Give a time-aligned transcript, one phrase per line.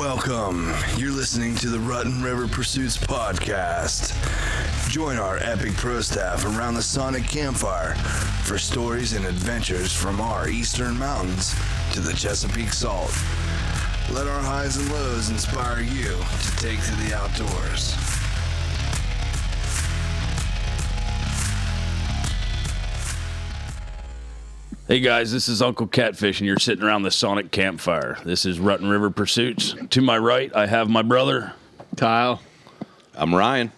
[0.00, 0.72] Welcome.
[0.96, 4.16] You're listening to the Rutten River Pursuits podcast.
[4.88, 7.94] Join our epic pro staff around the Sonic Campfire
[8.44, 11.54] for stories and adventures from our eastern mountains
[11.92, 13.14] to the Chesapeake Salt.
[14.10, 18.19] Let our highs and lows inspire you to take to the outdoors.
[24.90, 28.18] Hey guys, this is Uncle Catfish, and you're sitting around the Sonic Campfire.
[28.24, 29.76] This is Rutten River Pursuits.
[29.90, 31.52] To my right, I have my brother.
[31.96, 32.42] Kyle.
[33.14, 33.70] I'm Ryan.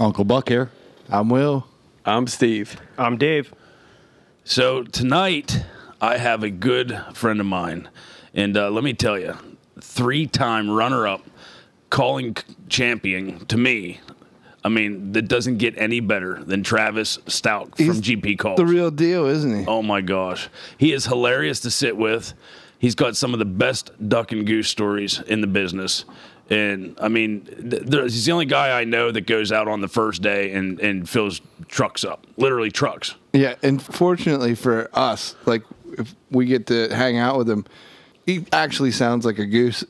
[0.00, 0.72] Uncle Buck here.
[1.08, 1.68] I'm Will.
[2.04, 2.80] I'm Steve.
[2.98, 3.54] I'm Dave.
[4.42, 5.64] So tonight,
[6.00, 7.88] I have a good friend of mine,
[8.34, 9.36] and uh, let me tell you,
[9.80, 11.24] three-time runner-up,
[11.90, 12.36] calling
[12.68, 14.00] champion to me.
[14.66, 18.56] I mean, that doesn't get any better than Travis Stauch from He's GP Calls.
[18.56, 19.64] The real deal, isn't he?
[19.66, 20.48] Oh my gosh.
[20.76, 22.34] He is hilarious to sit with.
[22.80, 26.04] He's got some of the best duck and goose stories in the business.
[26.50, 29.80] And I mean, th- there- he's the only guy I know that goes out on
[29.82, 33.14] the first day and, and fills trucks up, literally trucks.
[33.32, 35.62] Yeah, and fortunately for us, like
[35.96, 37.66] if we get to hang out with him,
[38.24, 39.84] he actually sounds like a goose.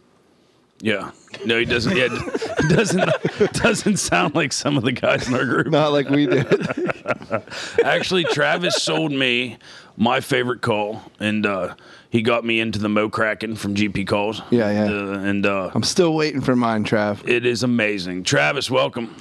[0.81, 1.11] Yeah.
[1.45, 1.97] No, he doesn't.
[1.97, 5.69] Yeah, it doesn't doesn't sound like some of the guys in our group.
[5.69, 6.47] Not like we did.
[7.85, 9.59] Actually, Travis sold me
[9.97, 11.75] my favorite call, and uh,
[12.11, 14.43] he got me into the Mo Kraken from GP Calls.
[14.51, 14.93] Yeah, yeah.
[14.93, 17.27] Uh, and uh, I'm still waiting for mine, Trav.
[17.29, 18.25] it is amazing.
[18.25, 19.15] Travis, welcome.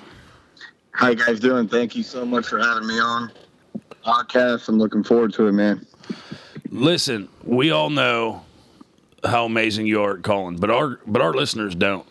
[0.91, 1.67] How you guys doing?
[1.67, 3.31] Thank you so much for having me on
[4.05, 4.69] podcast.
[4.69, 5.85] I'm looking forward to it, man.
[6.69, 8.44] Listen, we all know
[9.25, 12.05] how amazing you are at calling, but our but our listeners don't.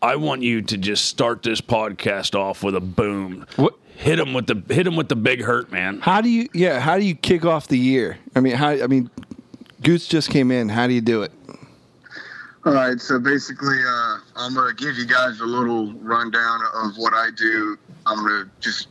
[0.00, 3.46] I want you to just start this podcast off with a boom.
[3.56, 6.00] What- Hit them with the hit them with the big hurt, man.
[6.00, 6.48] How do you?
[6.54, 8.18] Yeah, how do you kick off the year?
[8.34, 8.70] I mean, how?
[8.70, 9.10] I mean,
[9.82, 10.68] Goose just came in.
[10.70, 11.30] How do you do it?
[12.64, 17.12] All right, so basically, uh, I'm gonna give you guys a little rundown of what
[17.12, 17.76] I do.
[18.06, 18.88] I'm gonna just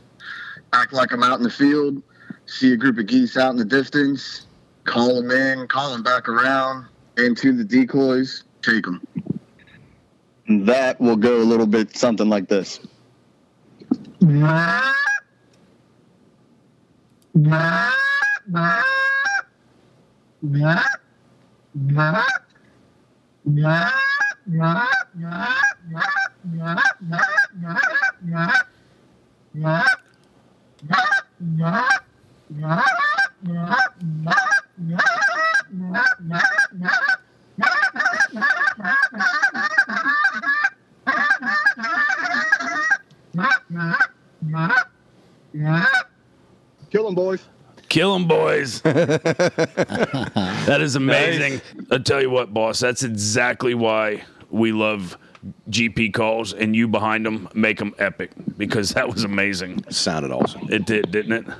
[0.72, 2.00] act like I'm out in the field,
[2.46, 4.46] see a group of geese out in the distance,
[4.84, 6.86] call them in, call them back around
[7.16, 9.00] into the decoys, take them.
[10.48, 12.80] That will go a little bit something like this.
[46.90, 47.40] Kill them, boys.
[47.88, 48.81] Kill him, boys.
[50.66, 51.60] that is amazing.
[51.90, 55.16] I tell you what, boss, that's exactly why we love
[55.70, 59.84] GP calls, and you behind them make them epic because that was amazing.
[59.90, 60.68] Sounded awesome.
[60.70, 61.54] It did, didn't it?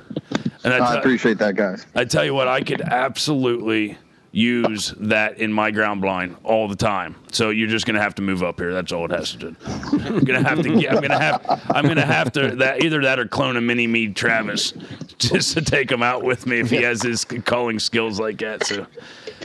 [0.63, 1.85] And I I appreciate that, guys.
[1.95, 3.97] I tell you what, I could absolutely
[4.33, 7.15] use that in my ground blind all the time.
[7.31, 8.73] So you're just gonna have to move up here.
[8.73, 9.55] That's all it has to do.
[9.65, 10.91] I'm gonna have to get.
[10.91, 11.61] I'm gonna have.
[11.69, 14.73] I'm gonna have to that either that or clone a mini me Travis
[15.19, 18.65] just to take him out with me if he has his calling skills like that.
[18.65, 18.87] So,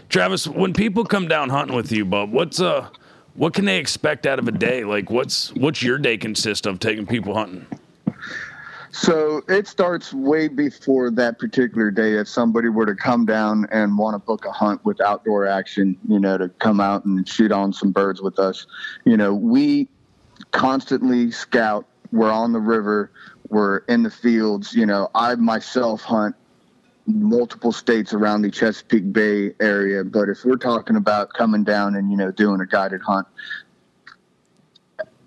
[0.09, 2.89] Travis, when people come down hunting with you, Bub, what's uh,
[3.35, 4.85] what can they expect out of a day?
[4.85, 7.67] Like, what's what's your day consist of taking people hunting?
[8.91, 12.15] So it starts way before that particular day.
[12.15, 15.99] If somebody were to come down and want to book a hunt with outdoor action,
[16.09, 18.67] you know, to come out and shoot on some birds with us,
[19.05, 19.89] you know, we
[20.53, 21.87] constantly scout.
[22.13, 23.11] We're on the river.
[23.51, 24.75] We're in the fields.
[24.75, 26.35] You know, I myself hunt
[27.07, 30.05] multiple states around the Chesapeake Bay area.
[30.05, 33.27] But if we're talking about coming down and, you know, doing a guided hunt,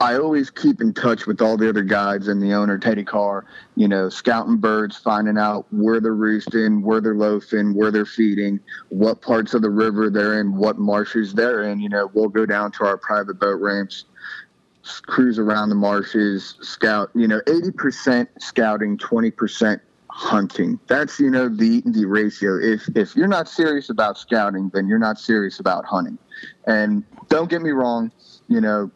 [0.01, 3.45] I always keep in touch with all the other guides and the owner, Teddy Carr,
[3.75, 8.59] you know, scouting birds, finding out where they're roosting, where they're loafing, where they're feeding,
[8.89, 11.80] what parts of the river they're in, what marshes they're in.
[11.80, 14.06] You know, we'll go down to our private boat ramps,
[15.06, 20.80] cruise around the marshes, scout, you know, 80% scouting, 20% hunting.
[20.88, 22.57] That's, you know, the, the ratio.
[22.57, 26.18] If, if you're not serious about scouting, then you're not serious about hunting.
[26.65, 28.12] And don't get me wrong,
[28.48, 28.89] you know,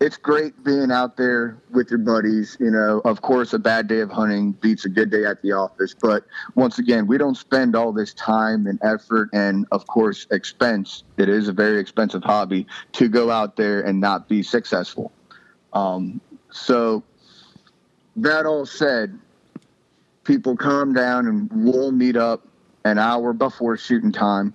[0.00, 2.56] it's great being out there with your buddies.
[2.58, 5.52] You know, of course, a bad day of hunting beats a good day at the
[5.52, 5.94] office.
[5.94, 6.24] But
[6.54, 11.04] once again, we don't spend all this time and effort and, of course, expense.
[11.18, 15.12] It is a very expensive hobby to go out there and not be successful.
[15.74, 16.20] Um,
[16.50, 17.04] so,
[18.16, 19.18] that all said,
[20.24, 22.46] people calm down and we'll meet up
[22.84, 24.54] an hour before shooting time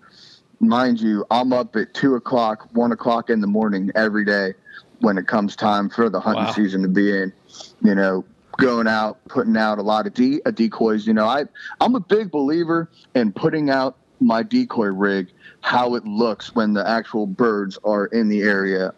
[0.60, 4.54] mind you, I'm up at two o'clock, one o'clock in the morning every day
[5.00, 6.52] when it comes time for the hunting Wow.
[6.52, 7.34] season to be in.
[7.82, 8.26] You know,
[8.58, 11.06] going out, putting out a lot of de- uh, decoys.
[11.08, 11.46] You know, I
[11.82, 15.28] I'm a big believer in putting out my decoy rig
[15.62, 18.94] how it looks when the actual birds are in the area,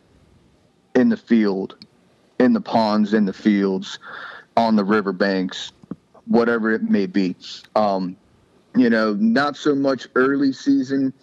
[0.96, 1.76] in the field,
[2.40, 4.00] in the ponds, in the fields,
[4.56, 5.72] on the riverbanks,
[6.26, 7.36] whatever it may be.
[7.76, 8.16] Um,
[8.76, 11.14] you know, not so much early season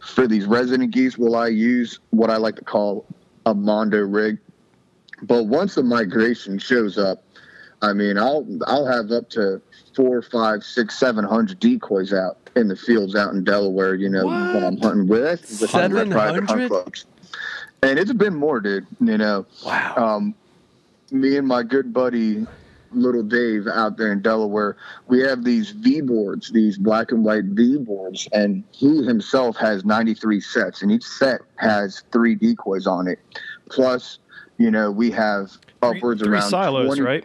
[0.00, 3.06] for these resident geese will I use what I like to call
[3.46, 4.38] a Mondo rig.
[5.22, 7.22] But once the migration shows up,
[7.82, 9.60] I mean, I'll I'll have up to
[9.94, 13.94] four, five, six, seven hundred decoys out in the fields out in Delaware.
[13.94, 16.48] You know, when I'm hunting with with hunting private 700?
[16.48, 17.06] hunt clubs,
[17.82, 18.86] and it's been more, dude.
[19.00, 19.94] You know, Wow.
[19.96, 20.34] um,
[21.10, 22.46] me and my good buddy
[22.94, 24.76] little Dave out there in Delaware,
[25.08, 29.84] we have these V boards, these black and white V boards, and he himself has
[29.84, 33.18] 93 sets, and each set has three decoys on it.
[33.70, 34.18] Plus,
[34.58, 35.52] you know, we have
[35.82, 37.24] upwards Three around silos, 20 right?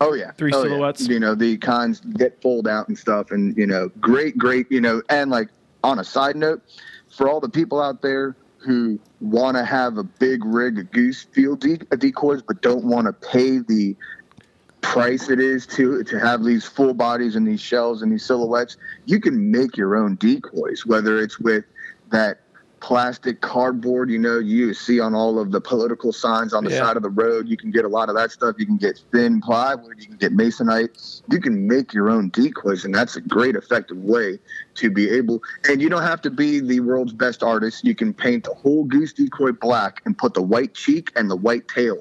[0.00, 0.92] Oh yeah, Three oh, yeah.
[0.98, 4.70] You know the kinds get fold out and stuff, and you know, great, great.
[4.70, 5.48] You know, and like
[5.84, 6.62] on a side note,
[7.14, 11.24] for all the people out there who want to have a big rig of goose
[11.32, 13.96] field de- decoys, but don't want to pay the
[14.82, 18.76] price it is to to have these full bodies and these shells and these silhouettes,
[19.06, 21.64] you can make your own decoys, whether it's with
[22.10, 22.40] that
[22.80, 26.78] plastic cardboard you know you see on all of the political signs on the Yeah.
[26.78, 28.56] side of the road you can get a lot of that stuff.
[28.58, 31.20] You can get thin plywood you can get masonite.
[31.30, 34.38] You can make your own decoys and that's a great effective way
[34.76, 37.84] to be able and you don't have to be the world's best artist.
[37.84, 41.36] You can paint the whole goose decoy black and put the white cheek and the
[41.36, 41.98] white tail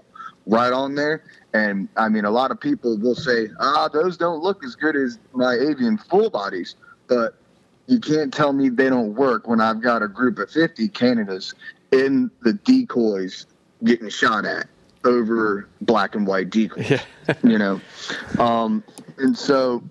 [0.49, 1.23] right on there.
[1.53, 4.95] And i mean a lot of people will say ah those don't look as good
[4.95, 6.75] as my avian full bodies.
[7.07, 7.35] But
[7.87, 11.55] you can't tell me they don't work when I've got a group of 50 Canadas
[11.91, 13.47] in the decoys
[13.83, 14.67] getting shot at
[15.05, 17.01] over black and white decoys,
[17.43, 17.81] you know?
[18.37, 18.83] Um,
[19.17, 19.81] and so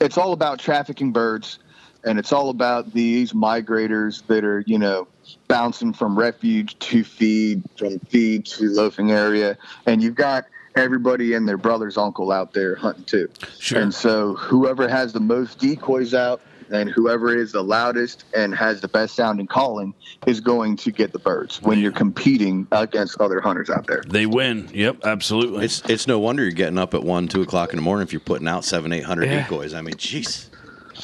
[0.00, 1.60] it's all about trafficking birds
[2.04, 5.08] and it's all about these migrators that are, you know,
[5.48, 9.56] bouncing from refuge to feed, from feed to loafing area.
[9.86, 10.44] And you've got
[10.76, 13.28] everybody and their brother's uncle out there hunting too.
[13.58, 13.80] Sure.
[13.80, 16.40] And so whoever has the most decoys out
[16.70, 19.94] and whoever is the loudest and has the best sounding calling
[20.26, 24.02] is going to get the birds when you're competing against other hunters out there.
[24.08, 24.70] They win.
[24.72, 25.66] Yep, absolutely.
[25.66, 28.12] It's it's no wonder you're getting up at one, two o'clock in the morning if
[28.12, 29.42] you're putting out seven, eight hundred Yeah.
[29.42, 29.74] decoys.
[29.74, 30.48] I mean, jeez.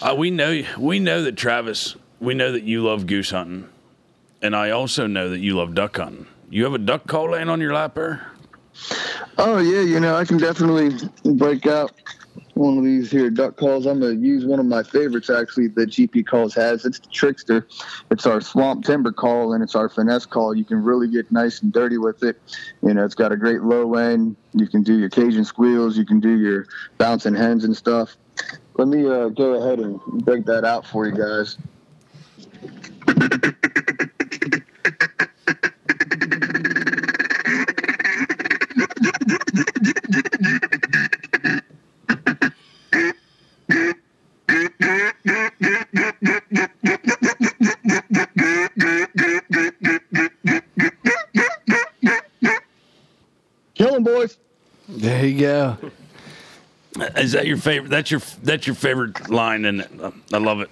[0.02, 1.96] Uh, we know we know that Travis.
[2.20, 3.68] We know that you love goose hunting,
[4.42, 6.26] and I also know that you love duck hunting.
[6.50, 8.30] You have a duck call laying on your lap there.
[9.38, 10.90] Oh yeah, you know I can definitely
[11.24, 11.92] break out
[12.54, 13.86] one of these here duck calls.
[13.86, 16.84] I'm gonna use one of my favorites actually that GP calls has.
[16.84, 17.66] It's the trickster.
[18.10, 20.54] It's our swamp timber call and it's our finesse call.
[20.54, 22.40] You can really get nice and dirty with it.
[22.82, 24.36] You know, it's got a great low end.
[24.52, 25.96] You can do your Cajun squeals.
[25.96, 26.66] You can do your
[26.98, 28.16] bouncing hens and stuff.
[28.76, 31.56] Let me uh, go ahead and break that out for you guys.
[53.74, 54.36] Kill 'em, boys.
[54.88, 55.76] There you go.
[57.20, 57.90] Is that your favorite?
[57.90, 59.82] That's your that's your favorite line, and
[60.32, 60.70] I love it.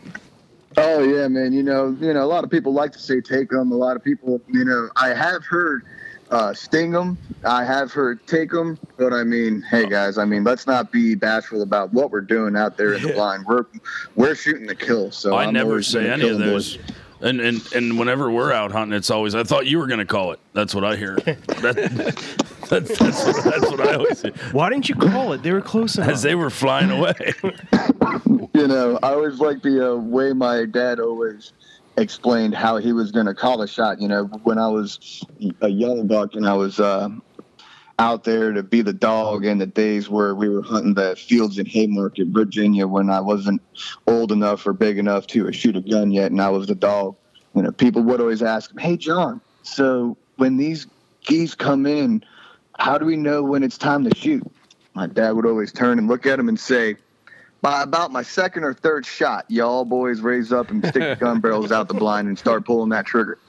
[0.76, 1.52] Oh yeah, man.
[1.52, 3.72] You know, you know, a lot of people like to say take them.
[3.72, 5.84] A lot of people, you know, I have heard
[6.30, 7.18] uh, sting them.
[7.44, 8.78] I have heard take them.
[8.96, 12.56] But I mean, hey guys, I mean, let's not be bashful about what we're doing
[12.56, 13.44] out there in the line.
[13.46, 13.64] We're
[14.14, 15.10] we're shooting the kill.
[15.10, 16.76] So I I'm never say any of those.
[16.76, 16.94] boys.
[17.20, 20.06] And, and and whenever we're out hunting, it's always I thought you were going to
[20.06, 20.38] call it.
[20.52, 21.18] That's what I hear.
[21.58, 22.16] That,
[22.70, 24.32] that, that's, what, that's what I always hear.
[24.52, 25.42] Why didn't you call it?
[25.42, 26.10] They were close enough.
[26.10, 27.14] As they were flying away.
[28.54, 31.52] You know, I always like the uh, way my dad always
[31.96, 34.00] explained how he was going to call a shot.
[34.00, 35.24] You know, when I was
[35.60, 37.08] a young buck and I was uh,
[37.98, 41.58] out there to be the dog in the days where we were hunting the fields
[41.58, 43.62] in Haymarket, Virginia, when I wasn't
[44.06, 47.16] old enough or big enough to shoot a gun yet, and I was the dog.
[47.54, 50.86] You know, people would always ask "Hey, John, so when these
[51.24, 52.24] geese come in,
[52.78, 54.42] how do we know when it's time to shoot?"
[54.94, 56.96] My dad would always turn and look at him and say,
[57.60, 61.40] by about my second or third shot, y'all boys raise up and stick the gun
[61.40, 63.38] barrels out the blind and start pulling that trigger.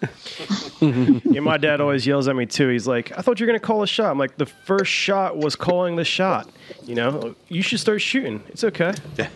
[0.82, 2.70] Yeah, my dad always yells at me too.
[2.70, 5.36] He's like, "I thought you were gonna call a shot." I'm like, "The first shot
[5.38, 6.50] was calling the shot."
[6.86, 8.42] You know, you should start shooting.
[8.48, 8.94] It's okay.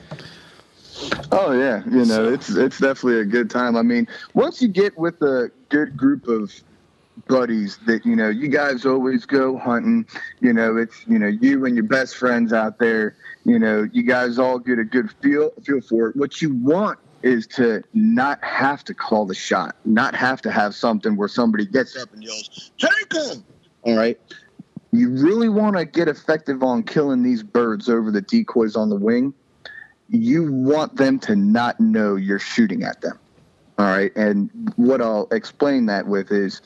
[1.31, 3.75] Oh yeah, you know it's it's definitely a good time.
[3.75, 6.53] I mean, once you get with a good group of
[7.27, 10.05] buddies that you know you guys always go hunting,
[10.39, 13.15] you know it's you know you and your best friends out there.
[13.45, 16.15] You know you guys all get a good feel feel for it.
[16.15, 20.75] What you want is to not have to call the shot, not have to have
[20.75, 23.43] something where somebody gets up and yells, "Take him!"
[23.83, 24.19] All right.
[24.91, 28.95] You really want to get effective on killing these birds over the decoys on the
[28.95, 29.33] wing
[30.13, 33.17] you want them to not know you're shooting at them.
[33.79, 34.15] All right.
[34.15, 36.61] And what I'll explain that with is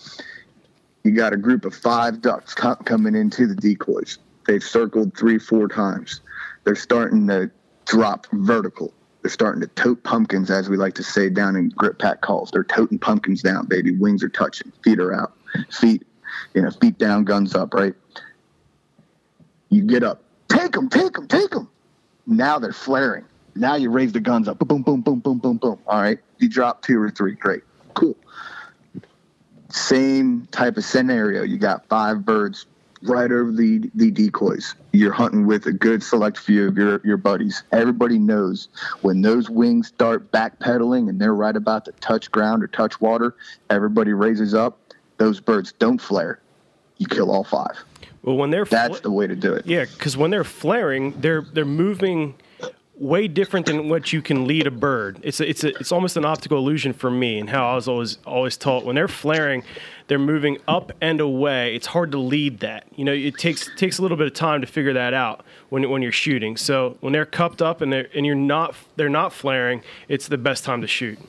[1.08, 4.18] you got a group of five ducks co- coming into the decoys.
[4.46, 6.20] They've circled three, four times.
[6.66, 7.50] They're starting to
[7.86, 8.94] drop vertical.
[9.22, 12.52] They're starting to tote pumpkins, as we like to say down in grip pack calls.
[12.52, 13.92] They're toting pumpkins down, baby.
[13.92, 15.32] Wings are touching, feet are out,
[15.72, 16.06] feet,
[16.54, 17.94] you know, feet down, guns up, right?
[19.70, 21.70] You get up, take them, take them, take them.
[22.26, 23.24] Now they're flaring.
[23.56, 24.60] Now you raise the guns up.
[24.60, 25.80] Boom, boom, boom, boom, boom, boom.
[25.88, 26.20] All right.
[26.40, 27.34] You drop two or three.
[27.36, 27.64] Great.
[27.94, 28.16] Cool.
[29.70, 31.44] Same type of scenario.
[31.44, 32.66] You got five birds
[33.04, 34.74] right over the, the decoys.
[34.92, 37.64] You're hunting with a good select few of your, your buddies.
[37.72, 38.70] Everybody knows
[39.02, 43.36] when those wings start backpedaling and they're right about to touch ground or touch water,
[43.70, 44.80] everybody raises up.
[45.18, 46.40] Those birds don't flare.
[46.98, 47.78] You kill all five.
[48.24, 49.66] Well, when they're That's the way to do it.
[49.68, 52.36] yeah, because when they're flaring, they're they're moving
[53.00, 55.20] way different than what you can lead a bird.
[55.24, 57.88] It's a, it's a, it's almost an optical illusion for me, and how I was
[57.88, 59.64] always always taught when they're flaring,
[60.08, 61.76] they're moving up and away.
[61.76, 62.86] It's hard to lead that.
[62.96, 65.90] You know, it takes takes a little bit of time to figure that out when
[65.90, 66.58] when you're shooting.
[66.58, 70.38] So when they're cupped up and they're and you're not they're not flaring, it's the
[70.38, 71.20] best time to shoot.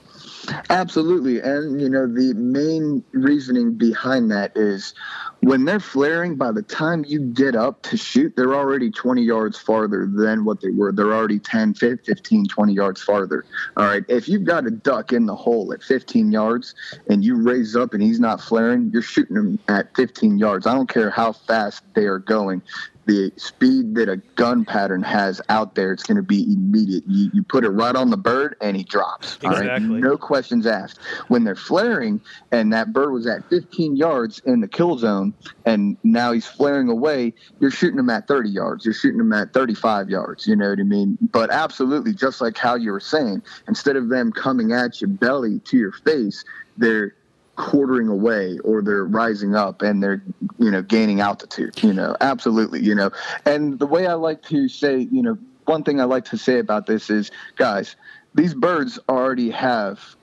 [0.71, 1.41] Absolutely.
[1.41, 4.95] And, you know, the main reasoning behind that is
[5.41, 9.57] when they're flaring, by the time you get up to shoot, they're already 20 yards
[9.57, 10.93] farther than what they were.
[10.93, 13.45] They're already 10, 15, 20 yards farther.
[13.77, 14.05] All right.
[14.09, 16.75] If you've got a duck in the hole at 15 yards
[17.09, 20.67] and you raise up and he's not flaring, you're shooting him at 15 yards.
[20.67, 22.63] I don't care how fast they are going
[23.09, 27.03] the speed that a gun pattern has out there, it's going to be immediate.
[27.09, 29.39] You, you put it right on the bird and he drops.
[29.43, 30.01] All right, Exactly.
[30.03, 30.99] no questions asked.
[31.29, 32.21] When they're flaring
[32.53, 35.33] and that bird was at 15 yards in the kill zone
[35.65, 38.85] and now he's flaring away, you're shooting him at 30 yards.
[38.85, 40.47] You're shooting him at 35 yards.
[40.47, 41.17] You know what I mean?
[41.33, 45.61] But absolutely, just like how you were saying, instead of them coming at you belly
[45.61, 46.45] to your face,
[46.77, 47.15] they're
[47.59, 50.23] quartering away or they're rising up and they're
[50.59, 53.11] you know gaining altitude you know absolutely you know.
[53.45, 56.61] And the way i like to say you know one thing i like to say
[56.61, 57.97] about this is guys
[58.37, 60.15] these birds already have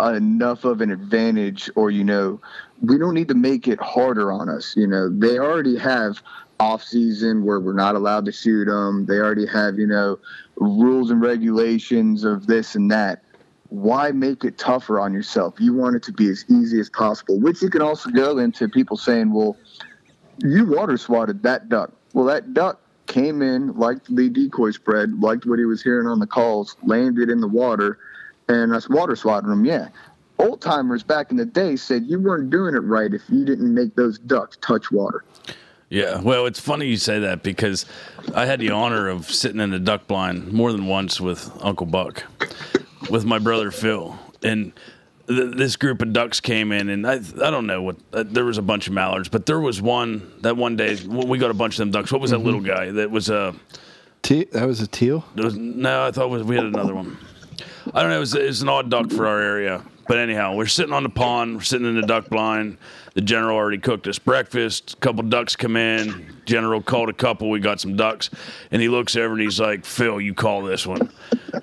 [0.00, 2.40] enough of an advantage or you know
[2.80, 5.10] we don't need to make it harder on us you know.
[5.10, 6.22] They already have
[6.58, 10.18] off season where we're not allowed to shoot them they already have you know
[10.56, 13.22] rules and regulations of this and that
[13.70, 15.54] why make it tougher on yourself?
[15.58, 18.68] You want it to be as easy as possible, which you can also go into
[18.68, 19.56] people saying, well,
[20.38, 21.92] you water swatted that duck.
[22.12, 26.18] Well, that duck came in, liked the decoy spread, liked what he was hearing on
[26.18, 27.98] the calls, landed in the water,
[28.48, 29.64] and us water swatted him.
[29.64, 29.88] Yeah.
[30.38, 33.72] Old timers back in the day said you weren't doing it right if you didn't
[33.72, 35.24] make those ducks touch water.
[35.90, 37.84] Yeah, well, it's funny you say that because
[38.34, 41.86] I had the honor of sitting in the duck blind more than once with Uncle
[41.86, 42.24] Buck,
[43.08, 44.72] with my brother Phil, and
[45.28, 48.44] th- this group of ducks came in, and I I don't know what uh, there
[48.44, 51.54] was a bunch of mallards, but there was one that one day we got a
[51.54, 52.12] bunch of them ducks.
[52.12, 53.54] What was that little guy that was a?
[54.22, 55.24] Te- that was a teal.
[55.34, 57.16] Was, no, I thought it was, we had another one.
[57.94, 58.16] I don't know.
[58.16, 59.82] It was, it was an odd duck for our area.
[60.06, 61.56] But anyhow, we're sitting on the pond.
[61.56, 62.76] We're sitting in the duck blind.
[63.14, 64.94] The general already cooked us breakfast.
[64.94, 66.36] A couple ducks come in.
[66.44, 67.50] General called a couple.
[67.50, 68.30] We got some ducks.
[68.70, 71.10] And he looks over and he's like, Phil, you call this one.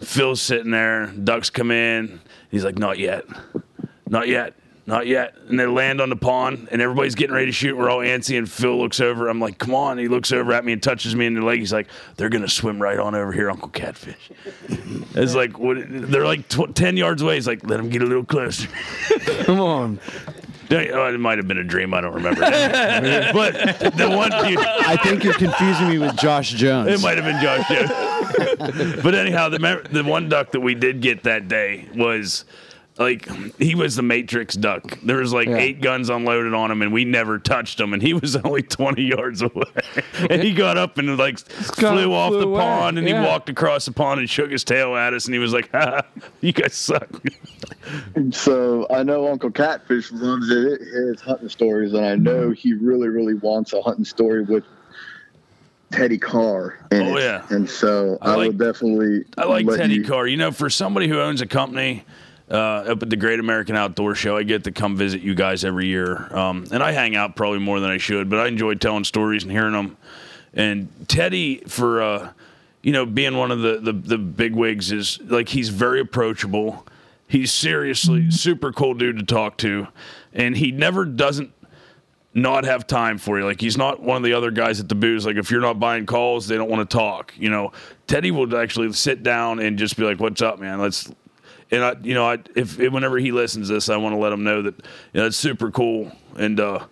[0.02, 1.08] Phil's sitting there.
[1.08, 2.20] Ducks come in.
[2.52, 3.26] He's like, not yet.
[4.10, 4.54] Not yet.
[4.86, 5.36] Not yet.
[5.50, 7.76] And they land on the pond, and everybody's getting ready to shoot.
[7.76, 9.28] We're all antsy, and Phil looks over.
[9.28, 9.98] I'm like, come on.
[9.98, 11.60] He looks over at me and touches me in the leg.
[11.60, 14.32] He's like, they're going to swim right on over here, Uncle Catfish.
[15.16, 17.36] It's like, what, they're like tw- 10 yards away.
[17.36, 18.68] He's like, let them get a little closer.
[19.46, 20.00] Come on.
[20.70, 21.94] Oh, it might have been a dream.
[21.94, 22.42] I don't remember.
[22.42, 23.54] but
[23.96, 26.90] the one dude, I think you're confusing me with Josh Jones.
[26.90, 29.02] it might have been Josh Jones.
[29.04, 32.46] but anyhow, the the one duck that we did get that day was
[33.00, 33.28] like
[33.58, 34.98] he was the Matrix duck.
[35.04, 35.58] There was like Yeah.
[35.58, 37.94] eight guns unloaded on him, and we never touched him.
[37.94, 39.64] And he was only twenty yards away.
[40.30, 42.60] and he got up and like guy flew off flew the away.
[42.62, 43.22] pond, and Yeah.
[43.22, 45.70] he walked across the pond and shook his tail at us, and he was like,
[45.72, 46.02] ha,
[46.42, 47.10] "You guys suck."
[48.16, 52.52] And so I know Uncle Catfish loves it, his hunting stories, and I know mm-hmm.
[52.54, 54.64] he really, really wants a hunting story with
[55.92, 57.22] Teddy Carr in Oh, it.
[57.24, 57.46] yeah.
[57.50, 59.24] And so I I, like- will definitely.
[59.38, 60.28] I like Teddy you- Carr.
[60.28, 62.04] You know, for somebody who owns a company
[62.50, 65.66] uh, up at the Great American Outdoor Show, I get to come visit you guys
[65.66, 68.30] every year, um, and I hang out probably more than I should.
[68.30, 69.98] But I enjoy telling stories and hearing them.
[70.54, 72.32] And Teddy, for uh,
[72.82, 76.86] you know, being one of the the, the big wigs, is like he's very approachable.
[77.28, 79.88] He's seriously super cool dude to talk to,
[80.34, 81.52] and he never doesn't
[82.34, 83.46] not have time for you.
[83.46, 85.26] Like he's not one of the other guys at the booth.
[85.26, 87.34] Like if you're not buying calls, they don't want to talk.
[87.36, 87.72] You know,
[88.06, 90.80] Teddy will actually sit down and just be like, "What's up, man?
[90.80, 91.12] Let's."
[91.72, 94.32] And I, you know, I if whenever he listens to this, I want to let
[94.32, 94.76] him know that
[95.14, 96.86] you know, it's super cool and uh,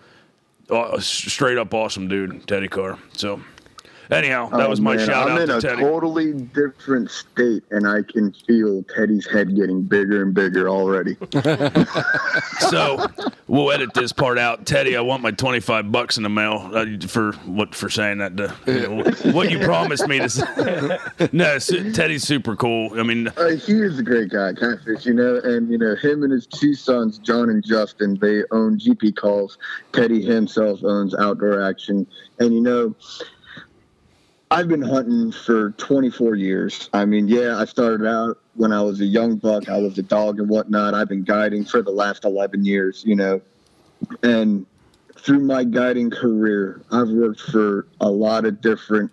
[0.69, 2.99] uh, straight up awesome dude, Teddy Carr.
[3.13, 3.41] So.
[4.11, 5.81] Anyhow, that Oh, was my man, shout I'm out in to a Teddy.
[5.81, 11.17] totally different state, and I can feel Teddy's head getting bigger and bigger already.
[12.69, 13.05] so
[13.47, 14.65] we'll edit this part out.
[14.65, 18.19] Teddy, I want my twenty five bucks in the mail uh, for what for saying
[18.19, 18.37] that.
[18.37, 20.29] To, you know, what you promised me to.
[20.29, 20.97] Say.
[21.31, 22.99] no, su- Teddy's super cool.
[22.99, 26.23] I mean, Uh, he is a great guy, Catfish, you know, and, you know, him
[26.23, 29.57] and his two sons, John and Justin, they own GP Calls.
[29.93, 32.05] Teddy himself owns Outdoor Action.
[32.39, 32.95] And, you know,
[34.51, 36.89] I've been hunting for 24 years.
[36.93, 39.69] I mean, yeah, I started out when I was a young buck.
[39.69, 40.93] I was a dog and whatnot.
[40.93, 43.41] I've been guiding for the last 11 years, you know.
[44.21, 44.67] And
[45.17, 49.11] through my guiding career, I've worked for a lot of different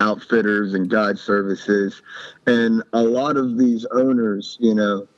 [0.00, 2.00] outfitters and guide services.
[2.46, 5.08] And a lot of these owners, you know,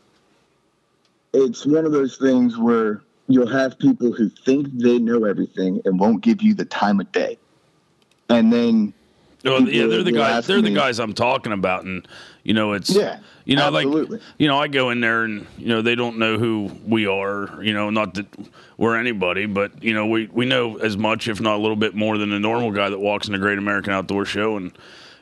[1.35, 6.01] it's one of those things where you'll have people who think they know everything and
[6.01, 7.39] won't give you the time of day.
[8.31, 8.95] And then
[9.45, 10.47] well, yeah, they're the guys.
[10.47, 12.07] They're the guys I'm talking about, and
[12.43, 14.17] you know, it's Yeah, you know, absolutely.
[14.19, 17.07] like you know, I go in there and you know they don't know who we
[17.07, 17.63] are.
[17.63, 18.27] You know, not that
[18.77, 21.95] we're anybody, but you know, we we know as much, if not a little bit
[21.95, 24.73] more, than the normal guy that walks in the Great American Outdoor Show and.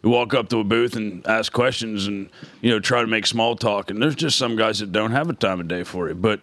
[0.01, 3.27] We walk up to a booth and ask questions and you know try to make
[3.27, 6.09] small talk and there's just some guys that don't have a time of day for
[6.09, 6.39] it but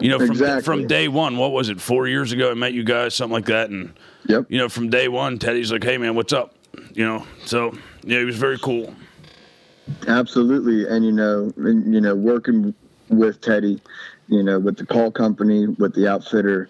[0.00, 0.62] you know from Exactly.
[0.64, 3.44] from day one what was it four years ago I met you guys something like
[3.46, 3.94] that and
[4.26, 4.46] Yep.
[4.48, 6.55] you know, from day one, Teddy's like, "Hey, man, what's up?"
[6.94, 8.94] You know, so yeah, he was very cool.
[10.08, 12.74] Absolutely, and you know, and, you know, working
[13.08, 13.80] with Teddy,
[14.28, 16.68] you know, with the call company, with the outfitter,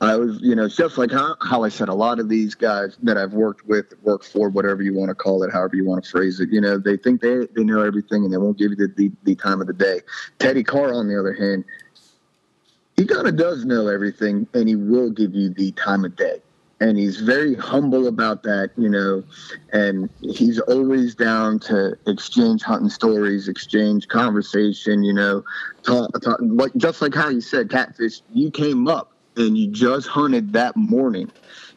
[0.00, 2.96] I was, you know, just like how, how I said, a lot of these guys
[3.02, 6.04] that I've worked with, work for, whatever you want to call it, however you want
[6.04, 8.70] to phrase it, you know, they think they they know everything and they won't give
[8.70, 10.00] you the the, the time of the day.
[10.38, 11.64] Teddy Carr, on the other hand,
[12.96, 16.40] he kind of does know everything, and he will give you the time of day.
[16.80, 19.22] And he's very humble about that, you know,
[19.72, 25.44] and he's always down to exchange hunting stories, exchange conversation, you know,
[25.84, 28.22] talk, talk, like just like how you said, catfish.
[28.32, 31.30] You came up and you just hunted that morning,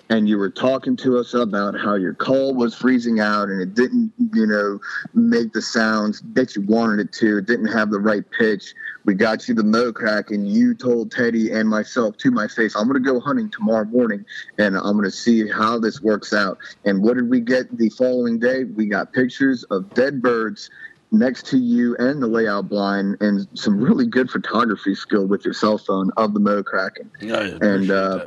[0.09, 3.75] and you were talking to us about how your call was freezing out and it
[3.75, 4.79] didn't, you know,
[5.13, 7.37] make the sounds that you wanted it to.
[7.37, 8.73] It didn't have the right pitch.
[9.07, 12.75] We got you the mo crack, and you told Teddy and myself to my face,
[12.75, 14.25] "I'm going to go hunting tomorrow morning,
[14.57, 17.87] and I'm going to see how this works out." And what did we get the
[17.89, 18.65] following day?
[18.65, 20.69] We got pictures of dead birds
[21.13, 25.53] next to you and the layout blind, and some really good photography skill with your
[25.53, 27.09] cell phone of the Mo Kraken.
[27.21, 28.25] Yeah, And uh.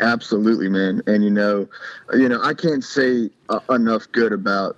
[0.00, 1.00] Absolutely, man.
[1.06, 1.68] And you know,
[2.12, 4.76] you know, I can't say uh, enough good about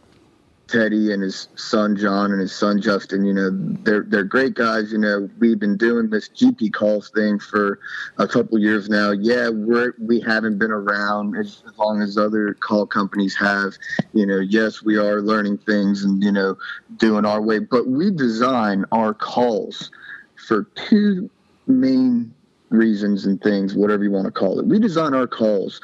[0.69, 3.25] Teddy and his son John and his son Justin.
[3.25, 4.93] You know, they're they're great guys.
[4.93, 7.81] You know, we've been doing this GP calls thing for
[8.19, 9.11] a couple years now.
[9.11, 13.75] Yeah, we're we haven't been around as, as long as other call companies have.
[14.13, 16.57] You know, yes, we are learning things and you know
[16.97, 19.91] doing our way, but we design our calls
[20.37, 21.29] for two
[21.67, 22.33] main
[22.71, 24.67] reasons and things, whatever you want to call it.
[24.67, 25.81] We design our calls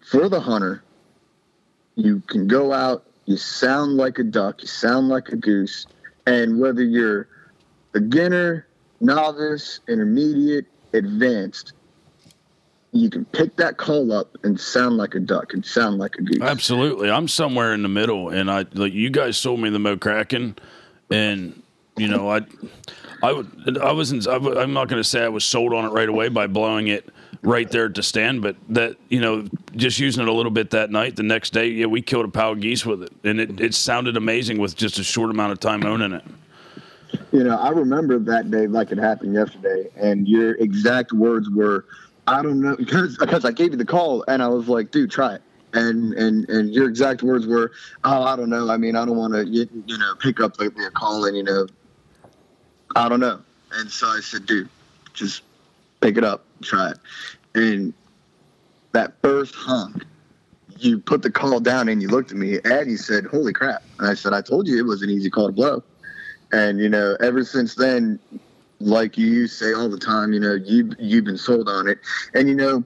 [0.00, 0.82] for the hunter.
[1.96, 5.86] You can go out, you sound like a duck, you sound like a goose,
[6.26, 7.28] and whether you're
[7.92, 8.66] beginner,
[9.00, 10.64] novice, intermediate,
[10.94, 11.74] advanced,
[12.92, 16.22] you can pick that call up and sound like a duck and sound like a
[16.22, 16.40] goose.
[16.40, 19.98] Absolutely, I'm somewhere in the middle, and I like you guys sold me the Mo
[19.98, 20.56] Kraken,
[21.10, 21.62] and
[21.98, 22.40] you know I,
[23.22, 23.44] I
[23.82, 26.30] I wasn't I, I'm not going to say I was sold on it right away
[26.30, 27.10] by blowing it
[27.42, 29.46] right there to stand, but that you know
[29.76, 32.28] just using it a little bit that night, the next day, yeah, we killed a
[32.28, 35.52] pile of geese with it, and it, it sounded amazing with just a short amount
[35.52, 36.24] of time owning it.
[37.32, 41.84] You know, I remember that day like it happened yesterday, and your exact words were,
[42.26, 45.10] "I don't know," because because I gave you the call, and I was like, "Dude,
[45.10, 45.42] try it."
[45.74, 47.72] And and and your exact words were,
[48.04, 48.70] "Oh, I don't know.
[48.70, 51.36] I mean, I don't want to, you, you know, pick up the, the call, and
[51.36, 51.66] you know,
[52.96, 53.40] I don't know."
[53.72, 54.68] And so I said, "Dude,
[55.12, 55.42] just
[56.00, 56.98] pick it up, try it."
[57.54, 57.92] And
[58.92, 60.04] that first honk,
[60.78, 63.82] you put the call down and you looked at me and you said, "Holy crap!"
[63.98, 65.82] And I said, "I told you it was an easy call to blow."
[66.52, 68.18] And you know, ever since then,
[68.80, 71.98] like you say all the time, you know, you you've been sold on it,
[72.34, 72.84] and you know,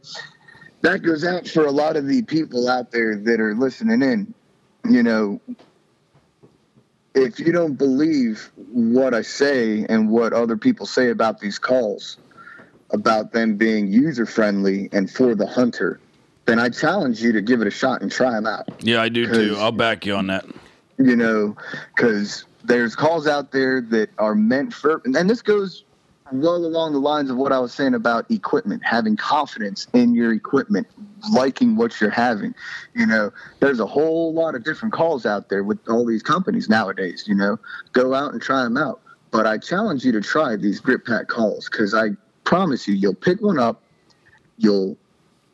[0.83, 4.35] that goes out for a lot of the people out there that are listening in.
[4.91, 5.41] You know,
[7.15, 12.19] if you don't believe what I say and what other people say about these calls,
[12.93, 16.01] about them being user friendly and for the hunter,
[16.47, 18.69] then I challenge you to give it a shot and try them out.
[18.81, 19.57] Yeah, I do too.
[19.59, 20.45] I'll back you on that.
[20.99, 21.57] You know,
[21.97, 25.85] because there's calls out there that are meant for, and this goes
[26.33, 30.33] well along the lines of what I was saying about equipment, having confidence in your
[30.33, 30.87] equipment,
[31.33, 32.55] liking what you're having.
[32.95, 36.69] You know, there's a whole lot of different calls out there with all these companies
[36.69, 37.25] nowadays.
[37.27, 37.59] You know,
[37.93, 39.01] go out and try them out.
[39.31, 42.11] But I challenge you to try these grip pack calls because I
[42.53, 43.83] promise you, you'll pick one up,
[44.59, 44.95] you'll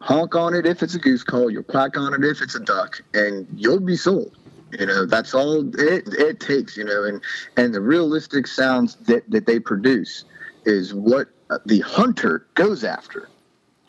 [0.01, 2.61] honk on it if it's a goose call, you'll quack on it if it's a
[2.61, 4.37] duck, and you'll be sold.
[4.77, 7.23] You know, that's all it, it takes, you know, and,
[7.57, 10.25] and the realistic sounds that, that they produce
[10.65, 11.29] is what
[11.67, 13.29] the hunter goes after.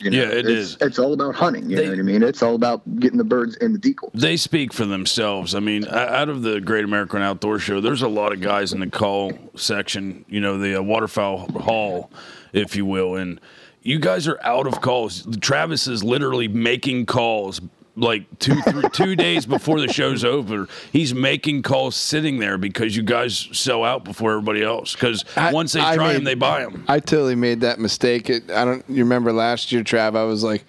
[0.00, 0.76] You know, Yeah, it it's, is.
[0.80, 1.68] It's all about hunting.
[1.68, 2.22] You They- know what I mean?
[2.22, 4.08] It's all about getting the birds in the decoy.
[4.14, 5.54] They speak for themselves.
[5.54, 8.80] I mean, out of the Great American Outdoor Show, there's a lot of guys in
[8.80, 12.10] the call section, you know, the uh, waterfowl hall,
[12.52, 13.40] if you will, and
[13.82, 15.26] you guys are out of calls.
[15.40, 17.60] Travis is literally making calls
[17.96, 20.68] like two three, two days before the show's over.
[20.92, 24.94] He's making calls sitting there because you guys sell out before everybody else.
[24.94, 26.84] Because once they I try made- them, they buy them.
[26.88, 28.30] I totally made that mistake.
[28.30, 28.84] It, I don't.
[28.88, 30.16] You remember last year, Trav?
[30.16, 30.64] I was like,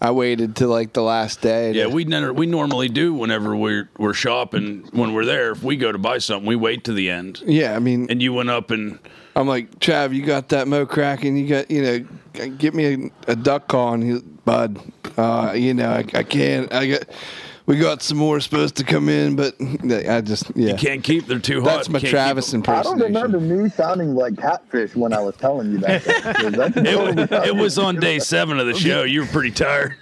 [0.00, 1.72] I waited till like the last day.
[1.72, 4.88] Yeah, we never, we normally do whenever we're we're shopping.
[4.92, 7.42] When we're there, if we go to buy something, we wait to the end.
[7.46, 8.98] Yeah, I mean, And you went up and
[9.34, 11.36] I'm like, Trav, you got that Mo Kraken?
[11.36, 12.06] You got, you know,
[12.46, 14.78] get me a, a duck call, and he, bud,
[15.16, 16.72] uh, you know, I, I can't.
[16.72, 17.02] I got,
[17.66, 21.26] we got some more supposed to come in, but I just, yeah, You can't keep.
[21.26, 21.66] They're too hot.
[21.66, 22.62] that's my can't keep Travis them.
[22.66, 26.02] I don't remember me sounding like catfish when I was telling you that.
[26.56, 29.02] That's It totally was, it was on day seven of the show.
[29.02, 29.96] You were pretty tired.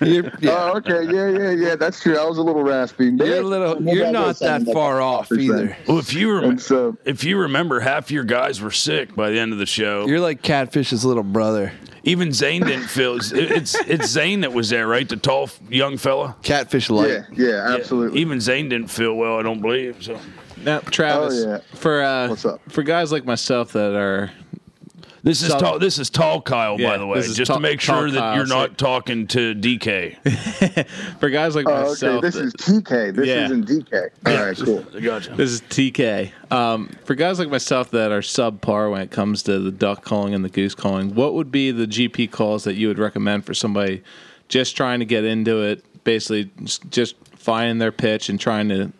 [0.00, 1.04] You're, yeah, Oh, okay.
[1.04, 1.76] Yeah, yeah, yeah.
[1.76, 2.18] That's true.
[2.18, 3.06] I was a little raspy.
[3.06, 5.76] you're a little, you're not that far off either.
[5.86, 9.38] Well, if you rem- so- if you remember, half your guys were sick by the
[9.38, 10.06] end of the show.
[10.06, 11.72] You're like Catfish's little brother.
[12.02, 13.16] Even Zane didn't feel.
[13.16, 15.06] It's it's, it's Zane that was there, right?
[15.06, 16.34] The tall young fella.
[16.42, 17.10] Catfish light.
[17.10, 18.20] Yeah, yeah, absolutely.
[18.20, 19.38] Even Zane didn't feel well.
[19.38, 20.18] I don't believe so.
[20.64, 21.58] Now, Travis, Oh, yeah.
[21.78, 22.60] for uh, What's up?
[22.70, 24.30] for guys like myself that are
[25.22, 25.78] This is So- tall.
[25.78, 28.46] This is tall Kyle, by the way, just tall- to make sure that Kyle, you're
[28.46, 30.16] so- not talking to DK.
[31.20, 31.88] for guys like Oh, okay.
[31.88, 32.22] myself.
[32.22, 33.10] This that- is TK.
[33.14, 33.44] This Yeah.
[33.44, 34.08] isn't DK.
[34.26, 34.84] All right, cool.
[35.02, 35.34] Gotcha.
[35.34, 36.32] This is TK.
[36.50, 40.32] Um, for guys like myself that are subpar when it comes to the duck calling
[40.34, 43.52] and the goose calling, what would be the GP calls that you would recommend for
[43.54, 44.02] somebody
[44.48, 48.90] just trying to get into it, basically just- just finding their pitch and trying to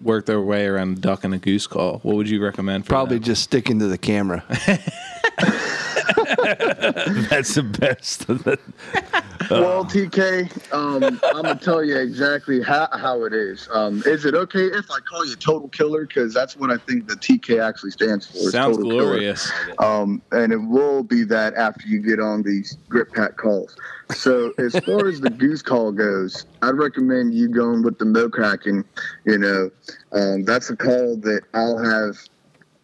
[0.00, 1.98] work their way around a duck and a goose call?
[2.00, 3.24] What would you recommend for Probably them?
[3.24, 4.44] just sticking to the camera.
[7.28, 8.26] That's the best.
[9.50, 13.66] Well, TK, um, I'm gonna tell you exactly how, how it is.
[13.72, 16.04] Um, is it okay if I call you Total Killer?
[16.04, 18.50] Because that's what I think the TK actually stands for.
[18.50, 19.50] Sounds Total glorious.
[19.78, 23.74] Um, and it will be that after you get on these grip pack calls.
[24.10, 28.28] So as far as the goose call goes, I'd recommend you going with the Mo
[28.28, 28.84] Kraken.
[29.24, 29.70] You know,
[30.12, 32.18] um, that's a call that I'll have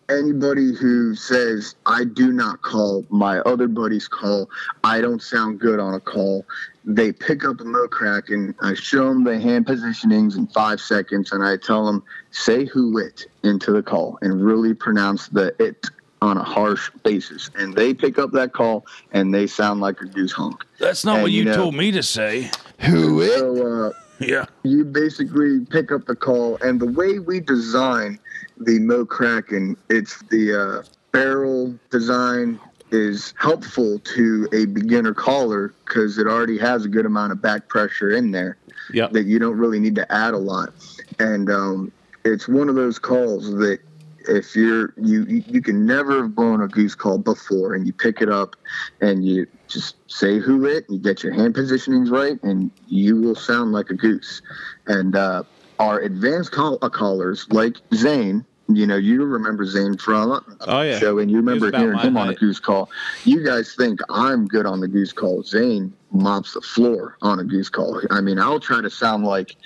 [0.09, 4.51] anybody who says I do not call my other buddies call.
[4.83, 6.45] I don't sound good on a call.
[6.85, 10.81] They pick up a mo crack and I show them the hand positionings in five
[10.81, 15.55] seconds and I tell them say who it into the call and really pronounce the
[15.59, 15.87] it
[16.23, 17.51] on a harsh basis.
[17.57, 20.65] And they pick up that call and they sound like a goose honk.
[20.79, 22.51] That's not And, what you you know- told me to say.
[22.81, 23.39] Who it?
[23.39, 24.47] So uh, Yeah.
[24.63, 28.19] you basically pick up the call and the way we design
[28.59, 32.59] the mo kraken it's the uh, barrel design
[32.91, 37.69] is helpful to a beginner caller because it already has a good amount of back
[37.69, 38.57] pressure in there
[38.93, 39.13] Yep.
[39.13, 40.73] that you don't really need to add a lot
[41.19, 41.91] and um,
[42.25, 43.79] it's one of those calls that
[44.29, 48.21] if you're you you can never have blown a goose call before and you pick
[48.21, 48.57] it up
[49.01, 53.21] and you just say who it and you get your hand positionings right and you
[53.21, 54.43] will sound like a goose.
[54.87, 55.43] And uh,
[55.79, 60.81] our advanced call uh, callers like zane you know you remember zane from uh, Oh,
[60.83, 60.99] yeah.
[60.99, 62.89] show and you remember hearing him on a goose call.
[63.25, 65.43] You guys think i'm good on the goose call.
[65.43, 68.01] Zane mops the floor on a goose call.
[68.11, 69.57] I mean i'll try to sound like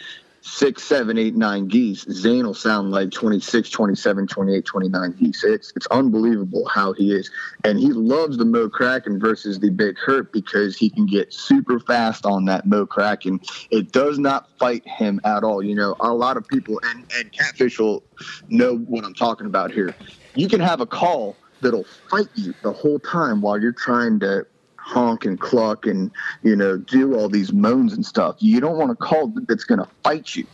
[0.48, 5.44] six, seven, eight, nine geese, Zane will sound like 26, 27, 28, 29 geese.
[5.44, 7.30] It's it's unbelievable how he is.
[7.64, 11.78] And he loves the Mo Kraken versus the Big Hurt because he can get super
[11.78, 13.40] fast on that Mo Kraken.
[13.70, 15.62] It does not fight him at all.
[15.62, 18.02] You know, a lot of people and, and Catfish will
[18.48, 19.94] know what I'm talking about here.
[20.34, 24.46] You can have a call that'll fight you the whole time while you're trying to
[24.88, 26.10] honk and cluck and
[26.42, 28.36] you know do all these moans and stuff.
[28.38, 30.46] You don't want a call that's going to fight you.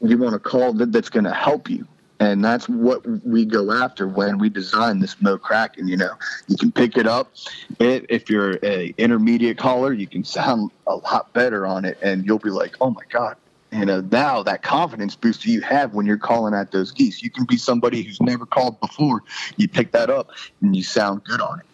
[0.00, 1.86] You want a call that, that's going to help you.
[2.20, 5.86] And that's what we go after when we design this Mo Kraken.
[5.86, 6.14] You know,
[6.48, 7.32] you can pick it up.
[7.78, 12.24] It, if you're a intermediate caller, you can sound a lot better on it, and
[12.26, 13.36] you'll be like, "Oh my god,
[13.70, 17.30] you know now that confidence boost you have when you're calling at those geese you
[17.30, 19.22] can be somebody who's never called before
[19.56, 20.30] you pick that up
[20.62, 21.66] and you sound good on it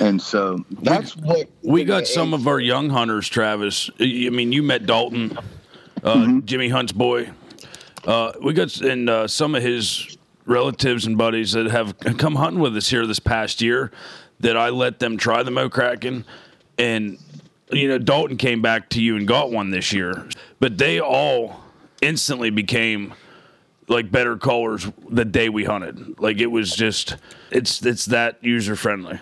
[0.00, 3.90] and so that's what We got some of our young hunters, Travis.
[3.98, 5.38] I mean, you met Dalton,
[6.02, 7.30] uh, Jimmy Hunt's boy.
[8.04, 12.60] Uh, we got and uh, some of his relatives and buddies that have come hunting
[12.60, 13.92] with us here this past year.
[14.40, 16.24] That I let them try the Mo Kraken,
[16.76, 17.18] and
[17.70, 20.28] you know Dalton came back to you and got one this year.
[20.58, 21.62] But they all
[22.00, 23.14] instantly became
[23.88, 26.18] like better callers the day we hunted.
[26.18, 27.16] Like it was just
[27.50, 29.20] it's it's that user friendly.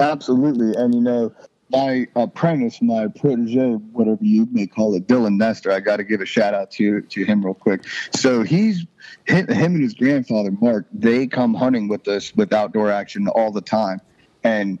[0.00, 0.74] Absolutely.
[0.74, 1.34] And, you know,
[1.70, 6.20] my apprentice, my protege, whatever you may call it, Dylan Nestor, I got to give
[6.20, 7.84] a shout out to, to him real quick.
[8.14, 8.86] So he's,
[9.26, 13.50] him, him and his grandfather, Mark, they come hunting with us with outdoor action all
[13.50, 14.00] the time.
[14.44, 14.78] And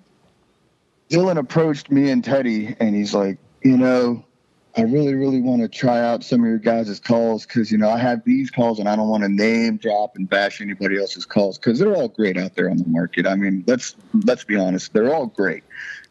[1.08, 4.24] Dylan approached me and Teddy, and he's like, you know,
[4.76, 7.88] I really, really want to try out some of your guys' calls because, you know,
[7.88, 11.24] I have these calls and I don't want to name drop and bash anybody else's
[11.24, 13.26] calls because they're all great out there on the market.
[13.26, 15.62] I mean, let's let's be honest, they're all great,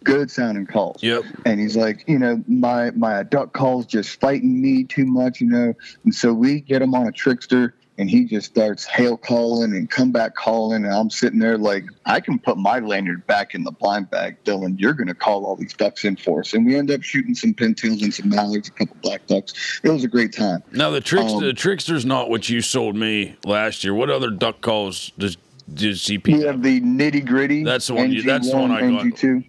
[0.04, 1.04] good sounding calls.
[1.04, 1.24] Yep.
[1.46, 5.48] And he's like, you know, my my duck calls just fighting me too much, you
[5.48, 5.74] know,
[6.06, 7.76] and so we get him on a trickster.
[8.00, 10.84] And he just starts hail calling and come back calling.
[10.84, 14.44] And I'm sitting there like, I can put my lanyard back in the blind bag,
[14.46, 14.80] Dylan.
[14.80, 16.54] You're going to call all these ducks in for us.
[16.56, 19.80] And we end up shooting some pintails and some mallards, a couple black ducks.
[19.84, 20.64] It was a great time.
[20.72, 23.94] Now the tricks, Um, the trickster's not what you sold me last year.
[23.94, 25.38] What other duck calls does
[25.72, 26.46] does GP?
[26.46, 27.64] have the nitty gritty.
[27.64, 29.06] That's the one you- that's the one I got.
[29.06, 29.44] NG2.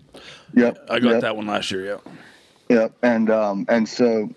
[0.54, 0.86] Yep.
[0.90, 1.20] I got yep.
[1.22, 1.84] that one last year.
[1.86, 1.96] Yeah.
[2.68, 2.92] Yep.
[3.02, 4.28] And um and so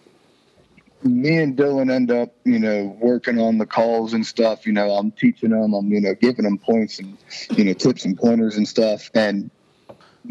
[1.03, 4.65] me and Dylan end up, you know, working on the calls and stuff.
[4.65, 7.17] You know, I'm teaching them, I'm, you know, giving them points and,
[7.55, 9.09] you know, tips and pointers and stuff.
[9.13, 9.51] And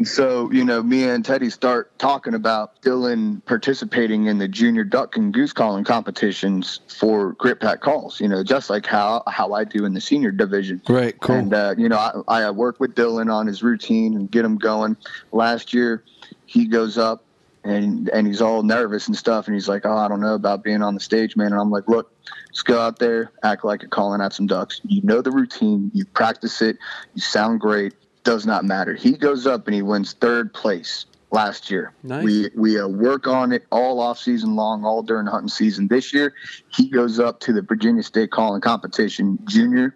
[0.03, 5.15] so, you know, me and Teddy start talking about Dylan participating in the junior duck
[5.17, 9.63] and goose calling competitions for Grit Pack calls, you know, just like how, how I
[9.63, 10.81] do in the senior division.
[10.87, 11.37] Right, cool.
[11.37, 14.57] And, uh, you know, I, I work with Dylan on his routine and get him
[14.57, 14.97] going.
[15.31, 16.03] Last year,
[16.45, 17.23] he goes up
[17.63, 19.47] and and he's all nervous and stuff.
[19.47, 21.71] And he's like, "Oh, I don't know about being on the stage, man." And I'm
[21.71, 22.11] like, "Look,
[22.51, 24.81] just go out there, act like you're calling out some ducks.
[24.85, 26.77] You know the routine, you practice it,
[27.13, 27.93] you sound great.
[28.23, 31.93] Does not matter." He goes up and he wins third place last year.
[32.03, 32.23] Nice.
[32.23, 35.87] We we uh, work on it all off season long, all during hunting season.
[35.87, 36.33] This year,
[36.69, 39.95] he goes up to the Virginia State calling competition junior,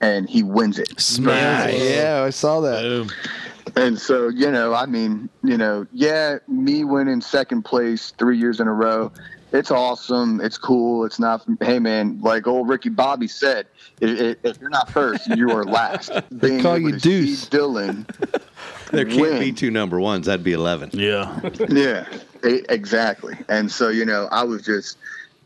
[0.00, 0.98] and he wins it.
[1.00, 1.74] Smash.
[1.74, 3.12] Yeah, I saw that.
[3.76, 8.60] And so, you know, I mean, you know, yeah, me winning second place three years
[8.60, 9.10] in a row,
[9.52, 10.40] it's awesome.
[10.40, 11.04] It's cool.
[11.04, 13.66] It's not, hey, man, like old Ricky Bobby said,
[14.00, 16.10] if, if- if you're not first, you are last.
[16.38, 17.48] Being call you to see Deuce.
[17.48, 18.06] Dylan.
[18.92, 19.40] There can't win.
[19.40, 20.26] be two number ones.
[20.26, 20.90] That'd be 11.
[20.92, 21.40] Yeah.
[21.70, 22.06] Yeah,
[22.46, 23.34] e- exactly.
[23.48, 24.98] And so, you know, I was just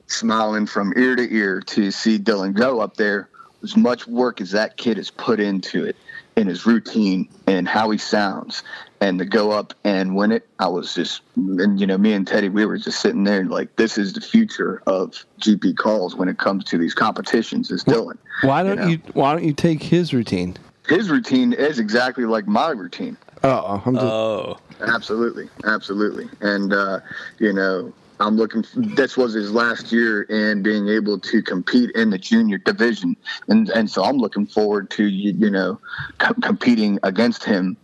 [0.08, 3.28] smiling from ear to ear to see Dylan go up there.
[3.62, 5.94] As much work as that kid has put into it
[6.36, 8.62] in his routine and how he sounds,
[9.00, 12.26] and to go up and win it, I was just, and you know, me and
[12.26, 16.28] Teddy, we were just sitting there like, this is the future of GP calls when
[16.28, 17.70] it comes to these competitions.
[17.70, 18.18] Is Dylan?
[18.42, 18.86] Why don't know.
[18.86, 20.56] you Why don't you take his routine?
[20.86, 23.16] His routine is exactly like my routine.
[23.42, 27.00] Oh, I'm just, Oh, Absolutely, absolutely, and uh,
[27.38, 28.64] you know, I'm looking.
[28.74, 33.16] This was his last year in being able to compete in the junior division,
[33.48, 35.78] and and so I'm looking forward to you, you know,
[36.18, 37.76] com- competing against him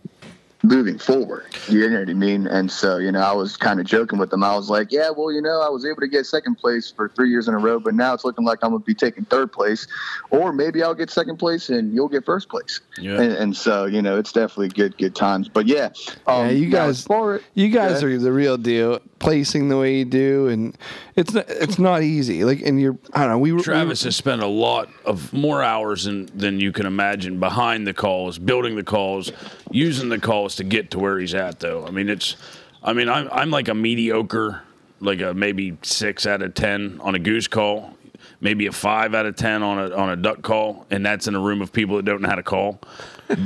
[0.65, 1.45] moving forward.
[1.67, 2.47] You know what I mean?
[2.47, 4.45] And so, you know, I was kind of joking with him.
[4.45, 7.09] I was like, yeah, well, you know, I was able to get second place for
[7.09, 9.25] three years in a row, but now it's looking like I'm going to be taking
[9.25, 9.87] third place,
[10.31, 12.79] or maybe I'll get second place and you'll get first place.
[12.97, 13.19] Yeah.
[13.21, 15.49] And, and so, you know, it's definitely good, good times.
[15.49, 15.89] But yeah,
[16.27, 18.07] um, yeah, you guys, as you guys Yeah.
[18.07, 19.01] are the real deal.
[19.23, 20.77] Placing the way you do, and
[21.15, 22.43] it's not, it's not easy.
[22.43, 23.37] Like, and you're, I don't know.
[23.39, 27.39] We were Travis has spent a lot of more hours than, than you can imagine
[27.39, 29.31] behind the calls, building the calls,
[29.71, 31.59] using the calls to get to where he's at.
[31.59, 32.35] Though I mean, it's,
[32.83, 34.61] I mean, I'm I'm like a mediocre,
[34.99, 37.95] like a maybe six out of ten on a goose call.
[38.41, 41.35] maybe a five out of ten on a on a duck call, and that's in
[41.35, 42.79] a room of people that don't know how to call.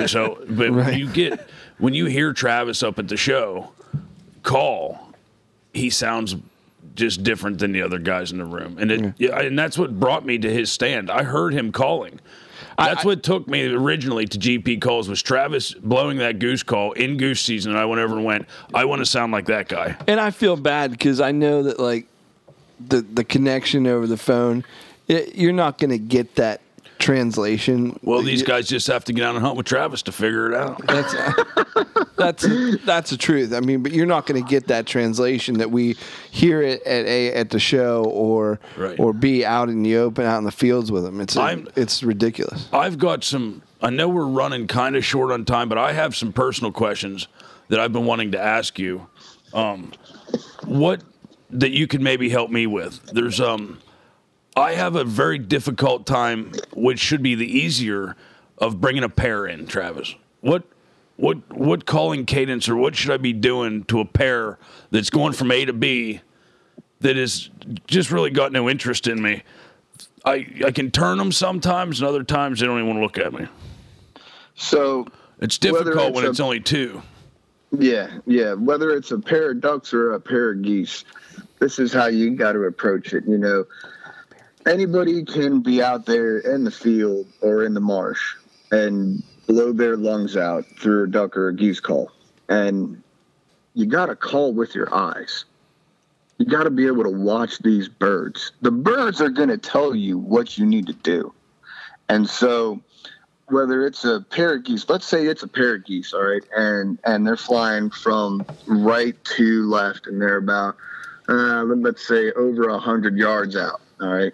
[0.07, 3.71] So, but when you get when you hear Travis up at the show
[4.43, 5.06] call,
[5.77, 6.35] he sounds
[6.95, 9.99] just different than the other guys in the room, and it, yeah, and that's what
[9.99, 11.09] brought me to his stand.
[11.11, 12.19] I heard him calling.
[12.77, 17.17] That's what took me originally to GP calls was Travis blowing that goose call in
[17.17, 17.71] goose season.
[17.71, 19.97] And I went over and went, I want to sound like that guy.
[20.07, 22.05] And I feel bad because I know that like
[22.79, 24.63] the the connection over the phone,
[25.07, 26.61] it, you're not going to get that
[27.07, 27.97] translation.
[28.03, 30.53] Well, these guys just have to get on and hunt with Travis to figure it
[30.53, 30.85] out.
[30.87, 31.15] That's
[32.17, 32.45] that's
[32.85, 33.53] that's the truth.
[33.53, 35.95] I mean, but you're not going to get that translation that we
[36.31, 38.99] hear it at a at the show or Right.
[38.99, 41.21] or be out in the open, out in the fields with them.
[41.21, 42.67] It's I'm- it's ridiculous.
[42.73, 43.61] I've got some.
[43.81, 47.27] I know we're running kind of short on time, but I have some personal questions
[47.69, 49.07] that I've been wanting to ask you.
[49.53, 49.93] Um,
[50.65, 51.03] what
[51.51, 53.01] that you could maybe help me with?
[53.13, 53.79] There's um,
[54.57, 58.15] I have a very difficult time, which should be the easier,
[58.57, 59.67] of bringing a pair in.
[59.67, 60.63] Travis, what
[61.17, 64.57] what what calling cadence or what should I be doing to a pair
[64.91, 66.21] that's going from A to B
[67.01, 67.49] that has
[67.85, 69.43] just really got no interest in me?
[70.25, 73.17] I I can turn them sometimes, and other times they don't even want to look
[73.25, 73.47] at me.
[74.55, 75.05] So
[75.39, 77.01] It's difficult it's when a- it's only two.
[77.77, 78.53] Yeah, yeah.
[78.53, 81.03] Whether it's a pair of ducks or a pair of geese,
[81.59, 83.25] this is how you got to approach it.
[83.27, 83.65] You know,
[84.67, 88.35] anybody can be out there in the field or in the marsh
[88.71, 92.11] and blow their lungs out through a duck or a geese call.
[92.49, 93.01] And
[93.73, 95.45] you got to call with your eyes.
[96.37, 98.51] You got to be able to watch these birds.
[98.61, 101.33] The birds are going to tell you what you need to do.
[102.09, 102.81] And so,
[103.47, 106.43] whether it's a pair of geese, let's say it's a pair of geese, all right,
[106.55, 110.75] and and they're flying from right to left, and they're about
[111.27, 114.33] uh, let's say over a hundred yards out, all right.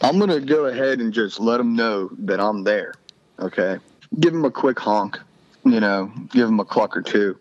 [0.00, 2.94] I'm gonna go ahead and just let them know that I'm there,
[3.38, 3.78] okay.
[4.18, 5.18] Give them a quick honk,
[5.64, 7.38] you know, give them a cluck or two.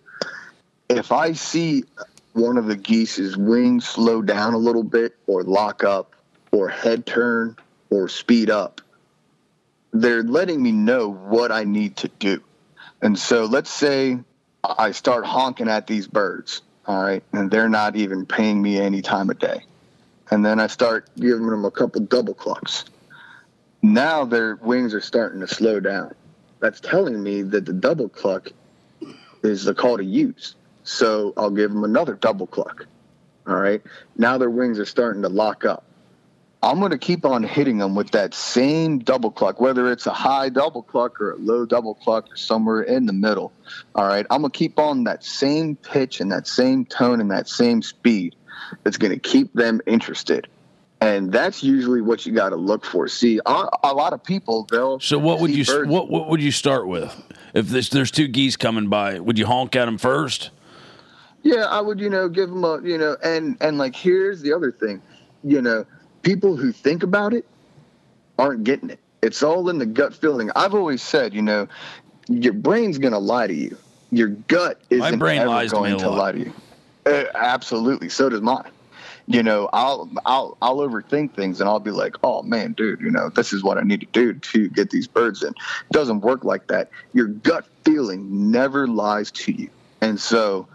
[0.89, 1.83] If I see
[2.33, 6.15] one of the geese's wings slow down a little bit, or lock up,
[6.51, 7.55] or head turn,
[7.89, 8.81] or speed up,
[9.91, 12.41] they're letting me know what I need to do.
[13.01, 14.19] And so let's say
[14.63, 19.01] I start honking at these birds, all right, and they're not even paying me any
[19.01, 19.63] time of day.
[20.31, 22.85] And then I start giving them a couple double clucks.
[23.81, 26.13] Now their wings are starting to slow down.
[26.59, 28.49] That's telling me that the double cluck
[29.43, 30.55] is the call to use.
[30.83, 32.85] So I'll give them another double cluck.
[33.47, 33.81] All right.
[34.17, 35.83] Now their wings are starting to lock up.
[36.61, 40.13] I'm going to keep on hitting them with that same double cluck, whether it's a
[40.13, 43.53] high double cluck or a low double cluck or somewhere in the middle.
[43.95, 44.25] All right.
[44.29, 47.81] I'm going to keep on that same pitch and that same tone and that same
[47.81, 48.35] speed
[48.83, 50.47] that's going to keep them interested.
[51.01, 53.07] And that's usually what you got to look for.
[53.07, 54.99] See, a, a lot of people, they'll.
[54.99, 57.15] So what would you birds- what what would you start with?
[57.53, 60.51] If there's there's two geese coming by, would you honk at them first?
[61.41, 64.51] Yeah, I would, you know, give them a, you know, and and like here's the
[64.51, 65.01] other thing,
[65.43, 65.85] you know,
[66.21, 67.45] people who think about it
[68.37, 68.99] aren't getting it.
[69.21, 70.51] It's all in the gut feeling.
[70.55, 71.67] I've always said, you know,
[72.27, 73.77] your brain's gonna lie to you.
[74.11, 76.17] Your gut isn't brain ever lies to me going to lot.
[76.17, 76.53] lie to you.
[77.05, 78.69] Uh, absolutely, so does mine.
[79.27, 83.11] You know, I'll I'll I'll overthink things and I'll be like, oh man, dude, you
[83.11, 85.49] know, this is what I need to do to get these birds in.
[85.49, 86.89] It doesn't work like that.
[87.13, 89.69] Your gut feeling never lies to you,
[90.01, 90.67] and so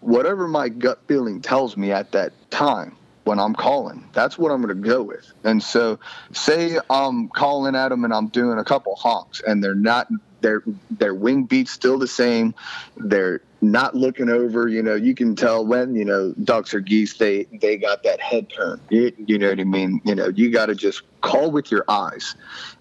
[0.00, 4.60] whatever my gut feeling tells me at that time when I'm calling, that's what I'm
[4.60, 5.32] going to go with.
[5.44, 5.98] And so,
[6.32, 10.08] say I'm calling at them and I'm doing a couple honks, and they're not
[10.42, 12.54] their their wing beats still the same.
[12.96, 14.68] They're not looking over.
[14.68, 18.20] You know, you can tell when you know ducks or geese they they got that
[18.20, 18.80] head turn.
[18.90, 20.00] You, you know what I mean?
[20.04, 22.34] You know, you got to just call with your eyes.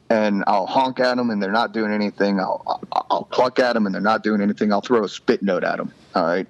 [0.09, 2.37] And I'll honk at them, and they're not doing anything.
[2.37, 4.73] I'll, I'll I'll cluck at them, and they're not doing anything.
[4.73, 5.93] I'll throw a spit note at them.
[6.13, 6.47] All right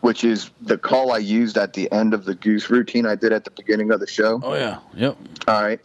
[0.00, 3.32] which is the call I used at the end of the goose routine I did
[3.32, 4.40] at the beginning of the show.
[4.40, 5.16] Oh yeah, yep.
[5.48, 5.80] All right.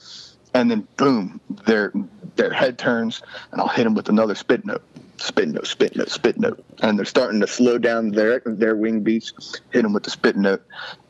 [0.54, 1.92] And then boom, their
[2.36, 4.84] their head turns and I'll hit them with another spit note.
[5.18, 6.64] Spit note, spit note, spit note.
[6.82, 10.36] And they're starting to slow down their their wing beats, hit them with the spit
[10.36, 10.64] note.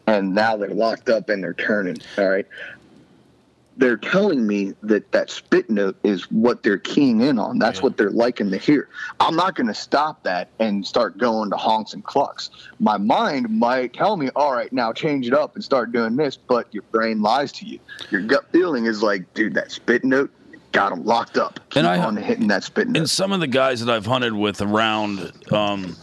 [0.08, 1.98] And now they're locked up and they're turning.
[2.18, 2.48] All right.
[3.78, 7.58] They're telling me that that spit note is what they're keying in on.
[7.58, 8.90] That's what they're liking to hear.
[9.22, 12.50] I'm not going to stop that and start going to honks and clucks.
[12.80, 16.36] My mind might tell me, all right, now change it up and start doing this,
[16.36, 17.80] but your brain lies to you.
[18.12, 20.32] Your gut feeling is like, dude, that spit note
[20.72, 21.60] got them locked up.
[21.69, 22.88] Keep And I- on hitting that spit.
[22.88, 25.96] And some of the guys that I've hunted with around um,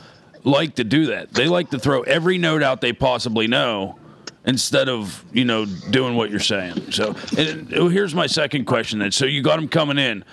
[0.44, 1.32] like to do that.
[1.32, 3.98] They like to throw every note out they possibly know,
[4.44, 6.92] instead of you know doing what you're saying.
[6.92, 9.10] So and uh, here's my second question then.
[9.10, 10.24] So you got them coming in.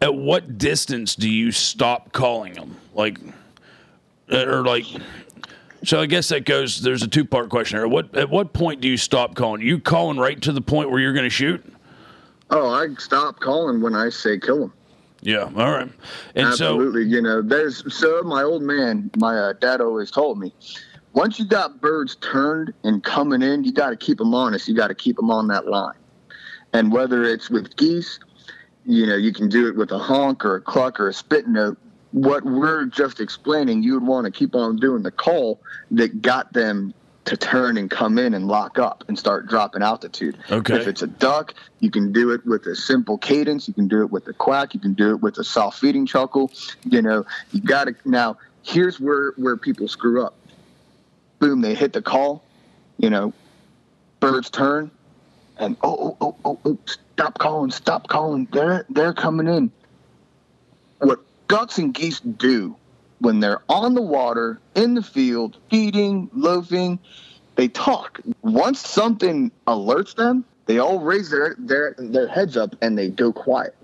[0.00, 2.76] At what distance do you stop calling them?
[2.94, 3.18] Like,
[4.30, 4.84] uh, or like.
[5.84, 6.80] So I guess that goes.
[6.80, 7.86] There's a two part question here.
[7.86, 9.60] At what at what point do you stop calling?
[9.60, 11.64] You calling right to the point where you're going to shoot?
[12.50, 14.72] Oh, I stop calling when I say kill them.
[15.20, 15.50] Yeah.
[15.56, 15.90] All right.
[16.34, 17.04] And Absolutely.
[17.04, 20.52] you know, there's so my old man, my uh, dad always told me,
[21.12, 24.68] once you got birds turned and coming in, you got to keep them honest.
[24.68, 25.96] You got to keep them on that line.
[26.72, 28.20] And whether it's with geese,
[28.84, 31.48] you know, you can do it with a honk or a cluck or a spit
[31.48, 31.78] note.
[32.12, 36.52] What we're just explaining, you would want to keep on doing the call that got
[36.52, 36.94] them
[37.28, 40.38] to turn and come in and lock up and start dropping altitude.
[40.50, 40.76] Okay.
[40.76, 43.68] If it's a duck, you can do it with a simple cadence.
[43.68, 44.72] You can do it with a quack.
[44.72, 46.50] You can do it with a soft feeding chuckle.
[46.84, 48.38] You know, you got to now.
[48.62, 50.34] Here's where where people screw up.
[51.38, 52.42] Boom, they hit the call.
[52.96, 53.32] You know,
[54.20, 54.90] birds turn,
[55.58, 58.48] and oh oh oh oh, oh stop calling, stop calling.
[58.50, 59.70] They're they're coming in.
[60.98, 62.76] What ducks and geese do
[63.20, 66.98] when they're on the water, in the field, feeding, loafing,
[67.56, 68.20] they talk.
[68.42, 73.32] Once something alerts them, they all raise their, their, their heads up and they go
[73.32, 73.74] quiet.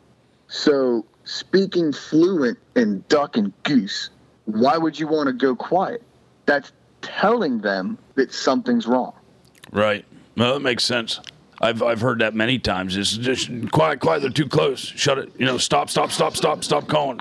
[0.48, 4.10] So, speaking fluent in duck and goose,
[4.44, 6.02] why would you want to go quiet?
[6.46, 6.72] That's
[7.02, 9.14] telling them that something's wrong.
[9.72, 10.04] Right.
[10.36, 11.20] Well, that makes sense.
[11.60, 12.96] I've I've heard that many times.
[12.96, 14.20] It's just quiet, quiet.
[14.20, 14.80] They're too close.
[14.80, 15.32] Shut it.
[15.38, 17.20] You know, stop, stop, stop, stop, stop calling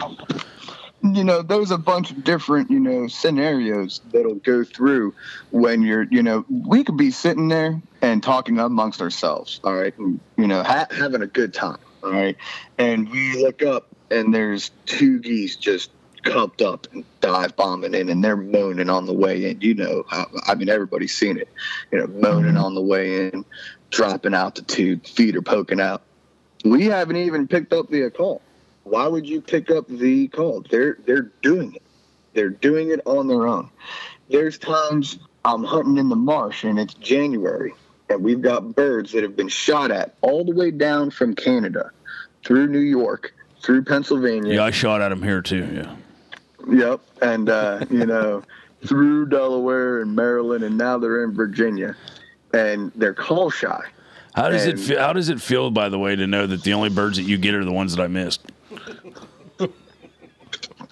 [1.03, 5.13] you know, there's a bunch of different, you know, scenarios that'll go through
[5.51, 9.97] when you're, you know, we could be sitting there and talking amongst ourselves, all right,
[9.97, 12.37] and, you know, ha- having a good time, all right,
[12.77, 15.91] and we look up and there's two geese just
[16.23, 19.59] cupped up and dive bombing in, and they're moaning on the way in.
[19.59, 21.49] You know, I, I mean, everybody's seen it,
[21.91, 23.43] you know, moaning on the way in,
[23.89, 26.01] dropping altitude, feet are poking out.
[26.63, 28.41] We haven't even picked up the call
[28.83, 30.65] why would you pick up the call?
[30.69, 31.83] They're they're doing it.
[32.33, 33.69] They're doing it on their own.
[34.29, 37.73] There's times I'm hunting in the marsh and it's January
[38.09, 41.91] and we've got birds that have been shot at all the way down from Canada
[42.45, 44.55] through New York, through Pennsylvania.
[44.55, 45.67] Yeah, I shot at them here too.
[45.73, 45.95] Yeah.
[46.69, 48.43] Yep, and uh, you know,
[48.85, 51.95] through Delaware and Maryland, and now they're in Virginia,
[52.53, 53.81] and they're call shy.
[54.35, 54.99] How does and, it feel?
[54.99, 57.37] How does it feel, by the way, to know that the only birds that you
[57.37, 58.51] get are the ones that I missed?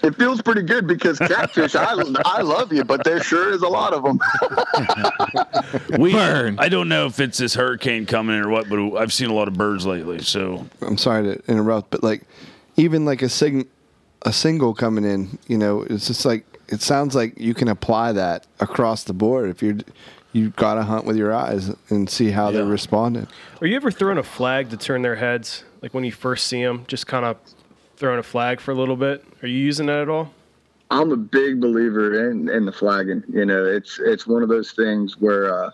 [0.04, 1.94] It feels pretty good because catfish, I,
[2.26, 4.20] I love you, but there sure is a lot of them.
[6.00, 6.58] we, Burn.
[6.58, 9.48] I don't know if it's this hurricane coming or what, but I've seen a lot
[9.48, 10.20] of birds lately.
[10.20, 12.24] So I'm sorry to interrupt, but like
[12.78, 13.68] even like a sing,
[14.24, 18.14] a single coming in, you know, it's just like it sounds like you can apply
[18.14, 19.78] that across the board if you're
[20.34, 22.58] you got to hunt with your eyes and see how yeah.
[22.58, 23.28] they're responding.
[23.60, 25.66] Are you ever throwing a flag to turn their heads?
[25.82, 27.38] Like when you first see them, just kind of
[28.02, 29.24] throwing a flag for a little bit.
[29.44, 30.34] Are you using that at all?
[30.90, 33.24] I'm a big believer in in the flagging.
[33.30, 35.72] You know, it's it's one of those things where, uh,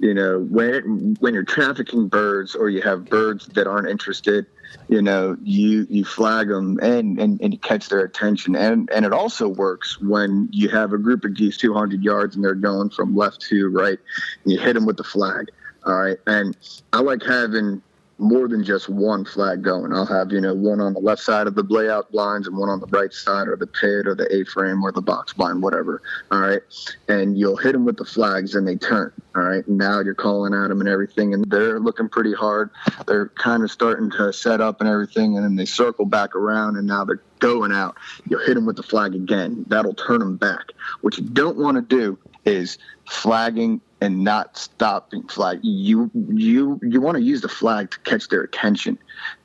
[0.00, 4.46] you know, when when you're trafficking birds or you have birds that aren't interested,
[4.88, 8.56] you know, you you flag them and and, and you catch their attention.
[8.56, 12.44] And and it also works when you have a group of geese 200 yards and
[12.44, 13.98] they're going from left to right,
[14.42, 15.50] and you hit them with the flag.
[15.84, 16.56] All right, and
[16.92, 17.82] I like having
[18.18, 19.92] more than just one flag going.
[19.92, 22.68] I'll have, you know, one on the left side of the layout blinds and one
[22.68, 25.62] on the right side or the pit or the A frame or the box blind,
[25.62, 26.02] whatever.
[26.30, 26.62] All right.
[27.08, 29.12] And you'll hit them with the flags and they turn.
[29.34, 29.66] All right.
[29.68, 31.34] Now you're calling at them and everything.
[31.34, 32.70] And they're looking pretty hard.
[33.06, 35.36] They're kind of starting to set up and everything.
[35.36, 37.96] And then they circle back around and now they're going out.
[38.28, 39.64] You'll hit them with the flag again.
[39.68, 40.72] That'll turn them back.
[41.02, 45.60] What you don't want to do is flagging and not stopping flag.
[45.62, 48.98] You you you want to use the flag to catch their attention,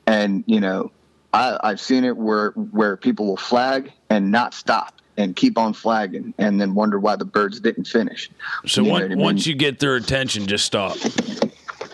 [0.06, 0.90] and you know
[1.32, 5.74] I, I've seen it where where people will flag and not stop and keep on
[5.74, 8.30] flagging and then wonder why the birds didn't finish.
[8.66, 9.18] So one, I mean?
[9.18, 10.96] once you get their attention, just stop.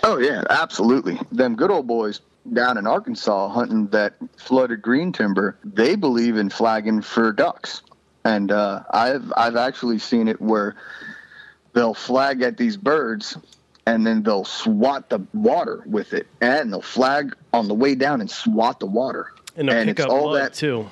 [0.05, 1.19] Oh yeah, absolutely.
[1.33, 2.21] Them good old boys
[2.53, 7.83] down in Arkansas hunting that flooded green timber, they believe in flagging for ducks.
[8.25, 10.77] And uh, I've I've actually seen it where
[11.79, 13.39] they'll flag at these birds
[13.87, 16.27] and then they'll swat the water with it.
[16.41, 19.33] And they'll flag on the way down and swat the water.
[19.57, 20.91] And, and it's all that too.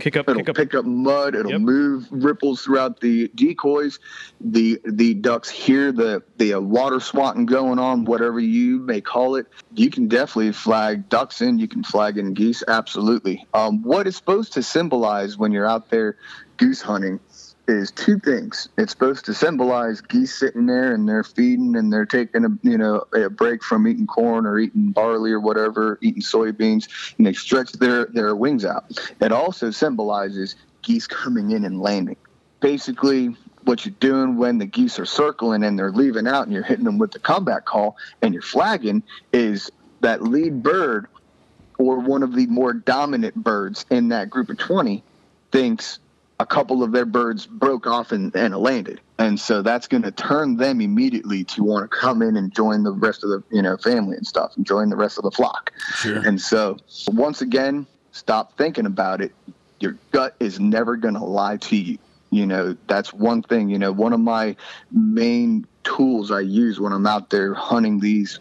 [0.00, 0.56] Kick up it'll kick up.
[0.56, 1.60] pick up mud it'll yep.
[1.60, 4.00] move ripples throughout the decoys.
[4.40, 9.36] The the ducks hear the the uh, water swatting going on whatever you may call
[9.36, 9.46] it.
[9.74, 13.46] You can definitely flag ducks in you can flag in geese absolutely.
[13.54, 16.16] Um, what it's supposed to symbolize when you're out there
[16.56, 17.20] goose hunting
[17.66, 18.68] is two things.
[18.76, 22.78] It's supposed to symbolize geese sitting there and they're feeding and they're taking a you
[22.78, 27.32] know a break from eating corn or eating barley or whatever, eating soybeans, and they
[27.32, 28.84] stretch their their wings out.
[29.20, 32.16] It also symbolizes geese coming in and landing.
[32.60, 36.62] Basically, what you're doing when the geese are circling and they're leaving out and you're
[36.62, 39.02] hitting them with the comeback call and you're flagging
[39.32, 41.06] is that lead bird
[41.78, 45.02] or one of the more dominant birds in that group of 20
[45.50, 45.98] thinks
[46.44, 49.00] a couple of their birds broke off and, and landed.
[49.18, 52.82] And so that's going to turn them immediately to want to come in and join
[52.82, 55.30] the rest of the, you know, family and stuff and join the rest of the
[55.30, 55.72] flock.
[55.94, 56.18] Sure.
[56.18, 56.76] And so
[57.08, 59.32] once again, stop thinking about it.
[59.80, 61.98] Your gut is never going to lie to you.
[62.30, 64.56] You know, that's one thing, you know, one of my
[64.90, 68.38] main tools I use when I'm out there hunting these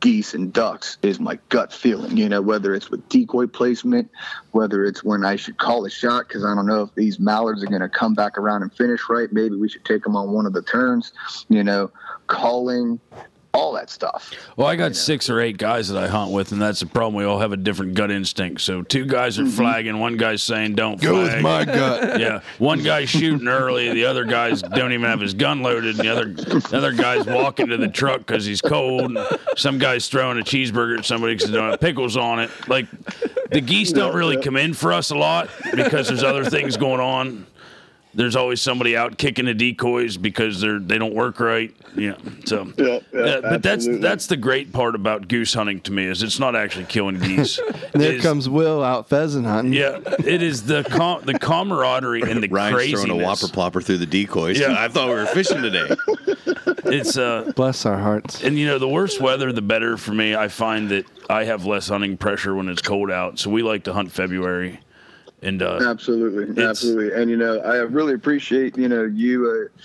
[0.00, 4.10] geese and ducks is my gut feeling, you know, whether it's with decoy placement,
[4.52, 7.62] whether it's when I should call a shot because I don't know if these mallards
[7.62, 9.32] are going to come back around and finish right.
[9.32, 11.12] Maybe we should take them on one of the turns,
[11.48, 11.90] you know,
[12.26, 13.00] calling,
[13.54, 14.32] all that stuff.
[14.56, 17.14] Well, I got six or eight guys that I hunt with, and that's the problem.
[17.14, 18.60] We all have a different gut instinct.
[18.60, 19.56] So two guys are mm-hmm.
[19.56, 22.20] flagging, one guy's saying don't Go with my gut.
[22.20, 26.08] yeah, one guy's shooting early, the other guys don't even have his gun loaded, and
[26.08, 29.02] the other the other guy's walking to the truck because he's cold.
[29.02, 29.18] And
[29.56, 32.50] some guy's throwing a cheeseburger at somebody because they don't have pickles on it.
[32.68, 32.86] Like
[33.50, 37.00] the geese don't really come in for us a lot because there's other things going
[37.00, 37.46] on.
[38.18, 41.72] There's always somebody out kicking the decoys because they're they don't work right.
[41.96, 42.16] Yeah,
[42.46, 46.24] so Yeah, yeah, but that's that's the great part about goose hunting to me is
[46.24, 47.60] it's not actually killing geese.
[47.92, 49.72] There comes Will out pheasant hunting.
[49.72, 53.04] yeah, it is the com- the camaraderie and the Ryan's craziness.
[53.04, 54.58] throwing a whopper plopper through the decoys.
[54.58, 54.74] Yeah.
[54.76, 55.88] I thought we were fishing today.
[56.90, 58.42] It's uh, Bless our hearts.
[58.42, 60.34] and you know the worse weather, the better for me.
[60.34, 63.84] I find that I have less hunting pressure when it's cold out, so we like
[63.84, 64.80] to hunt February.
[65.42, 67.20] And uh, Absolutely, absolutely.
[67.20, 69.82] And you know, I really appreciate you know you uh,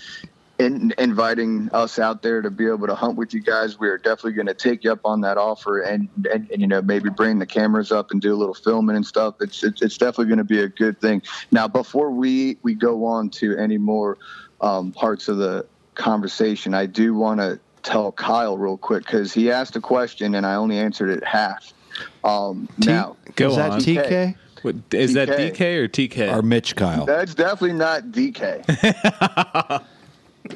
[0.58, 3.78] in, inviting us out there to be able to hunt with you guys.
[3.78, 6.66] We are definitely going to take you up on that offer, and, and and you
[6.66, 9.36] know maybe bring the cameras up and do a little filming and stuff.
[9.40, 11.22] It's it's, it's definitely going to be a good thing.
[11.52, 14.18] Now, before we we go on to any more
[14.60, 19.50] um, parts of the conversation, I do want to tell Kyle real quick because he
[19.50, 21.72] asked a question and I only answered it half.
[22.24, 23.16] Um, now.
[23.36, 23.80] Go is that on.
[23.80, 24.34] TK?
[24.64, 25.52] What, is that DK.
[25.54, 26.36] DK or TK?
[26.36, 27.04] Or Mitch Kyle.
[27.06, 28.64] That's definitely not DK.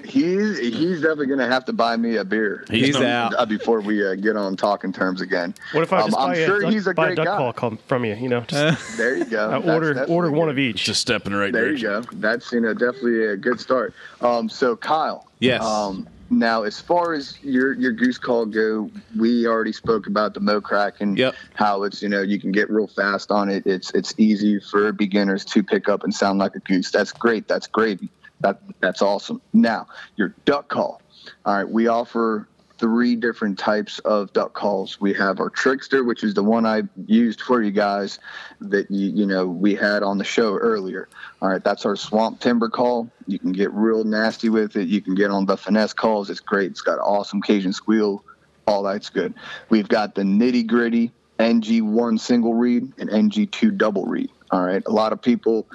[0.05, 3.35] he's he's definitely gonna have to buy me a beer he's, He's done- out.
[3.39, 5.55] uh, before we uh, get on talking terms again.
[5.73, 7.27] What if I Um, just I'm buy, sure a duck, he's a buy great duck
[7.27, 7.53] guy.
[7.53, 8.15] call from you?
[8.15, 9.51] You know, just There you go.
[9.51, 10.51] uh, order definitely order one good.
[10.53, 10.85] of each.
[10.85, 12.01] Just a step in the right There you go.
[12.15, 13.95] That's you know definitely a good start.
[14.21, 15.27] Um, so Kyle.
[15.41, 15.63] Yes.
[15.65, 20.41] Um, now, as far as your your goose call go, we already spoke about the
[20.41, 21.35] Mo Kraken and Yep.
[21.55, 23.67] how it's you know you can get real fast on it.
[23.67, 26.91] It's it's easy for beginners to pick up and sound like a goose.
[26.91, 27.49] That's great.
[27.49, 28.11] That's gravy.
[28.41, 29.41] That that's awesome.
[29.53, 31.01] Now your duck call.
[31.45, 32.49] All right, we offer
[32.79, 35.01] three different types of duck calls.
[35.01, 38.19] We have our trickster, which is the one I used for you guys
[38.61, 41.09] that you you know we had on the show earlier.
[41.43, 43.11] All right, that's our swamp timber call.
[43.27, 44.89] You can get real nasty with it.
[44.89, 46.31] You can get on the finesse calls.
[46.31, 46.71] It's great.
[46.71, 48.25] It's got awesome Cajun squeal.
[48.67, 49.35] All that's good.
[49.71, 54.31] We've got the nitty gritty NG1 single reed and NG2 double reed.
[54.51, 55.67] All right, a lot of people,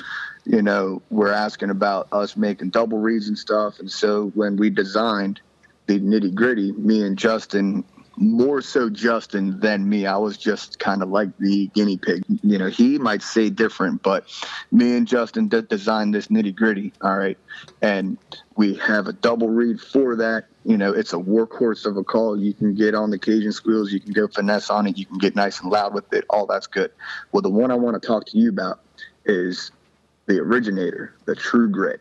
[0.45, 3.79] you know, were asking about us making double reeds and stuff.
[3.79, 5.41] And so when we designed
[5.87, 7.83] the nitty gritty, me and Justin,
[8.15, 12.23] more so Justin than me, I was just kind of like the guinea pig.
[12.43, 14.25] You know, he might say different, but
[14.71, 16.93] me and Justin designed this nitty gritty.
[17.01, 17.37] All right.
[17.81, 18.17] And
[18.55, 20.45] we have a double reed for that.
[20.63, 22.39] You know, it's a workhorse of a call.
[22.39, 25.17] You can get on the Cajun squeals, you can go finesse on it, you can
[25.17, 26.25] get nice and loud with it.
[26.29, 26.91] All that's good.
[27.31, 28.79] Well, the one I want to talk to you about
[29.25, 29.71] is
[30.27, 31.99] the originator, the True Grit.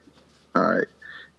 [0.54, 0.86] All right.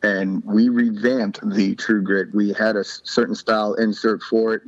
[0.03, 2.33] And we revamped the True Grit.
[2.33, 4.61] We had a certain style insert for it.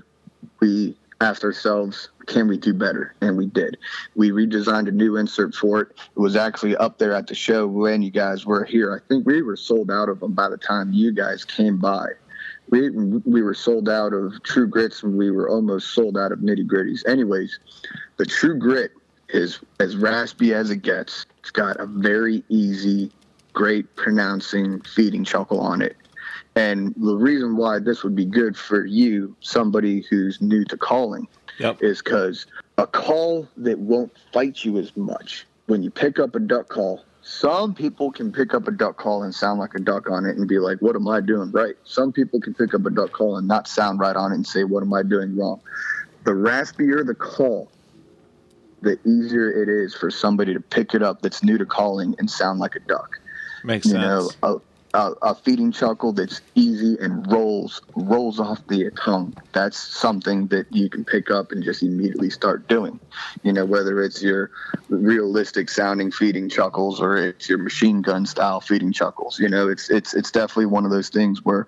[0.62, 3.14] We asked ourselves, can we do better?
[3.22, 3.78] And we did.
[4.16, 5.90] We redesigned a new insert for it.
[6.16, 8.96] It was actually up there at the show when you guys were here.
[8.96, 12.08] I think we were sold out of them by the time you guys came by.
[12.70, 16.40] We, we were sold out of True Grits and we were almost sold out of
[16.40, 17.08] Nitty Gritties.
[17.08, 17.60] Anyways,
[18.18, 18.92] the True Grit
[19.30, 21.26] is as raspy as it gets.
[21.40, 23.12] It's got a very easy,
[23.56, 25.96] great pronouncing feeding chuckle on it.
[26.56, 31.28] And the reason why this would be good for you, somebody who's new to calling,
[31.58, 31.82] Yep.
[31.82, 32.46] is because
[32.78, 37.06] a call that won't fight you as much when you pick up a duck call.
[37.22, 40.36] Some people can pick up a duck call and sound like a duck on it
[40.38, 41.76] and be like, What am I doing right?
[41.86, 44.46] Some people can pick up a duck call and not sound right on it and
[44.46, 45.62] say, What am I doing wrong?
[46.26, 47.72] The raspier the call,
[48.82, 52.30] the easier it is for somebody to pick it up that's new to calling and
[52.30, 53.10] sound like a duck.
[53.66, 54.04] Makes you sense.
[54.42, 54.62] know,
[54.94, 59.36] a, a, a feeding chuckle that's easy and rolls rolls off the tongue.
[59.52, 63.00] That's something that you can pick up and just immediately start doing.
[63.44, 64.52] You know, whether it's your
[64.90, 69.40] realistic sounding feeding chuckles or it's your machine gun style feeding chuckles.
[69.40, 71.68] You know, it's it's it's definitely one of those things where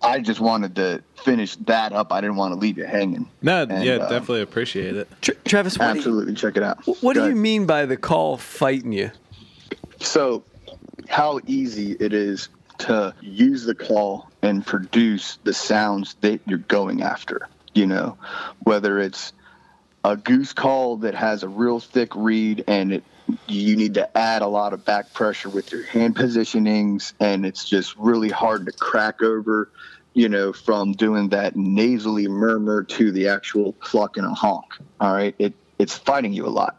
[0.00, 2.12] I just wanted to finish that up.
[2.12, 3.28] I didn't want to leave it hanging.
[3.42, 5.08] no, And, yeah, uh, definitely appreciate it.
[5.20, 6.84] Tra- Travis, what, do you, Absolutely, check it out.
[7.02, 9.10] what Go do you mean by the call fighting you?
[10.00, 10.44] So,
[11.08, 17.02] how easy it is to use the call and produce the sounds that you're going
[17.02, 17.48] after.
[17.74, 18.18] You know,
[18.60, 19.32] whether it's
[20.04, 23.04] a goose call that has a real thick reed and it
[23.46, 27.68] you need to add a lot of back pressure with your hand positionings and it's
[27.68, 29.70] just really hard to crack over
[30.14, 34.64] you know from doing that nasally murmur to the actual cluck and a honk
[35.00, 36.78] all right it it's fighting you a lot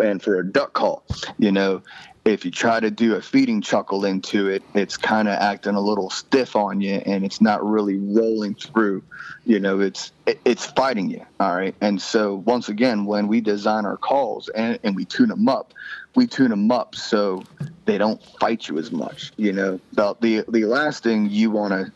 [0.00, 1.04] and for a duck call
[1.38, 1.82] you know
[2.24, 5.80] if you try to do a feeding chuckle into it it's kind of acting a
[5.80, 9.02] little stiff on you and it's not really rolling through
[9.44, 11.74] you know it's it, it's fighting you all right?
[11.80, 15.74] And so once again when we design our calls and, and we tune them up
[16.14, 17.44] we tune them up so
[17.84, 19.80] they don't fight you as much you know?
[19.92, 21.92] The the, the last thing you want to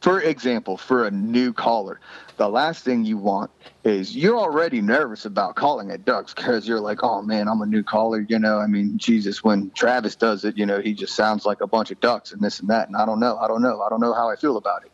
[0.00, 2.00] for example, for a new caller,
[2.36, 3.50] the last thing you want
[3.82, 7.66] is you're already nervous about calling at ducks because you're like, oh man, I'm a
[7.66, 8.24] new caller.
[8.28, 11.60] You know, I mean, Jesus, when Travis does it, you know, he just sounds like
[11.60, 12.86] a bunch of ducks and this and that.
[12.86, 14.92] And I don't know, I don't know, I don't know how I feel about it.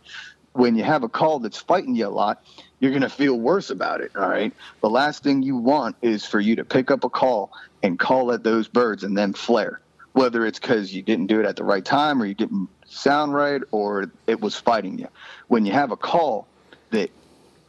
[0.53, 2.43] When you have a call that's fighting you a lot,
[2.81, 4.13] you're going to feel worse about it.
[4.17, 4.55] All right.
[4.81, 7.53] The last thing you want is for you to pick up a call
[7.83, 9.81] and call at those birds and then flare
[10.15, 13.34] whether it's because you didn't do it at the right time or you didn't sound
[13.34, 15.09] right or it was fighting you.
[15.49, 16.47] When you have a call
[16.90, 17.11] that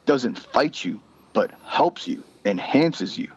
[0.05, 1.01] doesn't fight you
[1.33, 3.31] but helps you, enhances you,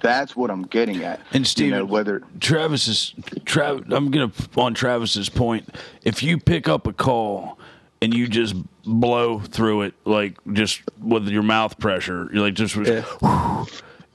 [0.00, 1.20] that's what I'm getting at.
[1.32, 3.14] And you know, whether Travis is
[3.44, 3.92] Trav.
[3.92, 5.74] I'm gonna on Travis's point.
[6.02, 7.58] If you pick up a call
[8.00, 8.54] and you just
[8.84, 12.76] blow through it like just with your mouth pressure, you're like just.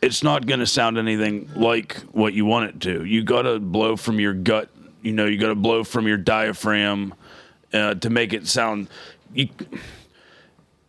[0.01, 3.05] It's not going to sound anything like what you want it to.
[3.05, 4.67] You got to blow from your gut.
[5.01, 7.13] You know, you got to blow from your diaphragm
[7.73, 8.87] uh, to make it sound.
[9.33, 9.49] You,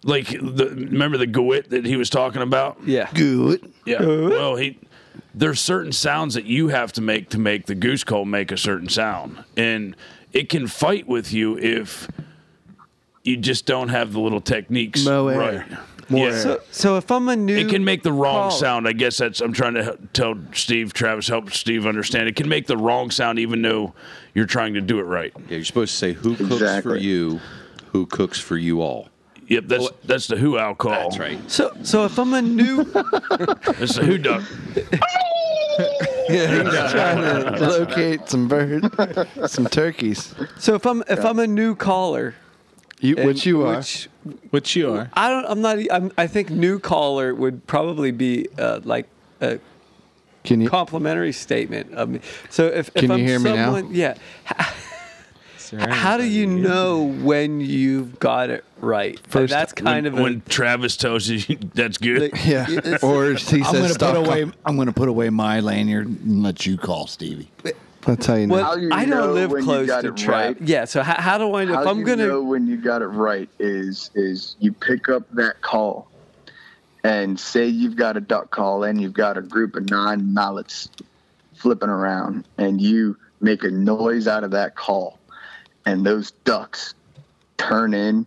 [0.04, 2.78] like the remember the gowit that he was talking about?
[2.84, 3.08] Yeah.
[3.14, 3.72] Good.
[3.86, 4.04] Yeah.
[4.04, 4.78] Well, he
[5.34, 8.56] there's certain sounds that you have to make to make the goose call make a
[8.56, 9.96] certain sound, and
[10.32, 12.08] it can fight with you if
[13.22, 15.66] you just don't have the little techniques Mo air.
[16.12, 16.18] Right.
[16.18, 16.34] More yeah.
[16.34, 16.40] air.
[16.42, 18.88] So, so if I'm a new, it can make the wrong caller- sound.
[18.88, 22.28] I guess that's I'm trying to tell Steve Travis help Steve understand.
[22.28, 23.94] It can make the wrong sound even though
[24.34, 25.32] you're trying to do it right.
[25.48, 27.40] Yeah, you're supposed to say who cooks for you,
[27.92, 29.08] who cooks for you all.
[29.48, 30.92] Yep, that's that's the who owl call.
[30.92, 31.50] That's right.
[31.50, 34.42] So, so if I'm a new, That's the who duck.
[36.28, 38.88] Yeah, he's trying to locate some birds,
[39.52, 40.34] some turkeys.
[40.58, 42.34] so if I'm if I'm a new caller,
[43.00, 43.76] You, and which you are.
[43.78, 44.08] which
[44.50, 45.10] Which you are.
[45.14, 45.44] I don't.
[45.46, 45.78] I'm not.
[45.90, 49.08] I'm, I think new caller would probably be uh, like
[49.40, 49.58] a
[50.44, 50.68] Can you?
[50.68, 52.20] complimentary statement of me.
[52.50, 53.74] So if, if Can you I'm hear me now?
[53.74, 54.14] someone, yeah.
[55.74, 59.18] How do you know when you've got it right?
[59.20, 62.30] First, First- that's kind when, of a, when Travis tells you that's good.
[62.44, 62.68] Yeah.
[62.70, 64.14] It's- Or he I'm says gonna stop.
[64.16, 64.52] put away.
[64.66, 67.50] I'm gonna put away my lanyard and let you call Stevie.
[68.06, 68.54] That's how you know.
[68.56, 70.28] well, How you I know don't live close to trap.
[70.58, 70.60] right?
[70.60, 70.84] Yeah.
[70.86, 72.26] So how, how do I know How if I'm you gonna?
[72.26, 76.08] know when you got it right is is you pick up that call
[77.04, 80.88] and say you've got a duck call and you've got a group of nine mallards
[81.54, 85.18] flipping around and you make a noise out of that call
[85.86, 86.94] and those ducks
[87.56, 88.26] turn in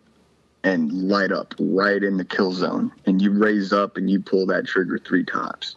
[0.63, 4.45] and light up right in the kill zone and you raise up and you pull
[4.45, 5.75] that trigger three times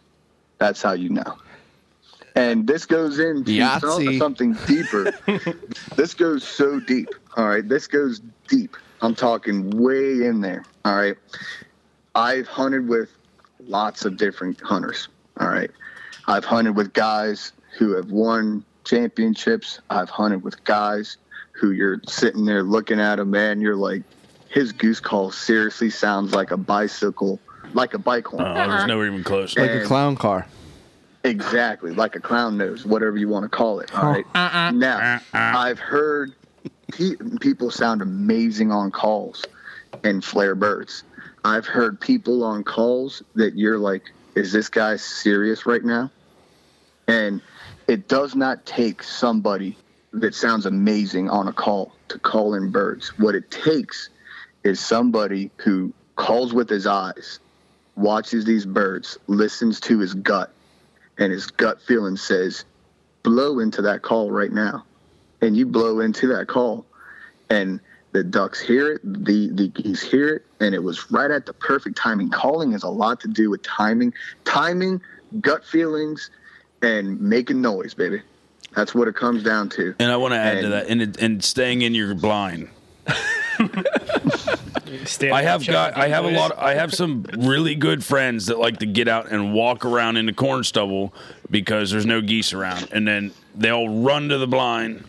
[0.57, 1.37] that's how you know
[2.39, 5.13] and this goes into some- something deeper
[5.95, 7.09] this goes so deep.
[7.35, 7.67] All right.
[7.67, 8.75] This goes deep.
[9.01, 10.63] I'm talking way in there.
[10.85, 11.15] All right.
[12.15, 13.09] I've hunted with
[13.59, 15.09] lots of different hunters.
[15.39, 15.71] All right.
[16.27, 19.79] I've hunted with guys who have won championships.
[19.89, 21.17] I've hunted with guys
[21.51, 23.61] who you're sitting there looking at him, man.
[23.61, 24.03] You're like,
[24.49, 27.39] his goose call seriously sounds like a bicycle,
[27.73, 28.43] like a bike horn.
[28.43, 28.85] Oh, there's uh-huh.
[28.87, 29.57] nowhere even close.
[29.57, 30.47] like a clown car.
[31.23, 33.93] Exactly, like a clown nose, whatever you want to call it.
[33.93, 34.25] All right.
[34.33, 36.33] Uh, uh, now, uh, I've heard
[36.93, 39.43] pe- people sound amazing on calls
[40.03, 41.03] and flare birds.
[41.43, 44.03] I've heard people on calls that you're like,
[44.35, 46.09] is this guy serious right now?
[47.07, 47.41] And
[47.87, 49.77] it does not take somebody
[50.13, 53.09] that sounds amazing on a call to call in birds.
[53.17, 54.09] What it takes
[54.63, 57.39] is somebody who calls with his eyes,
[57.95, 60.51] watches these birds, listens to his gut,
[61.19, 62.65] and his gut feeling says,
[63.23, 64.85] blow into that call right now,
[65.41, 66.85] and you blow into that call,
[67.49, 67.79] and
[68.11, 71.53] the ducks hear it, the the geese hear it, and it was right at the
[71.53, 72.29] perfect timing.
[72.29, 74.13] Calling has a lot to do with timing,
[74.45, 75.01] timing,
[75.41, 76.31] gut feelings,
[76.81, 78.21] and making noise, baby.
[78.75, 79.95] That's what it comes down to.
[79.99, 82.69] And I want to add to that, and it, and staying in your blind.
[85.05, 88.59] Stand I have got I have a lot I have some really good friends that
[88.59, 91.13] like to get out and walk around in the corn stubble
[91.51, 92.87] because there's no geese around.
[92.91, 95.05] And then they'll run to the blind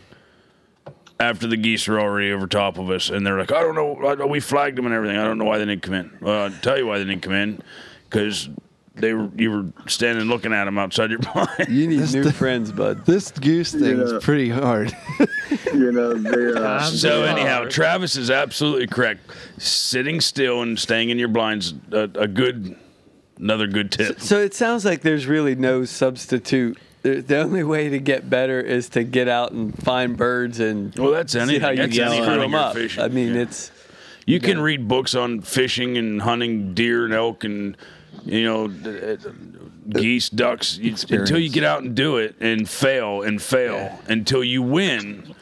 [1.19, 3.09] after the geese are already over top of us.
[3.09, 5.17] And they're like I don't know I- we flagged them and everything.
[5.17, 6.17] I don't know why they didn't come in.
[6.21, 7.61] Well I'll tell you why they didn't come in.
[8.09, 8.49] Because
[9.01, 12.23] they were you were standing looking at them outside your blind You need This new
[12.23, 13.05] the- friends, bud.
[13.05, 14.03] This goose thing Yeah.
[14.05, 14.95] is pretty hard.
[15.73, 19.21] You know, they, uh, So anyhow, Travis is absolutely correct.
[19.57, 22.75] Sitting still and staying in your blinds a, a good,
[23.39, 24.19] another good tip.
[24.19, 26.77] So it sounds like there's really no substitute.
[27.03, 30.93] The the only way to get better is to get out and find birds and
[30.95, 32.75] Well, that's see how you That's can screw them up.
[32.75, 33.01] fishing.
[33.03, 33.41] I mean, Yeah.
[33.43, 33.71] it's
[34.25, 37.75] You can read books on fishing and hunting deer and elk and
[38.25, 42.67] you know d- d- geese, ducks you, until you get out and do it and
[42.69, 45.33] fail and fail until you win.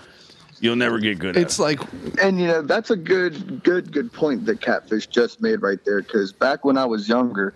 [0.61, 1.61] You'll never get good at It's it.
[1.61, 1.79] like
[2.21, 6.01] and you know that's a good good good point that catfish just made right there
[6.01, 7.53] because back when i was younger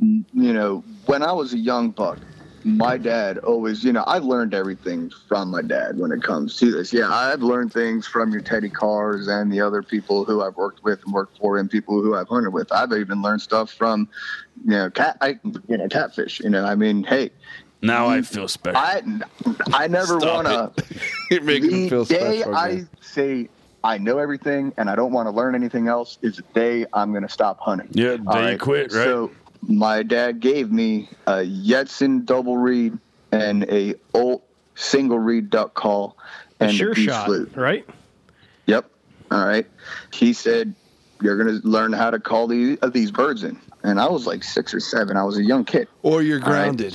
[0.00, 2.18] you know when i was a young buck
[2.64, 6.70] my dad always you know i've learned everything from my dad when it comes to
[6.70, 10.56] this yeah i've learned things from your teddy cars and the other people who i've
[10.56, 13.70] worked with and worked for and people who i've hunted with i've even learned stuff
[13.70, 14.08] from
[14.64, 15.38] you know cat I,
[15.68, 17.30] you know catfish you know i mean hey
[17.82, 18.78] now I feel special.
[18.78, 19.02] i
[19.72, 20.84] i never want to
[21.30, 22.44] you're making the feel day.
[22.44, 23.48] I say
[23.82, 27.12] I know everything and I don't want to learn anything else is the day I'm
[27.12, 27.88] going to stop hunting.
[27.92, 29.04] Yeah, day you quit, right?
[29.04, 29.30] So
[29.62, 32.94] my dad gave me a Yentzen double reed
[33.32, 34.42] and a old
[34.76, 36.16] single reed duck call
[36.58, 37.52] and sure a beef shot, flute.
[37.56, 37.84] right?
[38.66, 38.90] Yep.
[39.30, 39.66] All right.
[40.12, 40.74] He said
[41.22, 43.60] you're going to learn how to call these uh, these birds in.
[43.82, 45.16] And I was like six or seven.
[45.16, 46.64] I was a young kid or you're All right.
[46.64, 46.94] grounded.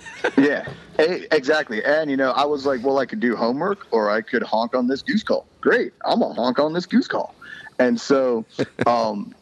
[0.38, 0.66] yeah,
[0.98, 1.84] exactly.
[1.84, 4.74] And you know, I was like, well, I could do homework, or I could honk
[4.74, 5.48] on this goose call.
[5.60, 7.34] Great, I'm gonna honk on this goose call.
[7.78, 8.46] And so,
[8.86, 9.32] um,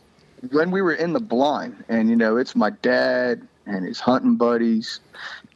[0.49, 4.37] when we were in the blind, and you know, it's my dad and his hunting
[4.37, 5.01] buddies,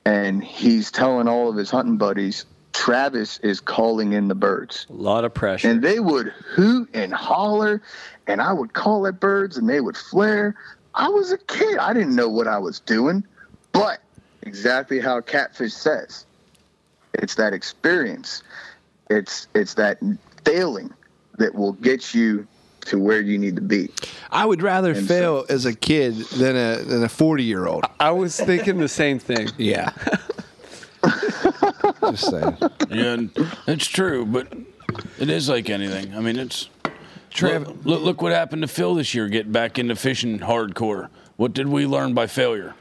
[0.04, 4.86] and he's telling all of his hunting buddies, Travis is calling in the birds.
[4.90, 5.68] a lot of pressure.
[5.68, 7.80] And they would hoot and holler,
[8.26, 10.54] and I would call at birds, and they would flare.
[10.94, 11.78] I was a kid.
[11.78, 13.24] I didn't know what I was doing,
[13.72, 14.00] but
[14.42, 16.26] exactly how Catfish says,
[17.14, 18.42] it's that experience.
[19.08, 19.98] It's it's that
[20.44, 20.92] failing
[21.38, 22.46] that will get you
[22.86, 23.90] to where you need to be.
[24.30, 27.84] I would rather And fail as a kid than a than a forty year old.
[28.00, 29.48] I was thinking the same thing.
[29.58, 29.92] Yeah.
[32.00, 32.56] Just saying.
[32.90, 33.30] Yeah, and
[33.66, 34.52] it's true, but
[35.18, 36.14] it is like anything.
[36.14, 36.68] I mean, it's.
[37.40, 39.28] Look, look, look what happened to Phil this year.
[39.28, 41.08] Get back into fishing hardcore.
[41.36, 42.74] What did we learn by failure?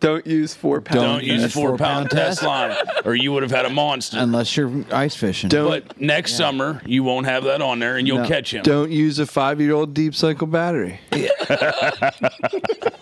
[0.00, 1.02] Don't use four pounds.
[1.02, 4.18] Don't use use four four-pound pound test line, or you would have had a monster.
[4.20, 5.48] Unless you're ice fishing.
[5.48, 8.28] Don't But next summer, you won't have that on there, and you'll No.
[8.28, 8.62] catch him.
[8.62, 11.00] don't use a five year old deep cycle battery.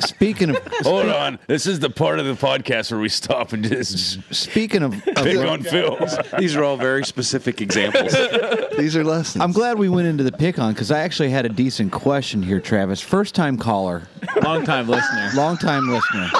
[0.00, 3.62] Speaking of Hold on, this is the part of the podcast where we stop and
[3.64, 5.98] just speaking of, of pick on Phil.
[6.38, 8.12] These are all very specific examples.
[8.78, 9.42] These are lessons.
[9.42, 12.42] I'm glad we went into the pick on because I actually had a decent question
[12.42, 13.00] here, Travis.
[13.00, 14.02] First time caller,
[14.42, 15.30] Long time listener.
[15.34, 16.30] long time listener.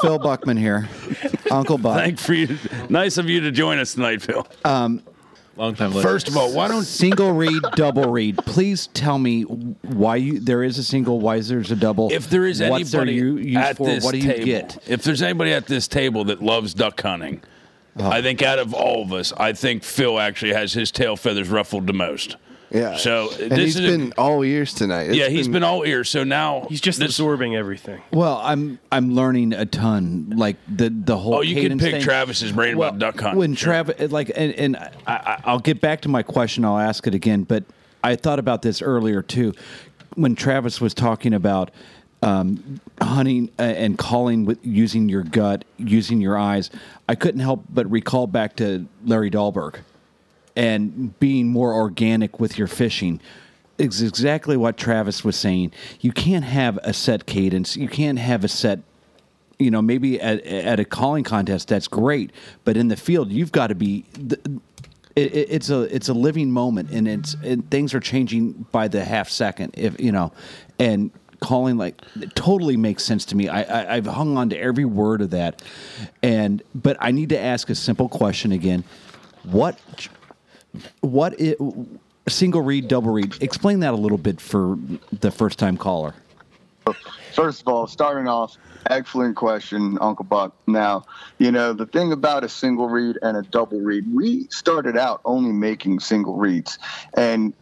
[0.00, 0.88] Phil Buckman here,
[1.50, 1.96] Uncle Buck.
[1.98, 2.58] Thank for you.
[2.88, 4.46] Nice of you to join us tonight, Phil.
[4.64, 5.02] Um,
[5.56, 6.10] Long time listener.
[6.10, 8.36] First of all, why don't Single reed, double reed.
[8.44, 12.12] Please tell me why you there is a single, why there's a double.
[12.12, 14.44] if there is what's there anybody u- used at for, this what do you table,
[14.44, 14.78] get?
[14.86, 17.42] if there's anybody at this table that loves duck hunting,
[17.98, 18.10] Oh.
[18.10, 21.48] I think out of all of us, I think Phil actually has his tail feathers
[21.48, 22.36] ruffled the most.
[22.76, 22.96] Yeah.
[22.96, 25.08] So and this he's is a- been all ears tonight.
[25.08, 26.08] It's yeah, he's been all ears.
[26.08, 28.00] So now He's just this, absorbing everything.
[28.12, 31.36] Well, I'm I'm learning a ton, like the the whole.
[31.36, 32.02] Oh, you can pick thing.
[32.02, 33.38] Travis's brain Well, about duck hunting.
[33.38, 33.66] When Sure.
[33.84, 36.64] Travis, like, and, and I, I, I'll get back to my question.
[36.64, 37.64] I'll ask it again, but
[38.04, 39.52] I thought about this earlier too.
[40.14, 41.70] When Travis was talking about
[42.22, 46.70] um, hunting uh, and calling with using your gut, using your eyes,
[47.08, 49.76] I couldn't help but recall back to Larry Dahlberg
[50.56, 53.20] and being more organic with your fishing
[53.78, 55.72] is exactly what Travis was saying.
[56.00, 57.76] You can't have a set cadence.
[57.76, 58.80] You can't have a set
[59.58, 62.30] you know, maybe at, at a calling contest, that's great,
[62.64, 64.04] but in the field, you've got to be.
[65.16, 69.30] it's a it's a living moment, and it's and things are changing by the half
[69.30, 69.72] second.
[69.74, 70.32] If you know,
[70.78, 72.02] and calling like
[72.34, 73.48] totally makes sense to me.
[73.48, 75.62] I, I I've hung on to every word of that,
[76.22, 78.84] and but I need to ask a simple question again.
[79.42, 79.78] What
[81.00, 81.58] what it,
[82.28, 83.34] single reed, double reed?
[83.40, 84.78] Explain that a little bit for
[85.12, 86.14] the first time caller.
[87.34, 88.56] First of all, starting off,
[88.88, 90.54] excellent question, Uncle Buck.
[90.66, 91.04] Now,
[91.38, 95.20] you know, the thing about a single reed and a double reed, we started out
[95.24, 96.78] only making single reeds.
[97.14, 97.52] And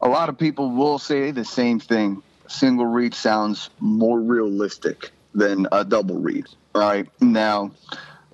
[0.00, 2.22] a lot of people will say the same thing.
[2.48, 6.46] Single reed sounds more realistic than a double reed.
[6.74, 7.08] All right.
[7.20, 7.70] Now,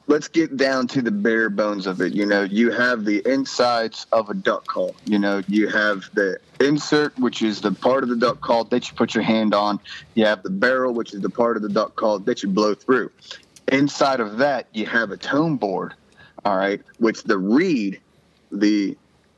[0.07, 2.15] let's get down to the bare bones of it.
[2.15, 4.95] You know, you have the insides of a duck call.
[5.05, 8.89] You know, you have the insert, which is the part of the duck call that
[8.89, 9.81] you put your hand on.
[10.15, 12.75] You have the barrel, which is the part of the duck call that you blow
[12.75, 13.11] through.
[13.69, 15.95] Inside of that, you have a tone board,
[16.45, 18.01] all right, which the reed,
[18.53, 18.97] the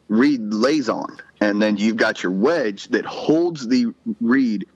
[0.08, 1.18] reed lays on.
[1.40, 4.66] And then you've got your wedge that holds the reed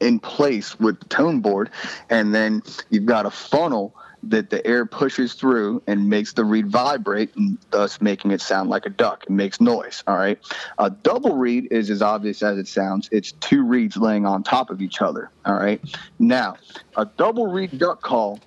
[0.00, 1.70] in place with the tone board.
[2.08, 3.94] And then you've got a funnel
[4.24, 8.68] that the air pushes through and makes the reed vibrate and thus making it sound
[8.68, 9.24] like a duck.
[9.24, 10.02] It makes noise.
[10.06, 10.38] All right.
[10.78, 13.08] A double reed is as obvious as it sounds.
[13.12, 15.30] It's two reeds laying on top of each other.
[15.44, 15.80] All right.
[16.18, 16.56] Now,
[16.96, 18.40] a double reed duck call,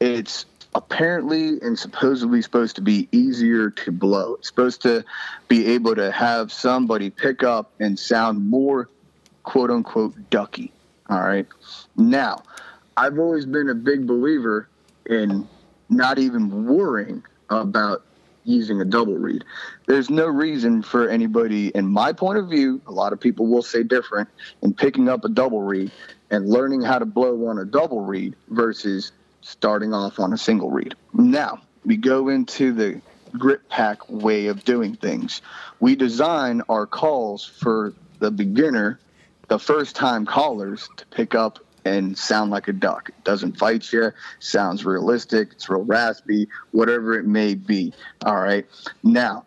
[0.00, 4.34] it's apparently and supposedly supposed to be easier to blow.
[4.34, 5.04] It's supposed to
[5.46, 8.88] be able to have somebody pick up and sound more
[9.44, 10.72] quote unquote ducky.
[11.08, 11.46] All right.
[11.96, 12.42] Now,
[12.96, 14.68] I've always been a big believer
[15.08, 15.48] in
[15.88, 18.04] not even worrying about
[18.44, 19.44] using a double reed.
[19.86, 23.62] There's no reason for anybody, in my point of view, a lot of people will
[23.62, 24.28] say different,
[24.62, 25.90] in picking up a double reed
[26.30, 30.70] and learning how to blow on a double reed versus starting off on a single
[30.70, 30.94] reed.
[31.12, 33.00] Now, we go into the
[33.32, 35.42] grip pack way of doing things.
[35.80, 38.98] We design our calls for the beginner,
[39.48, 43.08] the first time callers to pick up and sound like a duck.
[43.08, 47.92] It doesn't fight you, sounds realistic, it's real raspy, whatever it may be.
[48.24, 48.66] All right.
[49.02, 49.46] Now,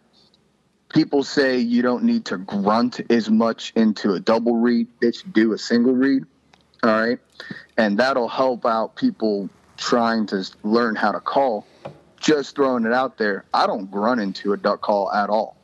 [0.89, 5.53] people say you don't need to grunt as much into a double reed you do
[5.53, 6.23] a single reed.
[6.83, 7.19] All right.
[7.77, 11.65] And that'll help out people trying to learn how to call.
[12.19, 15.57] Just throwing it out there, I don't grunt into a duck call at all.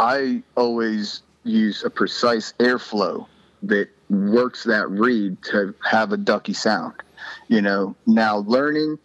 [0.00, 3.26] I always use a precise airflow
[3.62, 6.94] that works that reed to have a ducky sound.
[7.48, 8.98] You know, now learning,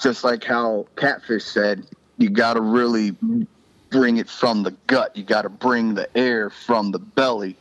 [0.00, 1.84] just like how Catfish said,
[2.18, 3.16] you got to really
[3.90, 5.16] bring it from the gut.
[5.16, 7.56] You got to bring the air from the belly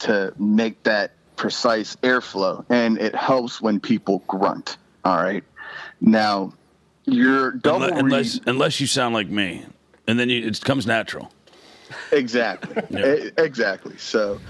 [0.00, 2.64] to make that precise airflow.
[2.68, 4.76] And it helps when people grunt.
[5.04, 5.44] All right.
[6.00, 6.52] Now,
[7.06, 7.98] your double Unle- read.
[8.04, 9.64] unless unless you sound like me,
[10.06, 11.30] and then you, it comes natural.
[12.12, 12.82] Exactly.
[12.90, 13.30] Yeah.
[13.38, 13.96] Exactly.
[13.98, 14.40] So,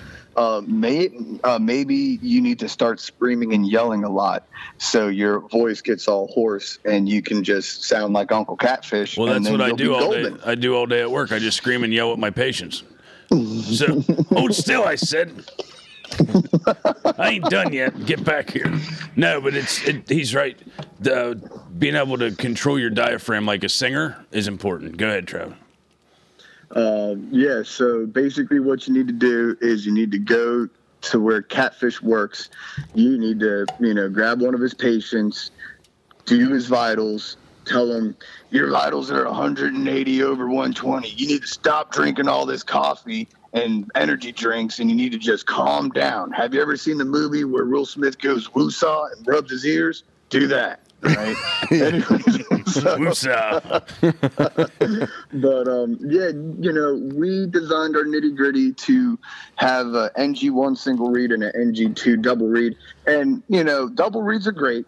[0.40, 1.10] uh, may,
[1.44, 6.08] uh, maybe you need to start screaming and yelling a lot, so your voice gets
[6.08, 9.18] all hoarse and you can just sound like Uncle Catfish.
[9.18, 10.36] Well, that's what I do all golden.
[10.36, 10.40] day.
[10.46, 11.30] I do all day at work.
[11.30, 12.84] I just scream and yell at my patients.
[13.28, 15.44] So hold still, I said.
[17.18, 18.06] I ain't done yet.
[18.06, 18.72] Get back here.
[19.16, 20.58] No, but it's it, he's right.
[21.00, 21.38] The,
[21.78, 24.96] being able to control your diaphragm like a singer is important.
[24.96, 25.54] Go ahead, Travis.
[26.72, 30.68] Um, yeah, so basically, what you need to do is you need to go
[31.02, 32.50] to where Catfish works.
[32.94, 35.50] You need to, you know, grab one of his patients,
[36.26, 38.16] do his vitals, tell him
[38.50, 41.08] your vitals are 180 over 120.
[41.08, 45.18] You need to stop drinking all this coffee and energy drinks, and you need to
[45.18, 46.30] just calm down.
[46.32, 50.04] Have you ever seen the movie where Will Smith goes woosah and rubs his ears?
[50.28, 50.80] Do that.
[51.00, 51.36] Right.
[51.70, 52.39] Anyways,
[55.32, 59.18] But um, yeah, you know, we designed our nitty gritty to
[59.56, 62.76] have an NG1 single reed and an NG2 double reed.
[63.06, 64.86] And, you know, double reeds are great.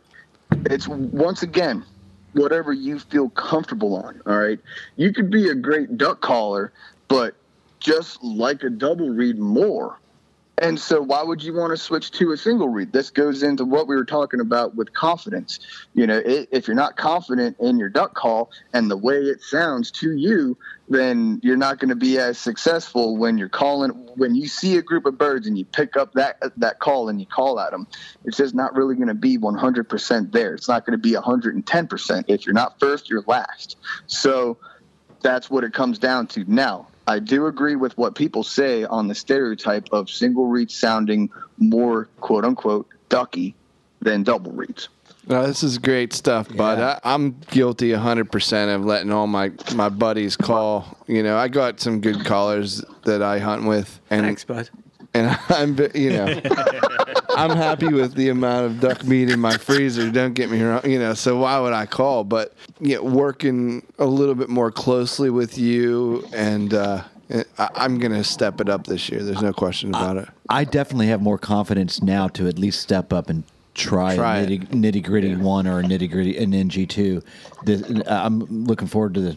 [0.67, 1.85] It's once again,
[2.33, 4.21] whatever you feel comfortable on.
[4.27, 4.59] All right.
[4.97, 6.73] You could be a great duck caller,
[7.09, 7.35] but
[7.81, 9.99] just like a double reed more.
[10.59, 12.93] And so, why would you want to switch to a single reed?
[12.93, 15.59] This goes into what we were talking about with confidence.
[15.95, 19.41] You know, i if you're not confident in your duck call and the way it
[19.41, 23.91] sounds to you, then you're not going to be as successful when you're calling.
[24.17, 27.19] When you see a group of birds and you pick up that that call and
[27.19, 27.87] you call at them,
[28.27, 30.55] it's just not really going to be 100% there.
[30.55, 32.25] It's not going to be 110%.
[32.29, 33.79] If you're not first, you're last.
[34.07, 34.59] So
[35.23, 36.45] that's what it comes down to.
[36.47, 41.31] Now, I do agree with what people say on the stereotype of single reeds sounding
[41.59, 43.55] more quote unquote ducky
[44.01, 44.89] than double reeds.
[45.27, 46.81] No, this is great stuff, bud.
[46.81, 50.99] I, I'm guilty 100% of letting all my, my buddies call.
[51.07, 54.69] You know, I got some good callers that I hunt with, and Thanks, bud.
[55.15, 56.41] And I'm, you know,
[57.31, 60.11] I'm happy with the amount of duck meat in my freezer.
[60.11, 61.15] Don't get me wrong, you know.
[61.15, 62.25] So why would I call?
[62.25, 67.05] But you know, working a little bit more closely with you, and uh,
[67.59, 69.23] I, I'm gonna step it up this year.
[69.23, 70.29] There's no question about it.
[70.49, 73.45] I definitely have more confidence now to at least step up and
[73.75, 77.23] try, Try a nitty, nitty gritty one or a nitty gritty an NG two.
[78.07, 79.37] I'm looking forward to the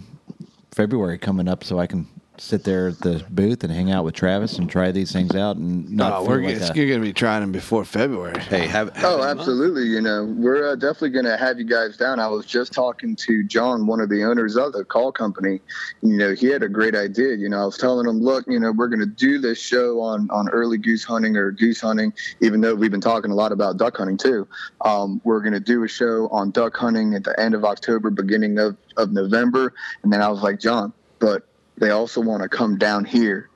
[0.71, 2.07] February coming up so I can
[2.41, 5.55] sit there at the booth and hang out with Travis and try these things out
[5.57, 8.39] and not No, feel we're like gonna, a- you're gonna be trying them before February.
[8.39, 9.39] Hey, have, have Oh, him on.
[9.39, 9.83] absolutely.
[9.87, 12.19] You know, we're uh, definitely going to have you guys down.
[12.19, 15.61] I was just talking to John, one of the owners of the call company.
[16.01, 17.35] You know, he had a great idea.
[17.35, 20.01] You know, I was telling him, look, you know, we're going to do this show
[20.01, 23.51] on, on early goose hunting or goose hunting, even though we've been talking a lot
[23.51, 24.47] about duck hunting too.
[24.83, 28.09] Um, we're going to do a show on duck hunting at the end of October,
[28.09, 29.73] beginning of, of November.
[30.03, 31.47] And then I was like, John, but
[31.77, 33.49] they also want to come down here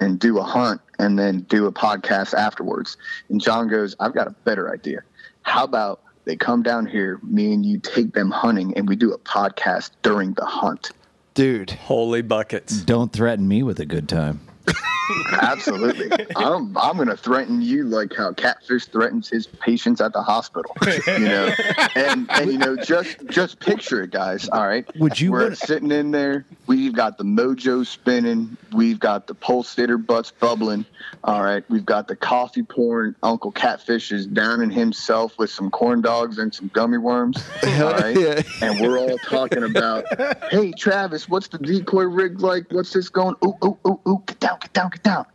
[0.00, 2.96] and do a hunt and then do a podcast afterwards.
[3.28, 5.00] And John goes, I've got a better idea.
[5.42, 9.12] How about they come down here, me and you take them hunting, and we do
[9.12, 10.90] a podcast during the hunt?
[11.34, 12.82] Dude, Holy buckets.
[12.82, 14.40] Don't threaten me with a good time.
[15.40, 16.10] Absolutely.
[16.36, 20.74] I'm, I'm going to threaten you like how Catfish threatens his patients at the hospital.
[21.06, 21.54] You know,
[21.94, 24.48] and, and you know, just just picture it, guys.
[24.48, 24.84] All right.
[24.98, 26.44] Would you We're wanna- sitting in there.
[26.66, 28.56] We've got the mojo spinning.
[28.72, 30.84] We've got the pulsator butts bubbling.
[31.24, 31.64] All right.
[31.70, 33.14] We've got the coffee pouring.
[33.22, 37.42] Uncle Catfish is downing himself with some corn dogs and some gummy worms.
[37.64, 38.18] All right.
[38.18, 38.42] yeah.
[38.62, 40.04] And we're all talking about,
[40.50, 42.66] hey, Travis, what's the decoy rig like?
[42.70, 43.34] What's this going?
[43.44, 45.26] Ooh, ooh, ooh, ooh, get down, get down, get down.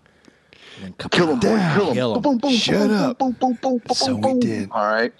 [1.11, 1.75] Kill him, boy, Down.
[1.77, 1.93] kill him.
[1.93, 2.21] Kill 'em.
[2.21, 3.17] Boom, boom, Shut boom, up.
[3.19, 4.69] Boom, boom, boom, boom, So boom, we did.
[4.71, 5.13] All right.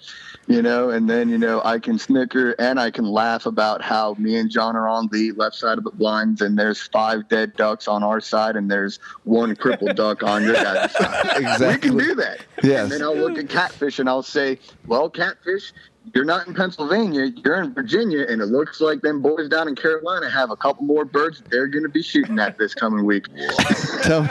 [0.48, 4.16] You know, and then, you know, I can snicker and I can laugh about how
[4.18, 7.54] me and John are on the left side of the blinds and there's five dead
[7.54, 11.30] ducks on our side and there's one crippled duck on your guys' side.
[11.38, 11.88] We Exactly.
[11.90, 12.40] can do that.
[12.64, 12.82] Yes.
[12.84, 15.72] And then I'll look at catfish and I'll say, well, catfish,
[16.14, 19.76] you're not in Pennsylvania, you're in Virginia, and it looks like them boys down in
[19.76, 23.26] Carolina have a couple more birds they're going to be shooting at this coming week.
[24.02, 24.28] tell,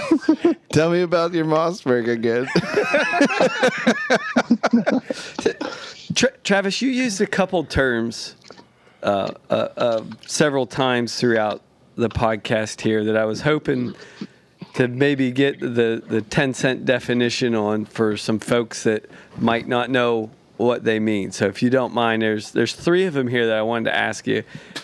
[0.70, 2.48] tell me about your Mossberg again.
[6.16, 8.36] Tra- Travis, you used a couple terms
[9.02, 11.62] uh, uh, uh, several times throughout
[11.96, 13.96] the podcast here that I was hoping
[14.76, 19.06] to maybe get the, the 10 cent definition on for some folks that
[19.38, 20.30] might not know
[20.62, 21.32] what they mean.
[21.32, 23.96] So if you don't mind, there's there's three of them here that I wanted to
[23.96, 24.44] ask you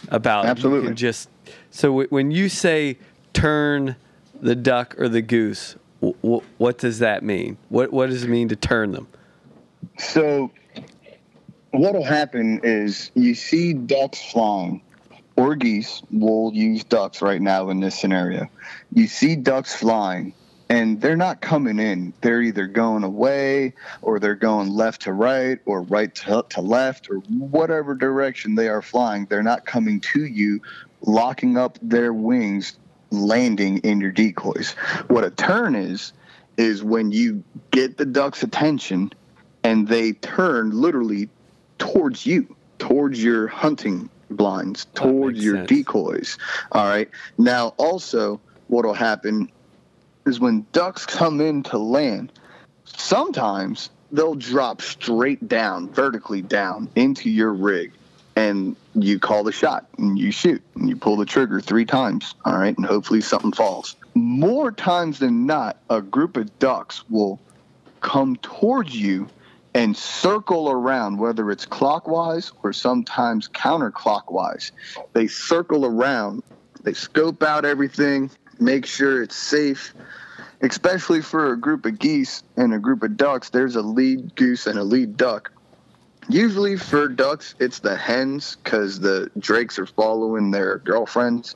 [0.09, 0.45] about.
[0.45, 0.87] Absolutely.
[0.89, 1.29] can just
[1.71, 2.97] so w- when you say
[3.33, 3.95] turn
[4.41, 7.57] the duck or the goose, w- w- what does that mean?
[7.69, 9.07] What what does it mean to turn them?
[9.99, 10.51] So,
[11.71, 14.81] what'll happen is you see ducks flying,
[15.35, 16.01] or geese.
[16.11, 18.47] We'll use ducks right now in this scenario.
[18.93, 20.33] You see ducks flying,
[20.69, 22.13] and they're not coming in.
[22.21, 27.09] They're either going away, or they're going left to right, or right to, to left,
[27.09, 29.25] or whatever direction they are flying.
[29.25, 30.61] They're not coming to you,
[31.01, 32.77] locking up their wings,
[33.11, 34.73] landing in your decoys.
[35.07, 36.11] What a turn is,
[36.57, 39.13] is when you get the duck's attention
[39.63, 41.29] and they turn literally
[41.77, 45.69] towards you, towards your hunting blinds, towards your sense.
[45.69, 46.37] decoys.
[46.71, 47.09] All right.
[47.37, 49.49] Now, also, what'll happen
[50.27, 52.31] is when ducks come in to land,
[52.85, 57.91] sometimes they'll drop straight down, vertically down into your rig,
[58.35, 62.35] and you call the shot and you shoot and you pull the trigger three times.
[62.45, 62.75] All right.
[62.77, 63.95] And hopefully something falls.
[64.13, 67.39] More times than not, a group of ducks will
[68.01, 69.27] come towards you
[69.73, 74.71] and circle around, whether it's clockwise or sometimes counterclockwise.
[75.13, 76.43] They circle around,
[76.83, 79.93] they scope out everything, make sure it's safe.
[80.59, 84.65] Especially for a group of geese and a group of ducks, there's a lead goose
[84.65, 85.51] and a lead duck.
[86.29, 91.55] Usually for ducks, it's the hens because the drakes are following their girlfriends.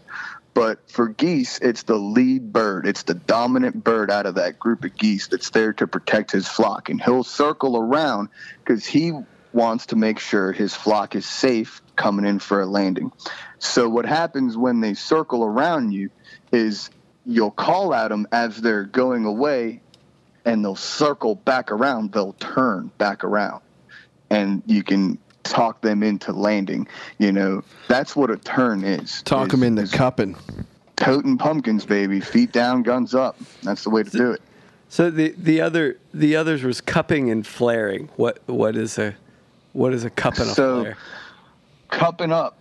[0.54, 2.86] But for geese, it's the lead bird.
[2.86, 6.48] It's the dominant bird out of that group of geese that's there to protect his
[6.48, 6.90] flock.
[6.90, 8.30] And he'll circle around
[8.60, 9.14] because he
[9.54, 13.12] wants to make sure his flock is safe coming in for a landing.
[13.60, 16.10] So, what happens when they circle around you
[16.52, 16.90] is
[17.26, 19.82] you'll call at them as they're going away
[20.46, 23.62] and they'll circle back around, they'll turn back around.
[24.30, 26.88] And you can talk them into landing.
[27.20, 29.22] You know, that's what a turn is.
[29.24, 30.36] Talk is- them into is cupping.
[30.96, 32.20] toting pumpkins, baby.
[32.22, 33.38] Feet down, guns up.
[33.64, 34.42] That's the way to do it.
[34.90, 38.10] So the the other the others was cupping and flaring.
[38.18, 39.16] What what is a
[39.74, 40.98] what is a cup and a So- flare?
[41.90, 42.58] Cupping up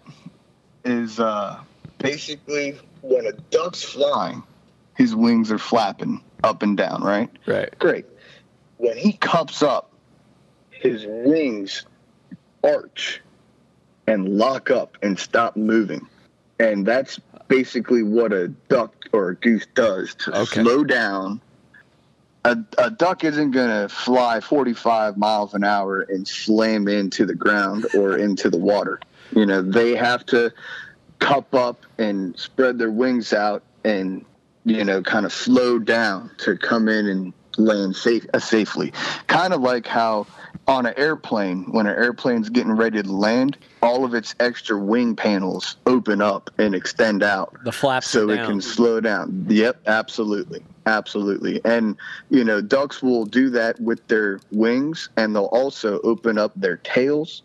[0.85, 1.61] is uh,
[1.99, 4.43] basically when a duck's flying,
[4.97, 7.31] his wings are flapping up and down, right?
[7.47, 7.77] Right.
[7.79, 8.07] Great.
[8.79, 9.91] when he cups up,
[10.71, 11.85] his wings
[12.65, 13.21] arch
[14.07, 16.07] and lock up and stop moving.
[16.59, 20.63] And that's basically what a duck or a goose does to Okay.
[20.63, 21.41] slow down.
[22.45, 27.35] A, a duck isn't going to fly 45 miles an hour and slam into the
[27.35, 28.99] ground or into the water.
[29.37, 30.51] You know, they have to
[31.21, 34.25] cup up and spread their wings out and,
[34.65, 38.93] you know, kind of slow down to come in and land safe, uh, safely.
[39.27, 40.27] Kind of like how
[40.67, 45.17] on an airplane, when an airplane's getting ready to land, all of its extra wing
[45.17, 49.47] panels open up and extend out The flaps so it can slow down.
[49.49, 50.63] Yep, absolutely.
[50.87, 51.61] Absolutely.
[51.65, 51.97] And,
[52.31, 56.79] you know, ducks will do that with their wings and they'll also open up their
[56.79, 57.43] tails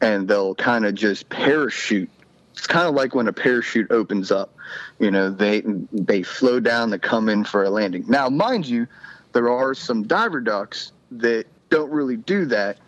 [0.00, 2.10] and they'll kind of just parachute.
[2.58, 4.52] It's kind of like when a parachute opens up.
[4.98, 8.04] You know, they they slow down to come in for a landing.
[8.08, 8.88] Now, mind you,
[9.32, 12.78] there are some diver ducks that don't really do that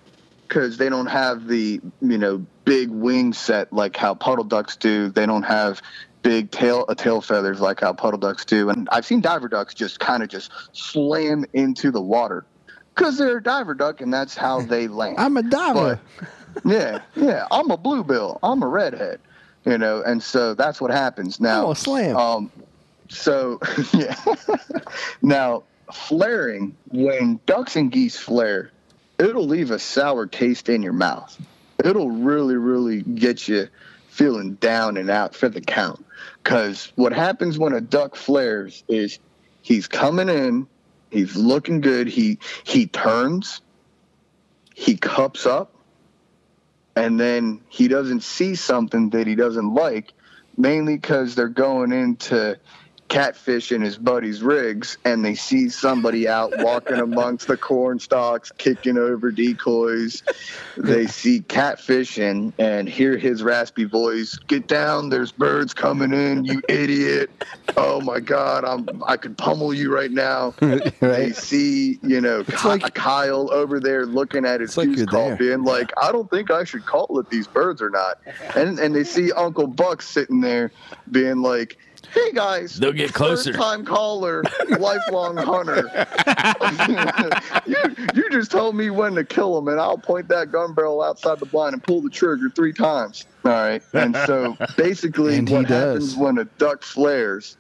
[0.48, 5.08] because they don't have the you know big wing set like how puddle ducks do.
[5.08, 5.80] They don't have
[6.22, 8.70] big tail uh, tail feathers like how puddle ducks do.
[8.70, 12.44] And I've seen diver ducks just kind of just slam into the water
[12.96, 15.14] because they're a diver duck and that's how they land.
[15.20, 16.00] I'm a diver.
[16.64, 17.46] yeah, yeah.
[17.52, 18.40] I'm a bluebill.
[18.42, 19.20] I'm a redhead.
[19.64, 21.66] You know, and so that's what happens now.
[21.66, 22.16] Oh, slam.
[22.16, 22.52] Um,
[23.08, 23.61] so
[23.92, 24.14] yeah.
[25.20, 28.70] now flaring when ducks and geese flare,
[29.18, 31.38] it'll leave a sour taste in your mouth.
[31.84, 33.68] It'll really, really get you
[34.08, 36.04] feeling down and out for the count.
[36.42, 39.18] Because what happens when a duck flares is
[39.62, 40.66] he's coming in,
[41.11, 43.61] he's looking good, he he turns,
[44.74, 45.74] he cups up,
[46.97, 50.12] and then he doesn't see something that he doesn't like,
[50.57, 52.59] mainly because they're going into
[53.11, 58.52] catfish in his buddy's rigs and they see somebody out walking amongst the corn stalks
[58.56, 60.22] kicking over decoys.
[60.76, 66.44] They see catfish and and hear his raspy voice get down there's birds coming in
[66.44, 67.30] you idiot.
[67.76, 70.54] Oh my god i'm i could pummel you right now.
[71.00, 75.64] They see you know Ky- like- kyle over there looking at his goose call being
[75.64, 78.20] like i don't think i should call it these birds or not.
[78.54, 80.70] And and they see uncle buck sitting there
[81.11, 81.76] being like
[82.12, 83.53] Hey guys, They'll get closer.
[83.53, 84.42] First time caller,
[84.78, 85.88] lifelong hunter.
[87.66, 87.76] you,
[88.14, 91.38] you just told me when to kill him, and I'll point that gun barrel outside
[91.38, 93.26] the blind and pull the trigger three times.
[93.44, 93.82] All right.
[93.92, 97.57] And so basically, And what happens when a duck flares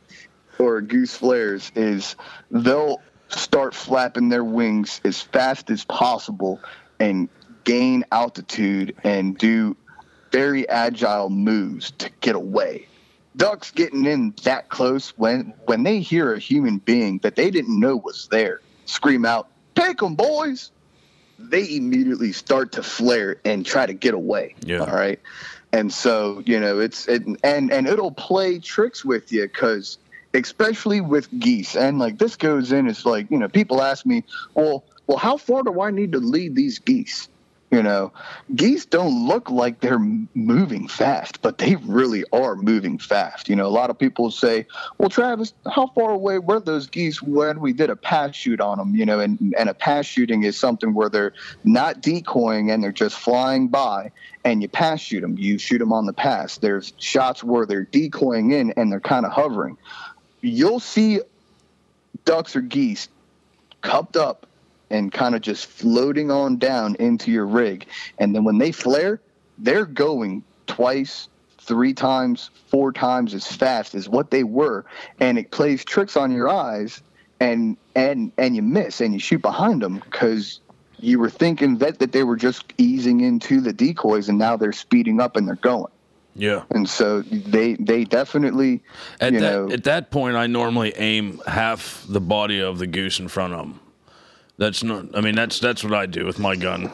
[0.58, 2.16] or a goose flares is
[2.50, 6.60] they'll start flapping their wings as fast as possible
[6.98, 7.28] and
[7.64, 9.76] gain altitude and do
[10.32, 12.86] very agile moves to get away
[13.36, 17.78] ducks getting in that close when when they hear a human being that they didn't
[17.78, 20.70] know was there scream out take 'em boys!
[21.38, 24.80] They immediately start to flare and try to get away Yeah.
[24.80, 25.18] all right?
[25.72, 29.96] And so you know it's it, and and it'll play tricks with you because
[30.34, 34.22] especially with geese and like this goes in it's like you know people ask me
[34.54, 37.28] well well how far do i need to lead these geese
[37.70, 38.12] you know
[38.54, 43.48] geese don't look like they're moving fast but they really are moving fast.
[43.48, 44.66] You know a lot of people say
[44.98, 48.78] well travis how far away were those geese when we did a pass shoot on
[48.78, 51.32] them you know and, and a pass shooting is something where they're
[51.64, 54.10] not decoying and they're just flying by
[54.44, 56.58] and you pass shoot them you shoot them on the pass.
[56.58, 59.78] There's shots where they're decoying in and they're kind of hovering.
[60.40, 61.20] You'll see
[62.24, 63.08] ducks or geese
[63.80, 64.46] cupped up
[64.90, 67.86] and kind of just floating on down into your rig.
[68.18, 69.20] And then when they flare,
[69.58, 71.28] they're going twice,
[71.58, 74.84] three times, four times as fast as what they were.
[75.20, 77.02] And it plays tricks on your eyes
[77.40, 80.60] and and and you miss and you shoot behind them because
[80.98, 84.72] you were thinking that that they were just easing into the decoys and now they're
[84.72, 85.90] speeding up and they're going.
[86.36, 86.62] Yeah.
[86.70, 88.82] And so they they definitely
[89.20, 92.86] At you that know at that point, I normally aim half the body of the
[92.86, 93.80] goose in front of them.
[94.60, 95.16] That's not.
[95.16, 96.92] I mean, that's that's what I do with my gun,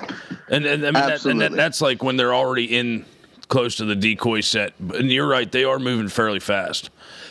[0.49, 3.05] and and I mean, that, and that, that's like when they're already in
[3.49, 4.75] close to the decoy set.
[4.79, 6.91] And you're right; they are moving fairly fast.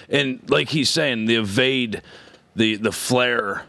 [0.10, 2.02] And like he's saying, the evade,
[2.53, 3.64] the the flare.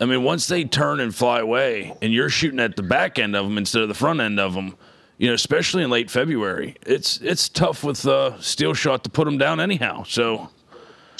[0.00, 3.36] I mean, once they turn and fly away, and you're shooting at the back end
[3.36, 4.74] of them instead of the front end of them,
[5.16, 9.26] you know, especially in late February, it's it's tough with uh, steel shot to put
[9.26, 10.02] them down anyhow.
[10.02, 10.48] So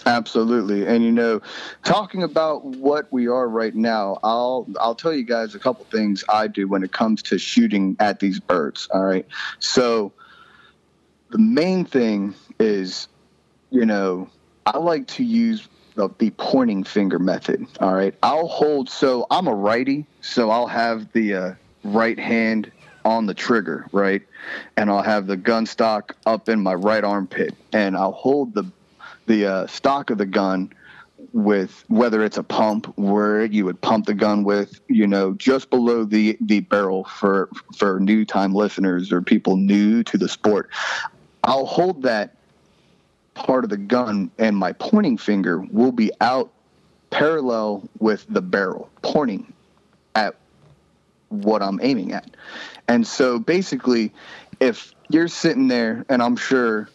[0.06, 0.86] Absolutely.
[0.86, 1.40] And you know,
[1.84, 6.24] talking about what we are right now, I'll I'll tell you guys a couple things
[6.28, 9.26] I do when it comes to shooting at these birds, all right?
[9.58, 10.12] So
[11.30, 13.08] the main thing is,
[13.70, 14.28] you know,
[14.66, 17.66] I like to use the, the pointing finger method.
[17.80, 18.14] All right.
[18.22, 21.54] I'll hold, so I'm a righty, so I'll have the uh,
[21.84, 22.70] right hand
[23.04, 24.22] on the trigger, right?
[24.76, 28.64] And I'll have the gun stock up in my right armpit, and I'll hold the
[29.30, 30.72] the uh, stock of the gun
[31.32, 35.70] with whether it's a pump where you would pump the gun with you know just
[35.70, 40.68] below the the barrel for for new time listeners or people new to the sport.
[41.44, 42.34] I'll hold that
[43.34, 46.50] part of the gun and my pointing finger will be out
[47.10, 49.52] parallel with the barrel pointing
[50.16, 50.34] at
[51.28, 52.28] what i'm aiming at.
[52.88, 54.12] And so basically
[54.58, 56.88] if you're sitting there and i'm sure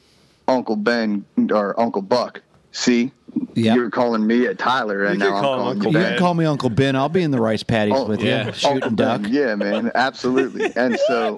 [0.47, 2.41] uncle ben or uncle buck
[2.71, 3.11] see
[3.53, 3.75] Yeah.
[3.75, 6.05] you're calling me a Tyler, and You can now I'm call calling Uncle you You
[6.05, 6.95] can call me Uncle Ben.
[6.95, 8.47] I'll be in the rice paddies Oh, with yeah.
[8.47, 9.21] you, shooting Uncle duck.
[9.23, 10.71] Ben, yeah, man, absolutely.
[10.75, 11.37] And so,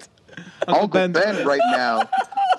[0.66, 1.46] Uncle, Ben- ben.
[1.46, 2.02] right now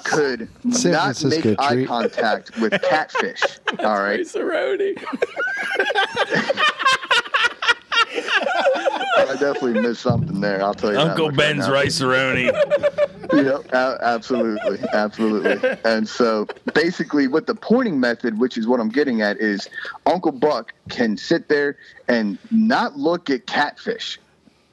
[0.05, 3.41] could San not Francisco make eye contact with catfish.
[3.79, 4.95] all right, Cerrone.
[9.17, 10.61] I definitely missed something there.
[10.63, 10.99] I'll tell you.
[10.99, 11.73] Uncle Ben's now.
[11.73, 13.05] Rice-A-Roni.
[13.31, 15.69] Yep, a- absolutely, absolutely.
[15.85, 19.69] And so, basically, with the pointing method, which is what I'm getting at, is
[20.07, 21.77] Uncle Buck can sit there
[22.07, 24.17] and not look at catfish,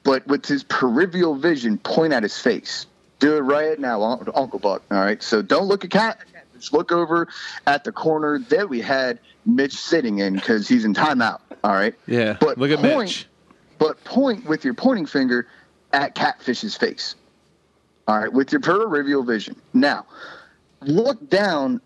[0.01, 2.87] but with his peripheral vision, point at his face.
[3.19, 4.01] Do it right now,
[4.33, 4.81] Uncle Buck.
[4.89, 5.21] All right.
[5.21, 6.19] So don't look at cat.
[6.55, 7.27] Just look over
[7.67, 11.41] at the corner that we had Mitch sitting in because he's in timeout.
[11.63, 11.93] All right.
[12.07, 12.37] Yeah.
[12.39, 13.27] But Look at point, Mitch.
[13.77, 15.47] But point with your pointing finger
[15.93, 17.15] at catfish's face.
[18.07, 19.59] All right, with your peripheral vision.
[19.73, 20.05] Now,
[20.81, 21.81] look down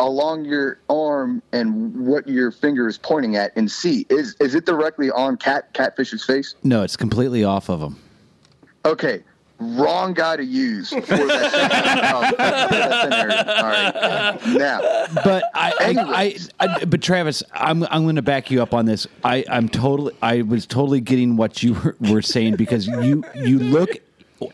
[0.00, 4.66] along your arm and what your finger is pointing at, and see is is it
[4.66, 6.54] directly on cat catfish's face?
[6.64, 7.98] No, it's completely off of them.
[8.84, 9.22] Okay,
[9.62, 13.36] wrong guy to use for that, for scenario.
[13.36, 14.80] All right, now
[15.24, 18.86] But I, I, I, I, but Travis, I'm, I'm going to back you up on
[18.86, 19.06] this.
[19.24, 23.58] I, I'm totally, I was totally getting what you were, were saying because you, you
[23.58, 23.90] look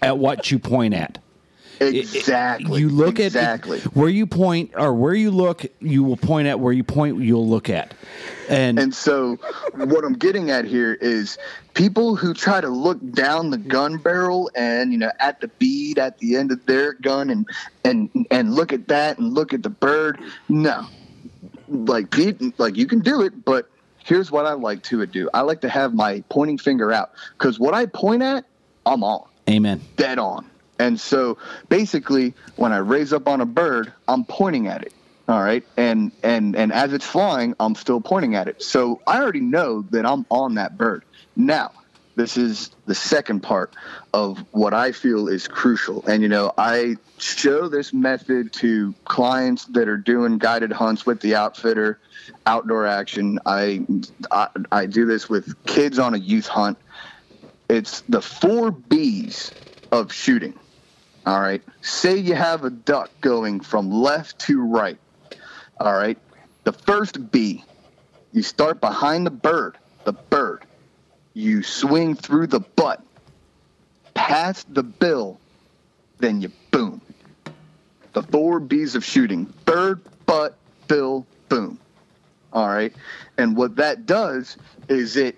[0.03, 1.19] at what you point at.
[1.81, 3.79] It- it- exactly, You look exactly.
[3.79, 6.59] at where you point, or where you look, you will point at.
[6.59, 7.95] Where you point, you'll look at.
[8.49, 9.39] And, And so,
[9.75, 11.39] what I'm getting at here is
[11.75, 15.99] people who try to look down the gun barrel and you know at the bead
[15.99, 17.47] at the end of their gun and
[17.85, 20.19] and and look at that and look at the bird.
[20.49, 20.87] No,
[21.69, 23.69] like Pete, like you can do it, but
[24.05, 25.29] here's what I like to do.
[25.35, 28.45] I like to have my pointing finger out because what I point at,
[28.87, 29.81] I'm on amen.
[29.97, 30.49] dead on.
[30.79, 31.39] And so
[31.69, 34.93] basically when I raise up on a bird, I'm pointing at it.
[35.29, 35.65] All right.
[35.77, 38.63] And and and as it's flying, I'm still pointing at it.
[38.63, 41.05] So I already know that I'm on that bird.
[41.37, 41.73] Now,
[42.17, 43.75] this is the second part
[44.15, 46.05] of what I feel is crucial.
[46.07, 51.21] And you know, I show this method to clients that are doing guided hunts with
[51.21, 52.01] the outfitter,
[52.47, 53.39] outdoor action.
[53.45, 53.85] I
[54.31, 56.79] I, I do this with kids on a youth hunt
[57.69, 59.53] it's the four B's
[59.93, 60.55] of shooting.
[61.29, 61.63] All right.
[61.83, 64.97] Say you have a duck going from left to right.
[65.79, 66.17] All right.
[66.65, 67.63] The first B,
[68.33, 70.65] you start behind the bird, the bird.
[71.35, 73.03] You swing through the butt,
[74.15, 75.39] past the bill,
[76.17, 77.03] then you boom.
[78.15, 80.57] The four B's of shooting bird, butt,
[80.87, 81.79] bill, boom.
[82.55, 82.95] All right.
[83.37, 84.57] And what that does
[84.89, 85.37] is it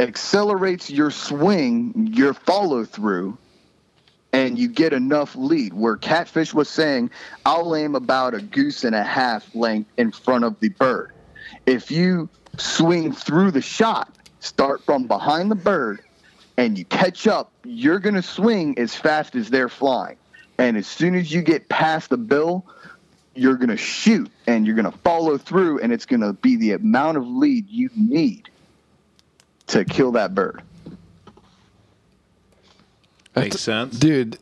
[0.00, 3.36] accelerates your swing, your follow through,
[4.32, 5.72] and you get enough lead.
[5.74, 7.10] Where Catfish was saying,
[7.46, 11.12] I'll aim about a goose and a half length in front of the bird.
[11.66, 12.28] If you
[12.58, 16.00] swing through the shot, start from behind the bird,
[16.56, 20.16] and you catch up, you're going to swing as fast as they're flying.
[20.58, 22.66] And as soon as you get past the bill,
[23.34, 26.56] you're going to shoot and you're going to follow through, and it's going to be
[26.56, 28.48] the amount of lead you need
[29.68, 30.62] to kill that bird.
[33.40, 33.98] Makes sense.
[33.98, 34.38] dude.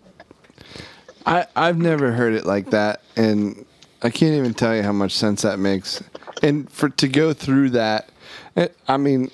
[1.24, 3.64] I I've never heard it like that, and
[4.02, 6.02] I can't even tell you how much sense that makes.
[6.42, 8.10] And for to go through that,
[8.54, 9.30] it, I mean,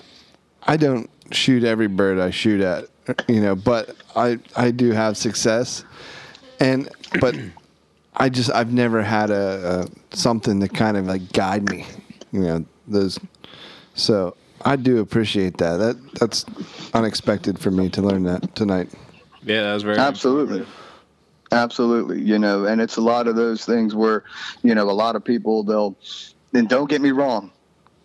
[0.63, 2.85] I don't shoot every bird I shoot at,
[3.27, 5.83] you know, but I I do have success,
[6.59, 7.35] and but
[8.15, 11.85] I just I've never had a, a something to kind of like guide me,
[12.31, 13.19] you know, those.
[13.95, 14.35] So
[14.65, 15.77] I do appreciate that.
[15.77, 16.45] That that's
[16.93, 18.89] unexpected for me to learn that tonight.
[19.45, 20.65] Yeah, that was very Absolutely.
[21.51, 22.21] Absolutely.
[22.21, 24.23] You know, and it's a lot of those things where,
[24.63, 25.97] you know, a lot of people they'll
[26.53, 27.51] and don't get me wrong.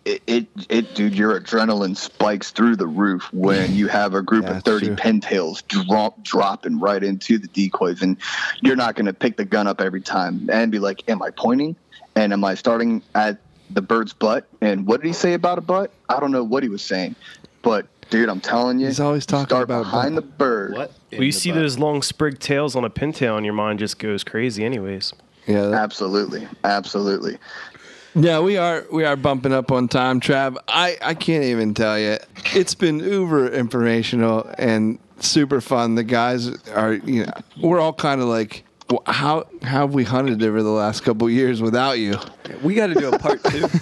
[0.05, 4.45] It, it, it dude, your adrenaline spikes through the roof when you have a group
[4.45, 4.95] Yeah, of 30 true.
[4.95, 8.01] pintails drop, dropping right into the decoys.
[8.01, 8.17] And
[8.61, 11.31] you're not going to pick the gun up every time and be like, am I
[11.31, 11.75] pointing?
[12.15, 14.47] And am I starting at the bird's butt.
[14.61, 15.93] And what did he say about a butt?
[16.09, 17.15] I don't know what he was saying,
[17.61, 20.73] but dude, I'm telling you, He's always talking start about behind the bird.
[20.73, 20.91] What?
[21.11, 24.23] Well, you see those long sprig tails on a pintail, and your mind just goes
[24.23, 25.13] crazy, anyways.
[25.47, 27.37] Yeah, that- Absolutely, absolutely.
[28.15, 30.57] Yeah, we are we are bumping up on time, Trav.
[30.67, 32.17] I I can't even tell you.
[32.55, 35.93] It's been uber informational and super fun.
[35.95, 37.31] The guys are you know
[37.61, 38.68] we're all kind of like "Well,
[39.05, 42.15] how how have we hunted over the last couple of years without you?
[42.63, 43.67] We got to do a part two.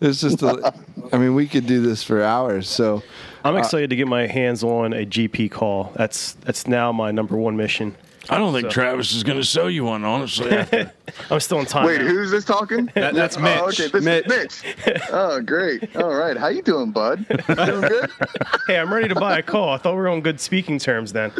[0.00, 0.74] It's just a,
[1.12, 2.68] I mean we could do this for hours.
[2.68, 3.02] So
[3.42, 5.92] I'm uh, excited to get my hands on a GP call.
[5.94, 7.96] That's that's now my number one mission.
[8.28, 10.50] I don't think So- Travis is going to sell you one, honestly.
[11.30, 11.86] I'm still in time.
[11.86, 12.08] Wait, now.
[12.08, 12.90] who's this talking?
[12.94, 14.26] That- that's Oh, okay, this Mitch.
[14.26, 15.00] is Mitch.
[15.10, 15.94] Oh, great.
[15.96, 17.24] All right, how you doing, bud?
[17.28, 18.10] Doing good.
[18.66, 19.70] Hey, I'm ready to buy a call.
[19.70, 21.32] I thought we were on good speaking terms then.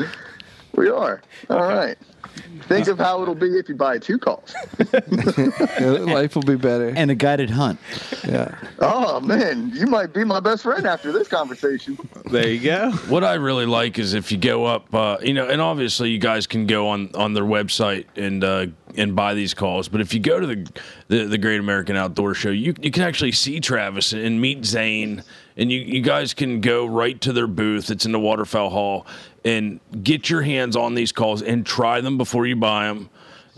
[0.74, 1.22] We are.
[1.50, 1.96] All right.
[2.62, 4.54] Think of how it'll be if you buy two calls.
[5.80, 6.92] life will be better.
[6.96, 7.78] and a guided hunt.
[8.26, 8.54] Yeah.
[8.78, 11.98] Oh man, you might be my best friend after this conversation.
[12.30, 12.92] There you go.
[13.08, 16.18] what I really like is if you go up, uh, you know, and obviously you
[16.18, 18.66] guys can go on on their website and uh,
[18.96, 19.88] and buy these calls.
[19.88, 20.70] But if you go to the
[21.08, 25.22] the, the Great American Outdoor Show, you you can actually see Travis and meet Zane,
[25.56, 27.90] and you you guys can go right to their booth.
[27.90, 29.06] It's in the Waterfowl Hall,
[29.44, 33.10] and get your hands on these calls and try them before you buy them.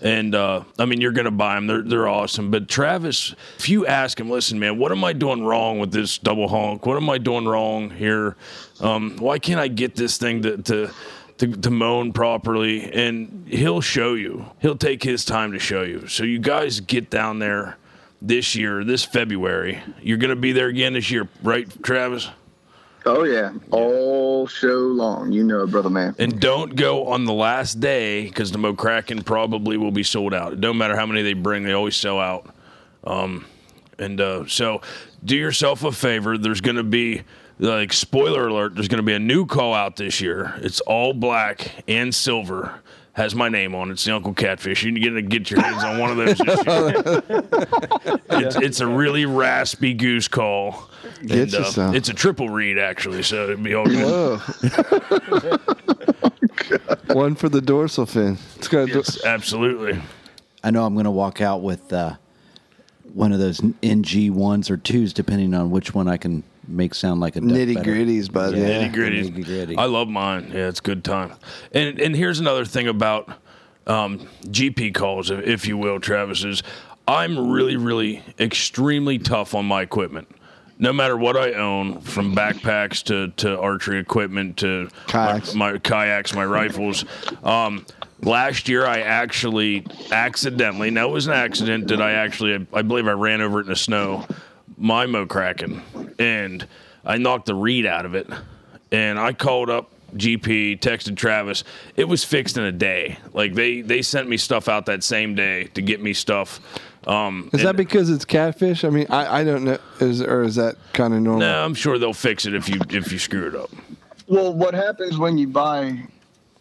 [0.02, 1.66] And uh, I mean, you're gonna buy them.
[1.66, 2.50] They're they're awesome.
[2.50, 6.18] But Travis, if you ask him, listen, man, what am I doing wrong with this
[6.18, 6.84] double honk?
[6.84, 8.36] What am I doing wrong here?
[8.80, 10.90] Um, why can't I get this thing to to
[11.38, 12.92] to, to moan properly?
[12.92, 14.44] And he'll show you.
[14.60, 16.08] He'll take his time to show you.
[16.08, 17.78] So you guys get down there
[18.20, 19.80] this year, this February.
[20.02, 22.28] You're gonna be there again this year, right, Travis?
[23.06, 25.30] Oh yeah, all show long.
[25.30, 26.16] You know, it, brother man.
[26.18, 30.34] And don't go on the last day because the Mo Kraken probably will be sold
[30.34, 30.52] out.
[30.52, 32.52] It don't matter how many they bring, they always sell out.
[33.04, 33.46] Um,
[34.00, 34.80] and uh, so
[35.24, 36.36] do yourself a favor.
[36.36, 37.22] There's going to be,
[37.60, 40.54] like, spoiler alert, there's going to be a new call out this year.
[40.58, 42.80] It's all black and silver.
[43.16, 43.94] Has my name on it.
[43.94, 44.84] It's the Uncle Catfish.
[44.84, 46.38] You're going to get your hands on one of those
[48.28, 50.90] it's, it's a really raspy goose call.
[51.24, 54.38] Get And, uh, it's a triple reed, actually, so it'd be all good.
[57.14, 58.36] One for the dorsal fin.
[58.56, 59.98] It's got a dor- Yes, absolutely.
[60.62, 62.16] I know I'm going to walk out with uh,
[63.14, 67.20] one of those NG ones or twos, depending on which one I can make sound
[67.20, 67.90] like a nitty better.
[67.90, 68.56] gritties, bud.
[68.56, 68.66] Yeah.
[68.66, 69.30] nitty gritty.
[69.30, 69.76] nitty-gritty.
[69.76, 70.50] I love mine.
[70.52, 71.32] Yeah, it's a good time.
[71.72, 73.28] And and here's another thing about
[73.86, 76.62] um, GP calls, if, if you will, Travis is
[77.08, 80.28] I'm really really extremely tough on my equipment.
[80.78, 85.54] No matter what I own, from backpacks to, to archery equipment to Kayaks.
[85.54, 87.06] my, my kayaks, my rifles.
[87.42, 87.86] Um,
[88.20, 93.08] last year, I actually accidentally, now it was an accident that I actually, I believe
[93.08, 94.26] I ran over it in the snow,
[94.76, 95.82] my Mo Kraken,
[96.18, 96.66] and
[97.04, 98.28] I knocked the reed out of it.
[98.92, 101.64] And I called up GP, texted Travis.
[101.96, 103.18] It was fixed in a day.
[103.32, 106.60] Like they they sent me stuff out that same day to get me stuff.
[107.06, 108.84] Um, Is that because it's catfish?
[108.84, 109.78] I mean, I, I don't know.
[110.00, 111.40] Is or is that kind of normal?
[111.40, 113.70] No, I'm sure they'll fix it if you if you screw it up.
[114.28, 116.02] Well, what happens when you buy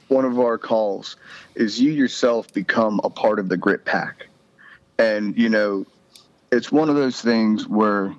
[0.07, 1.17] one of our calls
[1.55, 4.27] is you yourself become a part of the grit pack.
[4.97, 5.85] And, you know,
[6.55, 8.15] it's one of those things where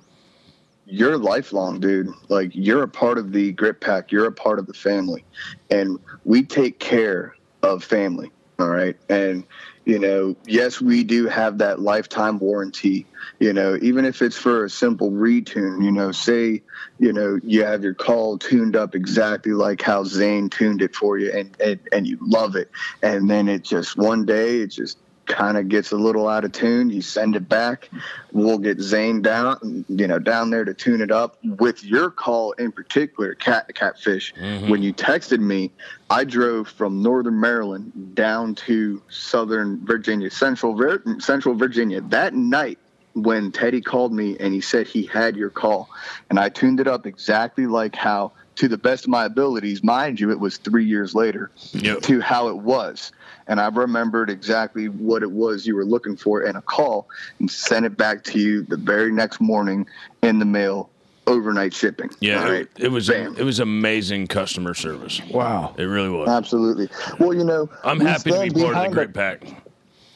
[0.85, 2.09] you're lifelong, dude.
[2.29, 5.25] Like, you're a part of the grit pack, you're a part of the family.
[5.71, 8.31] And we take care of family.
[8.59, 8.95] All right.
[9.09, 9.43] And,
[9.85, 13.05] you know, yes, we do have that lifetime warranty.
[13.39, 16.61] You know, even if it's for a simple retune, you know, say,
[16.99, 21.17] you know, you have your call tuned up exactly like how Zane tuned it for
[21.17, 22.71] you and, and, and you love it.
[23.03, 24.97] And then it just one day it just
[25.27, 26.89] kind of gets a little out of tune.
[26.89, 27.89] You send it back.
[28.31, 32.53] We'll get Zane down, you know, down there to tune it up with your call
[32.53, 34.33] in particular, cat catfish.
[34.33, 34.69] Mm-hmm.
[34.69, 35.71] When you texted me,
[36.09, 42.79] I drove from Northern Maryland down to Southern Virginia, Central Vir- Central Virginia that night
[43.13, 45.89] when Teddy called me and he said he had your call,
[46.29, 50.19] and I tuned it up exactly like how, to the best of my abilities, mind
[50.19, 52.01] you, it was three years later, Yep.
[52.03, 53.11] to how it was.
[53.47, 57.07] And I remembered exactly what it was you were looking for in a call
[57.39, 59.87] and sent it back to you the very next morning
[60.21, 60.89] in the mail,
[61.27, 62.09] overnight shipping.
[62.19, 62.67] Yeah, All it, right?
[62.77, 63.35] it was Bam.
[63.37, 65.21] it was amazing customer service.
[65.31, 65.73] Wow.
[65.77, 66.27] It really was.
[66.27, 66.89] Absolutely.
[67.19, 69.13] Well, you know, I'm happy to be stand part of the behind Grit it.
[69.13, 69.63] Pack.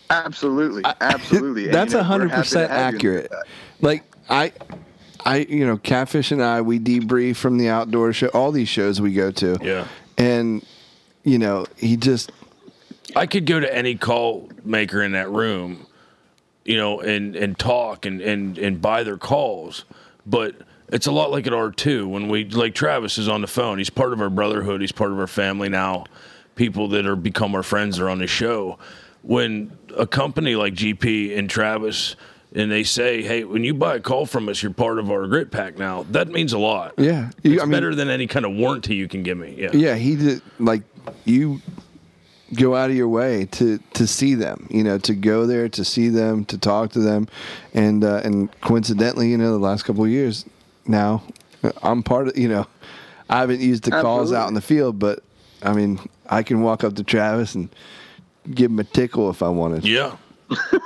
[0.09, 1.65] Absolutely, absolutely.
[1.65, 3.31] And, That's you know, hundred happy to percent have you in accurate.
[3.80, 4.51] Like I,
[5.26, 8.99] I you know, catfish and I we debrief from the outdoor show, all these shows
[9.02, 9.57] we go to.
[9.61, 9.88] Yeah.
[10.18, 10.65] and
[11.23, 12.31] you know he just
[13.15, 15.85] I could go to any call maker in that room
[16.64, 19.85] you know, and and talk and and and buy their calls,
[20.26, 20.56] but.
[20.93, 23.77] It's a lot like at R2 when we like Travis is on the phone.
[23.77, 24.81] He's part of our brotherhood.
[24.81, 26.03] He's part of our family now.
[26.56, 28.77] People that are become our friends are on the show.
[29.22, 32.18] When a company like GP and Travis
[32.53, 35.27] and they say, "Hey, when you buy a call from us, you're part of our
[35.27, 36.93] grit pack now." That means a lot.
[36.97, 39.55] Yeah, You- it's I mean- better than any kind of warranty you can give me.
[39.57, 40.83] Yeah, Yeah, he did like
[41.25, 41.61] you
[42.55, 45.85] go out of your way to to see them, you know, to go there to
[45.85, 47.27] see them, to talk to them,
[47.73, 50.45] and uh, and coincidentally, you know, the last couple of years
[50.85, 51.23] now,
[51.81, 52.67] I'm part of, you know,
[53.29, 55.23] I haven't used the calls out in the field, but
[55.63, 55.99] I mean,
[56.29, 57.69] I can walk up to Travis and
[58.53, 59.85] give him a tickle if I wanted.
[59.85, 60.15] Yeah,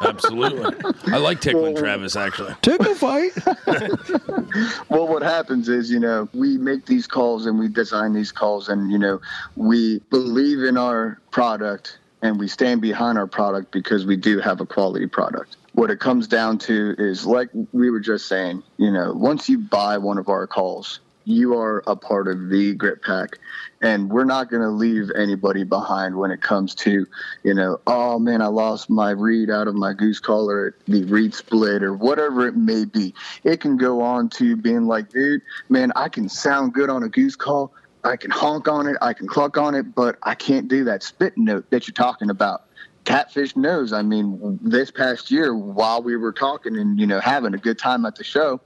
[0.02, 0.94] absolutely.
[1.14, 2.56] I like tickling Travis actually.
[2.62, 3.32] Tickle fight.
[4.90, 8.70] Well, what happens is, you know, we make these calls and we design these calls,
[8.70, 9.20] and you know,
[9.56, 14.62] we believe in our product and we stand behind our product because we do have
[14.62, 15.58] a quality product.
[15.74, 19.60] What it comes down to is, like we were just saying, you know, once you
[19.60, 23.40] buy one of our calls, you are a part of the Grit Pack,
[23.82, 27.06] and we're not going to leave anybody behind when it comes to,
[27.44, 31.34] you know, oh man, I lost my reed out of my goose collar, the reed
[31.34, 33.14] split, or whatever it may be.
[33.44, 37.10] It can go on to being like, dude, man, I can sound good on a
[37.10, 37.74] goose call.
[38.04, 41.02] I can honk on it, I can cluck on it, but I can't do that
[41.02, 42.66] spit note that you're talking about.
[43.04, 43.94] Catfish knows.
[43.94, 47.78] I mean, this past year, while we were talking and you know having a good
[47.80, 48.62] time at the show,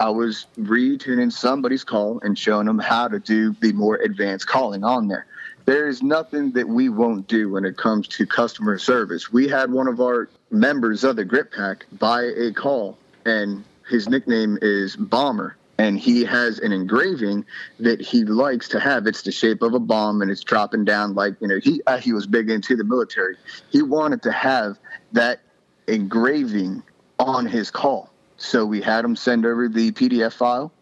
[0.00, 4.84] I was retuning somebody's call and showing them how to do the more advanced calling
[4.84, 5.26] on there.
[5.64, 9.32] There is nothing that we won't do when it comes to customer service.
[9.32, 14.08] We had one of our members of the Grit Pack buy a call, and his
[14.08, 15.56] nickname is Bomber.
[15.78, 17.44] And he has an engraving
[17.80, 19.06] that he likes to have.
[19.06, 21.58] It's the shape of a bomb, and it's dropping down like you know.
[21.60, 23.36] He uh, he was big into the military.
[23.70, 24.78] He wanted to have
[25.12, 25.40] that
[25.88, 26.82] engraving
[27.18, 28.11] on his call.
[28.42, 30.72] So we had him send over the PDF file.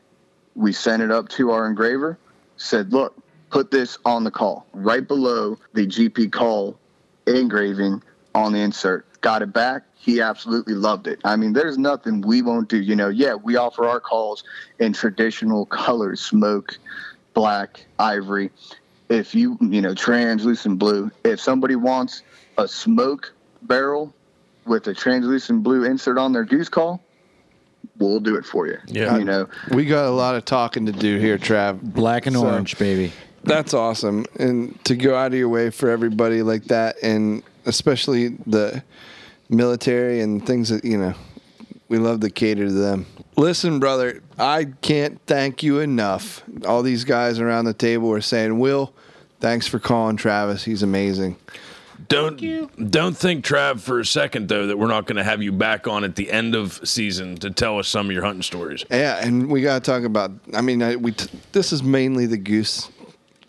[0.55, 2.19] We sent it up to our engraver,
[2.57, 3.15] said, look,
[3.51, 6.79] put this on the call right below the GP call
[7.27, 8.03] engraving
[8.35, 9.05] on the insert.
[9.21, 9.83] Got it back.
[9.95, 11.21] He absolutely loved it.
[11.23, 12.81] I mean, there's nothing we won't do.
[12.81, 14.43] You know, yeah, we offer our calls
[14.79, 16.79] in traditional colors smoke,
[17.35, 18.51] black, ivory.
[19.11, 21.11] If you, you know, translucent blue.
[21.25, 22.23] If somebody wants
[22.57, 24.15] a smoke barrel
[24.65, 27.03] with a translucent blue insert on their goose call,
[28.01, 28.79] we'll do it for you.
[28.87, 29.17] Yeah.
[29.19, 31.81] You know, we got a lot of talking to do here, Trav.
[31.81, 33.13] Black and So- orange, baby.
[33.45, 34.27] That's awesome.
[34.39, 38.83] And to go out of your way for everybody like that, and especially the
[39.49, 41.15] military and things that, you know,
[41.89, 43.07] we love to cater to them.
[43.37, 46.43] Listen, brother, I can't thank you enough.
[46.67, 48.93] All these guys around the table are saying, Will,
[49.41, 50.65] thanks for calling Travis.
[50.65, 51.37] He's amazing.
[52.09, 55.53] Don't don't think Trav for a second though that we're not going to have you
[55.53, 58.85] back on at the end of season to tell us some of your hunting stories.
[58.91, 60.33] Yeah, and we got to talk about.
[60.55, 62.91] I mean, I, we t- this is mainly the goose,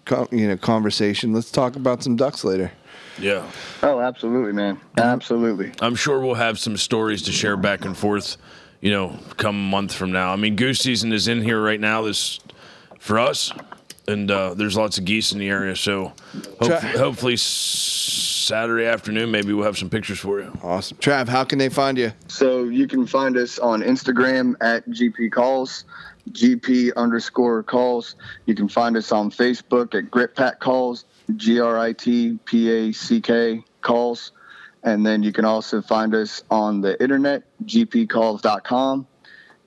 [0.06, 1.34] co- you know, conversation.
[1.34, 2.72] Let's talk about some ducks later.
[3.20, 3.50] Yeah.
[3.84, 4.80] oh, absolutely, man.
[4.98, 5.72] Absolutely.
[5.82, 8.38] I'm sure we'll have some stories to share back and forth,
[8.80, 10.32] you know, come a month from now.
[10.32, 12.02] I mean, goose season is in here right now.
[12.04, 12.40] This
[13.00, 13.52] for us,
[14.12, 15.76] and uh, there's lots of geese in the area.
[15.76, 16.14] So
[16.62, 20.52] Tra- hopefully, hopefully Saturday afternoon, maybe we'll have some pictures for you.
[20.62, 21.28] Awesome, Trav.
[21.28, 22.12] How can they find you?
[22.28, 25.86] So you can find us on Instagram at GP Calls,
[26.32, 28.16] GP underscore calls.
[28.46, 31.06] You can find us on Facebook at Grit Pack Calls,
[31.36, 34.32] G R I T P A C K Calls.
[34.84, 39.08] And then you can also find us on the internet, gpcalls.com.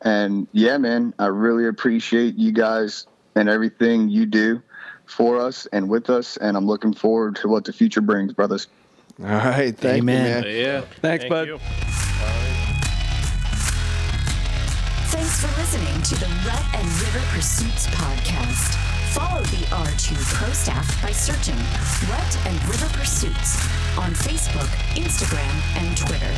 [0.02, 4.62] And yeah, man, I really appreciate you guys and everything you do
[5.06, 6.36] for us and with us.
[6.39, 8.69] And I'm looking forward to what the future brings, brothers.
[9.20, 10.43] All right, thank Amen.
[10.43, 10.56] you, man.
[10.56, 10.81] Yeah.
[11.01, 11.47] Thanks, Thank bud.
[11.48, 11.59] you.
[15.15, 18.74] Thanks for listening to the Rut and River Pursuits podcast.
[19.15, 21.55] Follow the R2 Pro staff by searching
[22.11, 23.62] Rut and River Pursuits
[23.97, 24.66] on Facebook,
[24.98, 26.35] Instagram, and Twitter.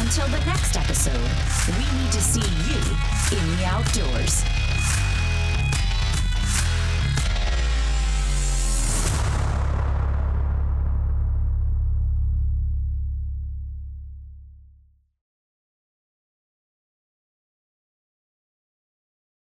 [0.00, 1.30] Until the next episode,
[1.78, 2.80] we need to see you
[3.38, 4.42] in the outdoors.